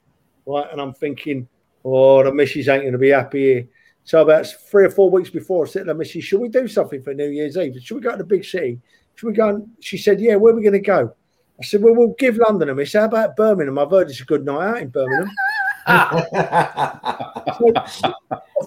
[0.46, 0.66] right?
[0.70, 1.48] And I'm thinking,
[1.84, 3.68] oh, the missus ain't going to be happy here.
[4.04, 6.66] So about three or four weeks before, I said to the missus, should we do
[6.66, 7.76] something for New Year's Eve?
[7.82, 8.80] Should we go to the big city?
[9.14, 9.48] Should we go?
[9.50, 11.14] And she said, yeah, where are we going to go?
[11.60, 12.94] I said, well, we'll give London a miss.
[12.94, 13.78] How about Birmingham?
[13.78, 15.30] I've heard it's a good night out in Birmingham.
[15.86, 16.08] I've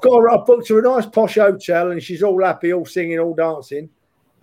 [0.02, 3.20] got her, I booked her a nice posh hotel and she's all happy, all singing,
[3.20, 3.90] all dancing.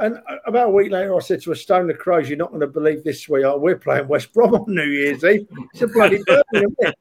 [0.01, 2.63] And about a week later, I said to a Stone of Crows, you're not going
[2.63, 3.61] to believe this, sweetheart.
[3.61, 5.47] We're playing West Brom on New Year's Eve.
[5.75, 6.95] It's a bloody Birmingham.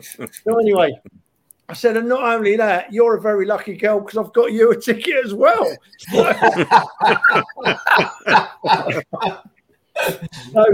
[0.00, 0.98] so, anyway,
[1.68, 4.70] I said, and not only that, you're a very lucky girl because I've got you
[4.70, 5.76] a ticket as well.
[10.52, 10.64] so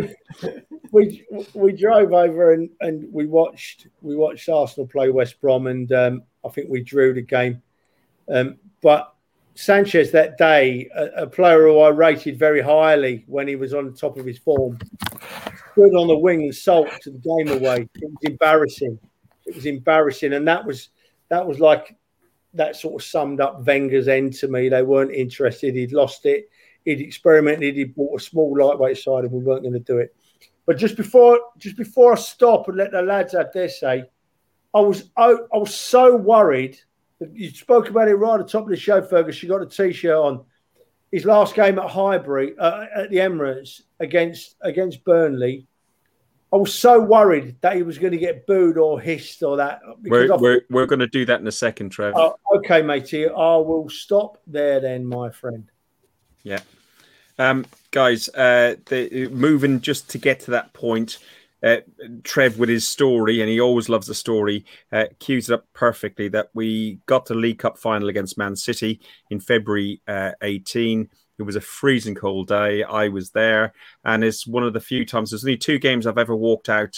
[0.92, 1.24] we
[1.54, 6.22] we drove over and, and we watched we watched Arsenal play West Brom and um,
[6.44, 7.60] I think we drew the game.
[8.28, 9.14] Um, but
[9.54, 13.92] Sanchez that day, a, a, player who I rated very highly when he was on
[13.94, 14.78] top of his form,
[15.72, 17.88] stood on the wing and sulked the game away.
[17.94, 18.98] It was embarrassing.
[19.46, 20.90] It was embarrassing, and that was
[21.28, 21.96] that was like
[22.54, 24.68] that sort of summed up Wenger's end to me.
[24.68, 25.74] They weren't interested.
[25.74, 26.48] He'd lost it.
[26.84, 27.76] He'd experimented.
[27.76, 30.14] He'd bought a small lightweight side, and we weren't going to do it.
[30.66, 34.04] But just before, just before I stop and let the lads have their say,
[34.74, 36.78] I was I, I was so worried.
[37.32, 39.42] You spoke about it right at the top of the show, Fergus.
[39.42, 40.44] You got a t-shirt on.
[41.12, 45.66] His last game at Highbury uh, at the Emirates against against Burnley.
[46.52, 49.80] I was so worried that he was going to get booed or hissed or that.
[50.02, 52.14] We're, we're, we're going to do that in a second, Trev.
[52.14, 53.28] Uh, okay, matey.
[53.28, 55.70] I will stop there then, my friend.
[56.42, 56.60] Yeah.
[57.38, 61.18] Um, guys, uh, the, moving just to get to that point,
[61.62, 61.78] uh,
[62.24, 66.28] Trev with his story, and he always loves a story, uh, cues it up perfectly
[66.28, 69.00] that we got the League Cup final against Man City
[69.30, 71.08] in February uh, 18.
[71.38, 72.82] It was a freezing cold day.
[72.82, 73.72] I was there,
[74.04, 75.30] and it's one of the few times.
[75.30, 76.96] There's only two games I've ever walked out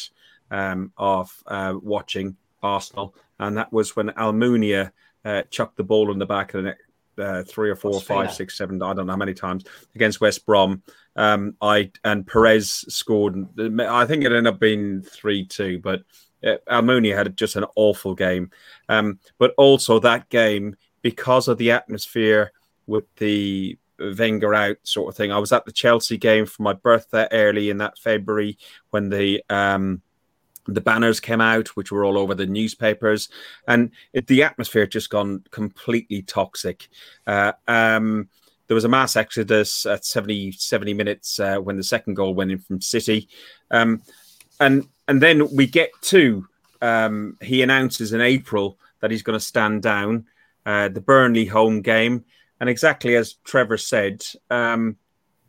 [0.51, 4.93] um, of uh, watching Arsenal, and that was when Almunia
[5.25, 6.79] uh, chucked the ball in the back of the net
[7.19, 9.65] uh, three or four, five, six, seven, I don't know how many times
[9.95, 10.83] against West Brom.
[11.17, 13.37] Um, I and Perez scored.
[13.59, 16.03] I think it ended up being three two, but
[16.45, 18.51] uh, Almunia had just an awful game.
[18.89, 22.53] Um, but also that game because of the atmosphere
[22.87, 25.31] with the Wenger out sort of thing.
[25.33, 28.59] I was at the Chelsea game for my birthday early in that February
[28.91, 30.03] when the um,
[30.67, 33.29] the banners came out, which were all over the newspapers,
[33.67, 36.89] and it, the atmosphere just gone completely toxic.
[37.27, 38.29] Uh, um,
[38.69, 42.53] there was a mass exodus at 70, 70 minutes uh, when the second goal went
[42.53, 43.29] in from City,
[43.71, 44.03] um,
[44.61, 46.47] and and then we get to
[46.81, 50.27] um, he announces in April that he's going to stand down
[50.65, 52.25] uh, the Burnley home game,
[52.61, 54.97] and exactly as Trevor said, um,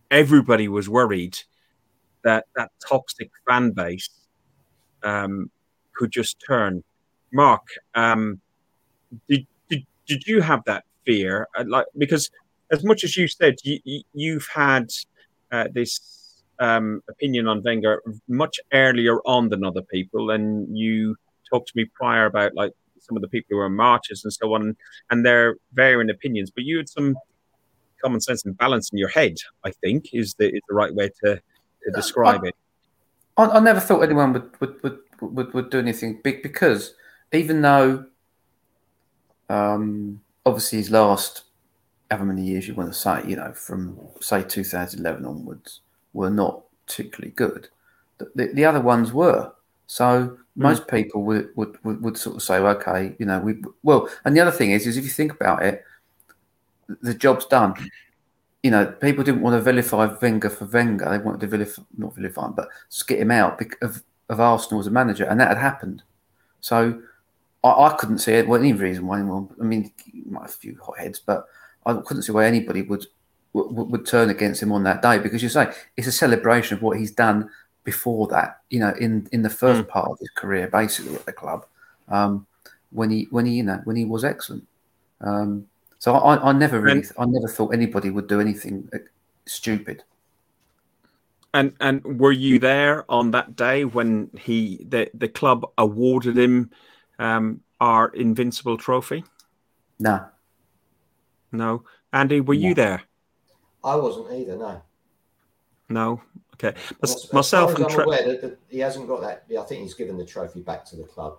[0.09, 1.37] everybody was worried
[2.23, 4.09] that that toxic fan base
[5.03, 5.49] um,
[5.95, 6.83] could just turn.
[7.31, 7.65] Mark,
[7.95, 8.39] um,
[9.27, 11.47] did, did did you have that fear?
[11.57, 12.29] Uh, like because
[12.71, 14.89] as much as you said, you, have had
[15.51, 21.15] uh, this um, opinion on Wenger much earlier on than other people, and you
[21.49, 24.53] talked to me prior about like some of the people who were marches and so
[24.53, 24.75] on,
[25.09, 26.51] and their varying opinions.
[26.51, 27.15] But you had some
[28.03, 29.35] common sense and balance in your head.
[29.63, 32.55] I think is the is the right way to, to describe it.
[33.37, 36.95] I, I never thought anyone would would, would would would do anything big because
[37.31, 38.05] even though
[39.49, 41.43] um, obviously his last
[42.09, 45.81] however many years you want to say, you know, from say 2011 onwards,
[46.13, 47.69] were not particularly good.
[48.19, 49.51] The, the, the other ones were.
[49.87, 50.37] So mm.
[50.55, 54.35] most people would, would, would, would, sort of say, okay, you know, we well, and
[54.35, 55.83] the other thing is, is if you think about it,
[57.01, 57.73] the job's done
[58.63, 61.09] you know, people didn't want to vilify Wenger for Wenger.
[61.09, 64.87] They wanted to vilify, not vilify him, but skit him out of, of Arsenal as
[64.87, 66.01] a manager, and that had happened.
[66.61, 67.01] So
[67.61, 68.47] I, I couldn't see it.
[68.47, 69.49] Well, any reason why anyone.
[69.59, 69.91] I mean,
[70.25, 71.45] might have a few hotheads, but
[71.85, 73.05] I couldn't see why anybody would,
[73.51, 76.81] would would turn against him on that day because you say it's a celebration of
[76.81, 77.49] what he's done
[77.83, 78.61] before that.
[78.69, 79.89] You know, in in the first mm.
[79.89, 81.65] part of his career, basically at the club,
[82.07, 82.47] um,
[82.91, 84.65] when he when he you know when he was excellent.
[85.19, 85.67] Um,
[86.03, 88.97] so I, I never really, and, I never thought anybody would do anything uh,
[89.45, 90.03] stupid.
[91.53, 96.71] And and were you there on that day when he the the club awarded him
[97.19, 99.23] um, our invincible trophy?
[99.97, 100.25] No.
[101.53, 102.59] No, Andy, were no.
[102.59, 103.03] you there?
[103.81, 104.57] I wasn't either.
[104.57, 104.81] No.
[105.87, 106.21] No.
[106.55, 106.77] Okay.
[107.01, 109.45] As, myself as and Tre- aware that, that he hasn't got that.
[109.57, 111.37] I think he's given the trophy back to the club.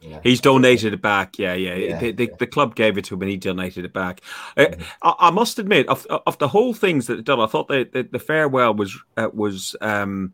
[0.00, 0.20] Yeah.
[0.22, 1.38] He's donated it back.
[1.38, 1.74] Yeah, yeah.
[1.74, 2.36] Yeah, the, the, yeah.
[2.38, 4.22] the club gave it to him and he donated it back.
[4.56, 4.66] Uh,
[5.02, 8.04] I, I must admit, of, of the whole things that done, I thought the, the,
[8.04, 10.32] the farewell was uh, was um,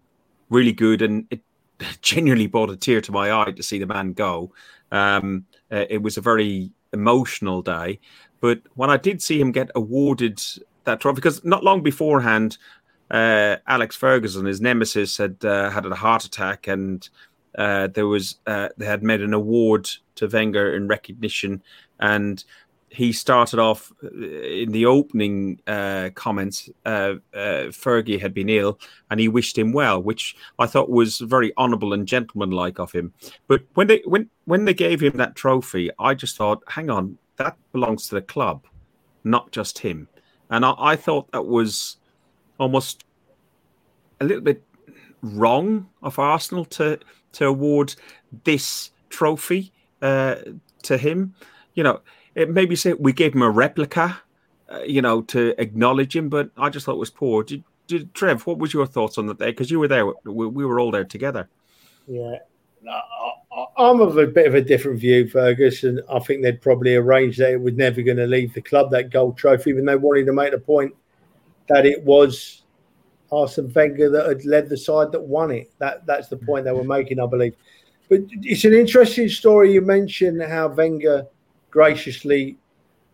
[0.51, 1.41] really good and it
[2.01, 4.53] genuinely brought a tear to my eye to see the man go.
[4.93, 7.99] Um, uh, it was a very emotional day.
[8.41, 10.41] But when I did see him get awarded
[10.85, 12.59] that trophy, because not long beforehand,
[13.11, 17.09] uh, Alex Ferguson, his nemesis, had uh, had a heart attack, and
[17.57, 21.63] uh, there was uh, they had made an award to Wenger in recognition,
[21.99, 22.45] and
[22.91, 26.71] he started off uh, in the opening uh, comments.
[26.85, 28.79] Uh, uh, Fergie had been ill,
[29.11, 33.13] and he wished him well, which I thought was very honourable and gentlemanlike of him.
[33.49, 37.19] But when they when when they gave him that trophy, I just thought, hang on,
[37.37, 38.65] that belongs to the club,
[39.25, 40.09] not just him.
[40.51, 41.97] And I, I thought that was
[42.59, 43.05] almost
[44.21, 44.63] a little bit
[45.23, 46.99] wrong of Arsenal to
[47.37, 47.95] to award
[48.45, 49.73] this trophy
[50.03, 50.37] uh,
[50.83, 51.35] to him.
[51.75, 52.01] You know,
[52.35, 54.19] it maybe say we gave him a replica,
[54.71, 57.43] uh, you know, to acknowledge him, but I just thought it was poor.
[57.45, 58.47] Did, did Trev?
[58.47, 59.51] What was your thoughts on that day?
[59.51, 61.49] Because you were there, we, we were all there together.
[62.07, 62.37] Yeah.
[63.79, 67.41] I'm of a bit of a different view, Fergus, and I think they'd probably arranged
[67.41, 70.27] that it was never going to leave the club, that gold trophy, even they wanted
[70.27, 70.95] to make the point
[71.69, 72.63] that it was
[73.33, 75.71] Arsene Wenger that had led the side that won it.
[75.79, 77.55] That That's the point they were making, I believe.
[78.09, 79.73] But it's an interesting story.
[79.73, 81.27] You mentioned how Wenger
[81.71, 82.57] graciously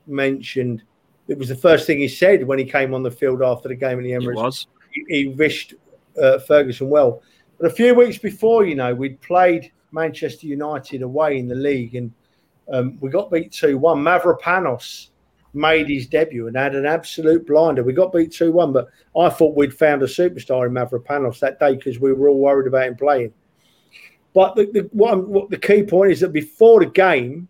[0.07, 0.83] mentioned
[1.29, 3.75] it was the first thing he said when he came on the field after the
[3.75, 4.67] game in the Emirates was.
[4.91, 5.75] he, he wished
[6.21, 7.23] uh, Ferguson well.
[7.59, 11.95] But a few weeks before, you know, we'd played Manchester United away in the league
[11.95, 12.13] and
[12.73, 13.99] um, we got beat 2 1.
[13.99, 15.09] Mavropanos
[15.55, 17.83] made his debut and had an absolute blinder.
[17.83, 18.89] We got beat 2 1, but
[19.19, 22.67] I thought we'd found a superstar in Mavropanos that day because we were all worried
[22.67, 23.33] about him playing.
[24.35, 27.49] But the, the, what, what the key point is that before the game,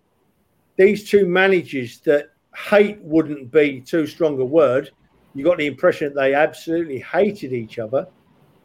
[0.76, 4.90] these two managers that hate wouldn't be too strong a word.
[5.34, 8.06] You got the impression that they absolutely hated each other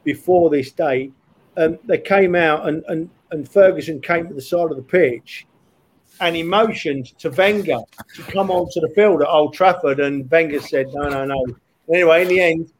[0.03, 1.11] before this day.
[1.57, 5.47] Um, they came out and, and, and Ferguson came to the side of the pitch
[6.19, 7.79] and he motioned to Wenger
[8.15, 9.99] to come onto the field at Old Trafford.
[9.99, 11.45] And Wenger said, no, no, no.
[11.93, 12.71] Anyway, in the end,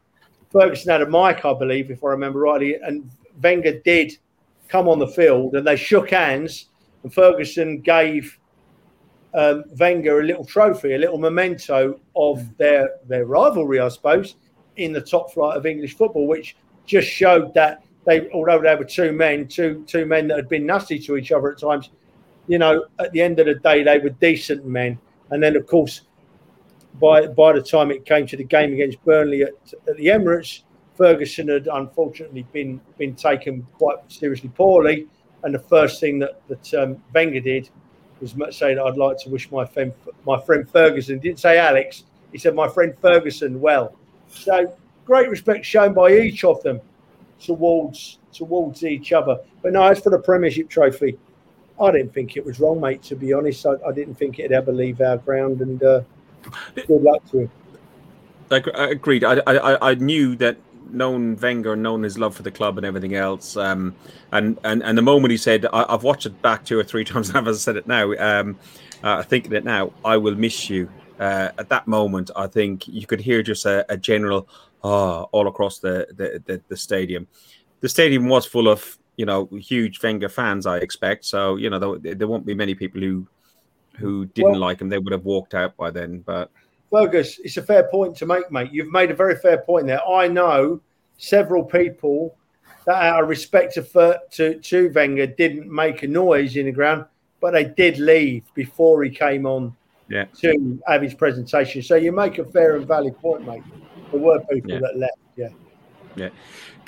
[0.50, 2.74] Ferguson had a mic, I believe, if I remember rightly.
[2.74, 3.10] And
[3.42, 4.18] Wenger did
[4.68, 6.66] come on the field and they shook hands.
[7.02, 8.38] And Ferguson gave
[9.34, 14.36] um, Wenger a little trophy, a little memento of their their rivalry, I suppose,
[14.76, 16.56] in the top flight of English football, which
[16.86, 20.66] just showed that they, although they were two men, two two men that had been
[20.66, 21.90] nasty to each other at times,
[22.48, 24.98] you know, at the end of the day, they were decent men.
[25.30, 26.02] And then, of course,
[26.98, 29.52] by by the time it came to the game against Burnley at,
[29.86, 30.62] at the Emirates,
[30.96, 35.06] Ferguson had unfortunately been been taken quite seriously poorly.
[35.44, 37.70] And the first thing that that um, Wenger did
[38.20, 39.92] was say that I'd like to wish my friend
[40.26, 41.18] my friend Ferguson.
[41.18, 42.04] Didn't say Alex.
[42.32, 43.94] He said my friend Ferguson well.
[44.28, 46.80] So great respect shown by each of them
[47.38, 49.38] towards towards each other.
[49.62, 51.18] But no, as for the Premiership trophy,
[51.80, 53.02] I didn't think it was wrong, mate.
[53.04, 55.60] To be honest, I, I didn't think it'd ever leave our ground.
[55.60, 56.02] And uh,
[56.74, 57.50] good luck to him.
[58.50, 59.24] I, I agreed.
[59.24, 60.56] I, I I knew that
[60.90, 63.56] known Wenger, known his love for the club and everything else.
[63.56, 63.94] Um,
[64.32, 67.04] and and and the moment he said, I, I've watched it back two or three
[67.12, 67.34] times.
[67.34, 68.12] I've said it now.
[68.14, 68.58] Um,
[69.02, 70.88] uh, thinking it now, I will miss you.
[71.20, 74.48] Uh, at that moment, I think you could hear just a, a general
[74.84, 77.26] ah all across the, the the the stadium.
[77.80, 80.64] The stadium was full of you know huge Wenger fans.
[80.64, 81.56] I expect so.
[81.56, 83.26] You know there, there won't be many people who
[83.98, 84.88] who didn't Well- like him.
[84.88, 86.20] They would have walked out by then.
[86.24, 86.50] But
[86.90, 88.72] Fergus, it's a fair point to make, mate.
[88.72, 90.02] You've made a very fair point there.
[90.08, 90.80] I know
[91.18, 92.34] several people
[92.86, 97.04] that, out of respect to, to, to Wenger, didn't make a noise in the ground,
[97.40, 99.76] but they did leave before he came on
[100.08, 100.24] Yeah.
[100.40, 101.82] to have his presentation.
[101.82, 103.64] So you make a fair and valid point, mate.
[104.12, 104.78] There were people Yeah.
[104.80, 105.48] that left, Yeah.
[106.16, 106.28] yeah.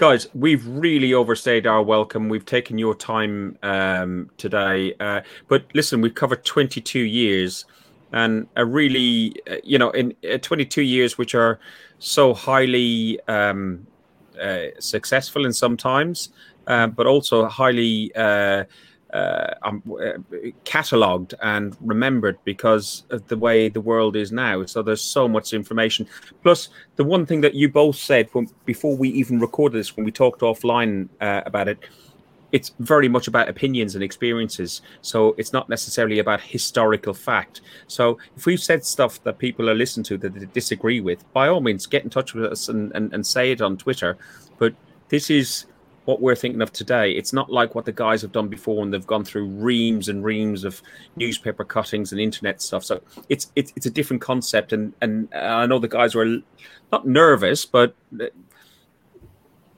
[0.01, 2.31] Guys we've really overstayed our welcome.
[2.31, 7.67] We've taken your time um, today uh, but listen we've covered 22 years
[8.11, 11.61] and a really uh, you know in uh, 22 years which are
[11.99, 13.87] so highly um,
[14.41, 16.31] uh, successful in sometimes
[16.67, 18.11] uh, but also highly
[19.13, 20.19] uh, um, uh,
[20.65, 24.65] catalogued and remembered because of the way the world is now.
[24.67, 26.07] So there's so much information.
[26.43, 30.05] Plus, the one thing that you both said when, before we even recorded this, when
[30.05, 31.79] we talked offline uh, about it,
[32.53, 34.83] it's very much about opinions and experiences.
[35.03, 37.61] So it's not necessarily about historical fact.
[37.87, 41.49] So if we've said stuff that people are listening to that they disagree with, by
[41.49, 44.19] all means, get in touch with us and, and, and say it on Twitter.
[44.59, 44.75] But
[45.09, 45.67] this is
[46.11, 47.13] what we're thinking of today.
[47.13, 50.25] It's not like what the guys have done before, and they've gone through reams and
[50.25, 50.83] reams of
[51.15, 52.85] newspaper cuttings and internet stuff.
[52.85, 56.39] So it's it's, it's a different concept, and and I know the guys were
[56.91, 57.95] not nervous, but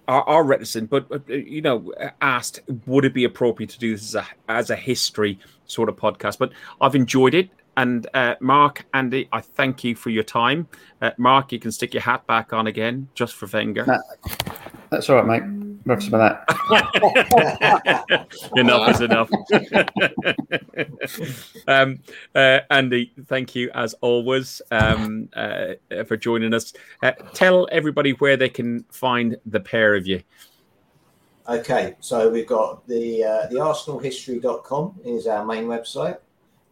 [0.08, 1.92] are, are reticent, but you know,
[2.22, 5.96] asked would it be appropriate to do this as a as a history sort of
[5.96, 6.38] podcast.
[6.38, 7.50] But I've enjoyed it.
[7.74, 10.68] And uh, Mark, Andy, I thank you for your time.
[11.00, 13.86] Uh, Mark, you can stick your hat back on again, just for Wenger.
[14.90, 15.71] that's all right, mate.
[15.84, 18.26] Enough about that.
[18.56, 19.30] enough is enough.
[21.68, 22.00] um,
[22.34, 25.74] uh, Andy, thank you as always um, uh,
[26.06, 26.72] for joining us.
[27.02, 30.22] Uh, tell everybody where they can find the pair of you.
[31.48, 36.18] Okay, so we've got the uh, the arsenalhistory.com is our main website.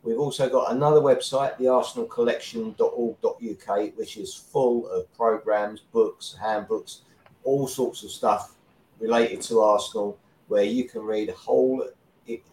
[0.02, 7.00] We've also got another website, the arsenalcollection.org.uk, which is full of programs, books, handbooks,
[7.42, 8.54] all sorts of stuff
[9.00, 10.18] related to Arsenal,
[10.48, 11.88] where you can read whole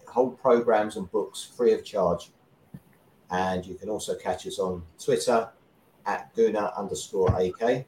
[0.08, 2.32] whole programs and books free of charge.
[3.30, 5.50] And you can also catch us on Twitter
[6.06, 7.86] at Guna underscore AK.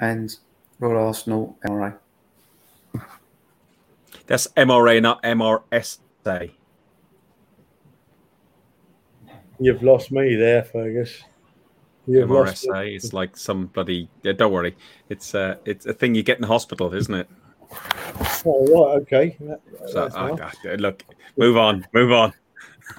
[0.00, 0.36] And
[0.80, 1.96] Royal Arsenal MRA.
[4.26, 6.50] That's MRA, not MRSA.
[9.60, 11.22] You've lost me there, Fergus.
[12.06, 12.94] You've MRSA.
[12.94, 14.08] It's like somebody.
[14.22, 14.76] Yeah, don't worry.
[15.08, 17.28] It's uh, it's a thing you get in the hospital, isn't it?
[18.44, 19.36] Oh right, okay.
[19.40, 21.04] That, so, oh, God, look,
[21.36, 22.32] move on, move on.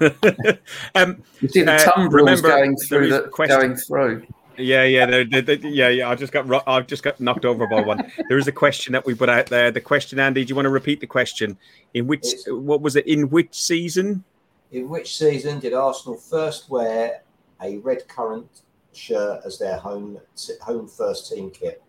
[0.94, 3.60] um, you see the uh, tumbrils going through the question.
[3.60, 4.26] going through.
[4.56, 6.08] Yeah, yeah, they're, they're, they're, yeah, yeah.
[6.08, 8.10] I just got I've just got knocked over by one.
[8.28, 9.70] there is a question that we put out there.
[9.70, 11.58] The question, Andy, do you want to repeat the question?
[11.92, 13.06] In which it's, what was it?
[13.06, 14.24] In which season?
[14.72, 17.22] In which season did Arsenal first wear
[17.60, 18.62] a red currant
[18.96, 20.18] shirt as their home
[20.62, 21.82] home first team kit?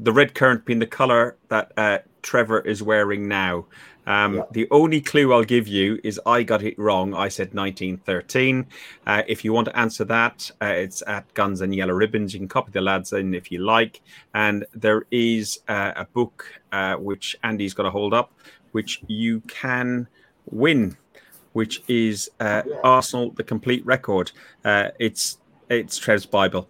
[0.00, 3.66] The red currant being the colour that uh, Trevor is wearing now.
[4.08, 4.42] Um, yeah.
[4.52, 7.14] The only clue I'll give you is I got it wrong.
[7.14, 8.66] I said 1913.
[9.06, 12.32] Uh, if you want to answer that, uh, it's at Guns and Yellow Ribbons.
[12.32, 14.00] You can copy the lads in if you like.
[14.34, 18.32] And there is uh, a book uh, which Andy's got to hold up,
[18.72, 20.08] which you can
[20.50, 20.96] win,
[21.52, 24.32] which is uh, Arsenal: The Complete Record.
[24.64, 25.36] Uh, it's
[25.68, 26.68] it's Trev's Bible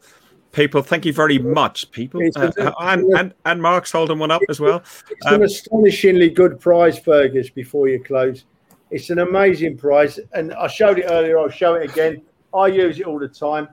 [0.52, 0.82] people.
[0.82, 2.20] Thank you very much, people.
[2.34, 4.82] Uh, and, and, and Mark's holding one up as well.
[5.10, 8.44] It's um, an astonishingly good prize, Fergus, before you close.
[8.90, 10.18] It's an amazing prize.
[10.32, 12.22] And I showed it earlier, I'll show it again.
[12.54, 13.68] I use it all the time.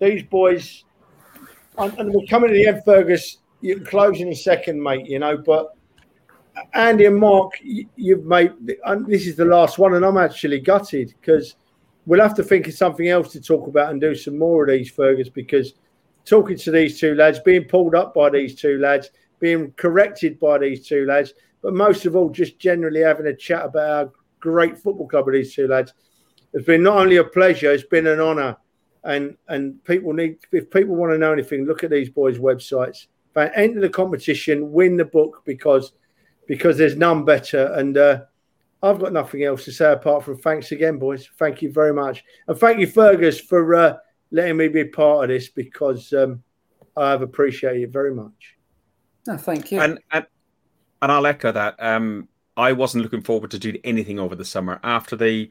[0.00, 0.84] These boys,
[1.76, 3.38] and, and we're coming to the end, Fergus.
[3.60, 5.74] You're closing in a second, mate, you know, but
[6.74, 8.52] Andy and Mark, you've made
[9.06, 11.56] this is the last one, and I'm actually gutted because
[12.08, 14.70] we'll have to think of something else to talk about and do some more of
[14.70, 15.74] these, Fergus, because–
[16.28, 19.10] talking to these two lads, being pulled up by these two lads,
[19.40, 21.32] being corrected by these two lads,
[21.62, 25.34] but most of all, just generally having a chat about our great football club with
[25.34, 25.94] these two lads.
[26.52, 28.56] It's been not only a pleasure, it's been an honour.
[29.04, 33.06] And and people need if people want to know anything, look at these boys' websites.
[33.36, 35.92] Enter the competition, win the book because
[36.48, 37.72] because there's none better.
[37.74, 38.22] And uh,
[38.82, 41.28] I've got nothing else to say apart from thanks again, boys.
[41.38, 43.96] Thank you very much, and thank you, Fergus, for uh,
[44.30, 46.42] letting me be part of this because um,
[46.96, 48.56] I have appreciated it very much.
[49.26, 49.80] No, thank you.
[49.80, 50.26] And and,
[51.02, 51.76] and I'll echo that.
[51.78, 55.48] Um, I wasn't looking forward to doing anything over the summer after the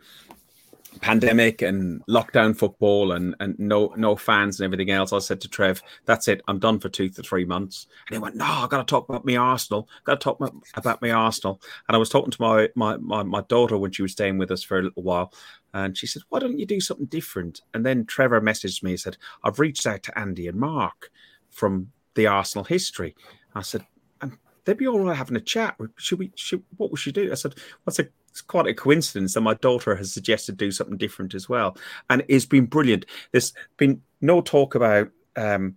[1.01, 5.13] pandemic and lockdown football and and no no fans and everything else.
[5.13, 6.41] I said to Trev, "That's it.
[6.47, 9.09] I'm done for two to three months." And he went, "No, I've got to talk
[9.09, 9.87] about me Arsenal.
[10.03, 10.39] Got to talk
[10.75, 14.01] about me Arsenal." And I was talking to my, my my my daughter when she
[14.01, 15.31] was staying with us for a little while,
[15.73, 17.61] and she said, Why don't you do something different?
[17.73, 21.11] And then Trevor messaged me and said, I've reached out to Andy and Mark
[21.49, 23.15] from the Arsenal history.
[23.53, 23.85] I said,
[24.21, 25.77] and they'd be all right having a chat.
[25.97, 27.31] Should we, should, what we should do?
[27.31, 28.07] I said, What's a,
[28.37, 31.75] it's quite a coincidence that my daughter has suggested do something different as well.
[32.07, 33.05] And it's been brilliant.
[33.31, 35.75] There's been no talk about, um,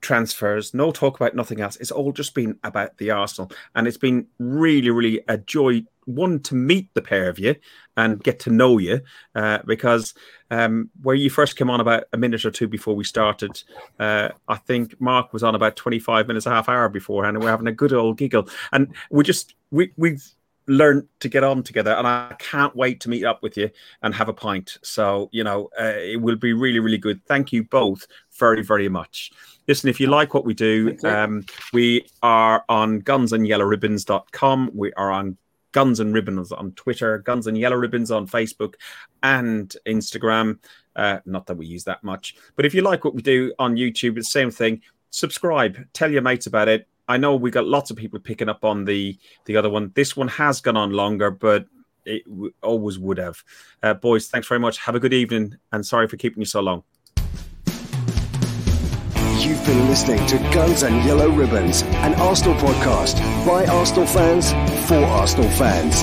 [0.00, 1.76] transfers, no talk about nothing else.
[1.76, 3.50] It's all just been about the Arsenal.
[3.74, 7.56] And it's been really, really a joy, one, to meet the pair of you
[7.98, 9.02] and get to know you.
[9.34, 10.14] Uh, because
[10.50, 13.62] um, where you first came on about a minute or two before we started,
[13.98, 17.50] uh, I think Mark was on about 25 minutes, a half hour beforehand, and we're
[17.50, 18.48] having a good old giggle.
[18.72, 20.24] And we just, we, we've,
[20.68, 23.70] learned to get on together and i can't wait to meet up with you
[24.02, 24.78] and have a pint.
[24.82, 27.24] So you know uh, it will be really really good.
[27.26, 28.06] Thank you both
[28.38, 29.32] very very much.
[29.66, 34.70] Listen, if you like what we do, um, we are on gunsandyellowribbons.com.
[34.72, 35.36] We are on
[35.72, 38.74] Guns and Ribbons on Twitter, Guns and Yellow Ribbons on Facebook
[39.22, 40.58] and Instagram.
[40.96, 43.76] Uh, not that we use that much, but if you like what we do on
[43.76, 44.80] YouTube, it's the same thing.
[45.10, 48.64] Subscribe, tell your mates about it, I know we got lots of people picking up
[48.64, 49.92] on the the other one.
[49.94, 51.66] This one has gone on longer, but
[52.04, 53.42] it w- always would have.
[53.82, 54.78] Uh, boys, thanks very much.
[54.78, 56.84] Have a good evening, and sorry for keeping you so long.
[59.40, 63.16] You've been listening to Guns and Yellow Ribbons, an Arsenal podcast
[63.46, 64.50] by Arsenal fans
[64.86, 66.02] for Arsenal fans.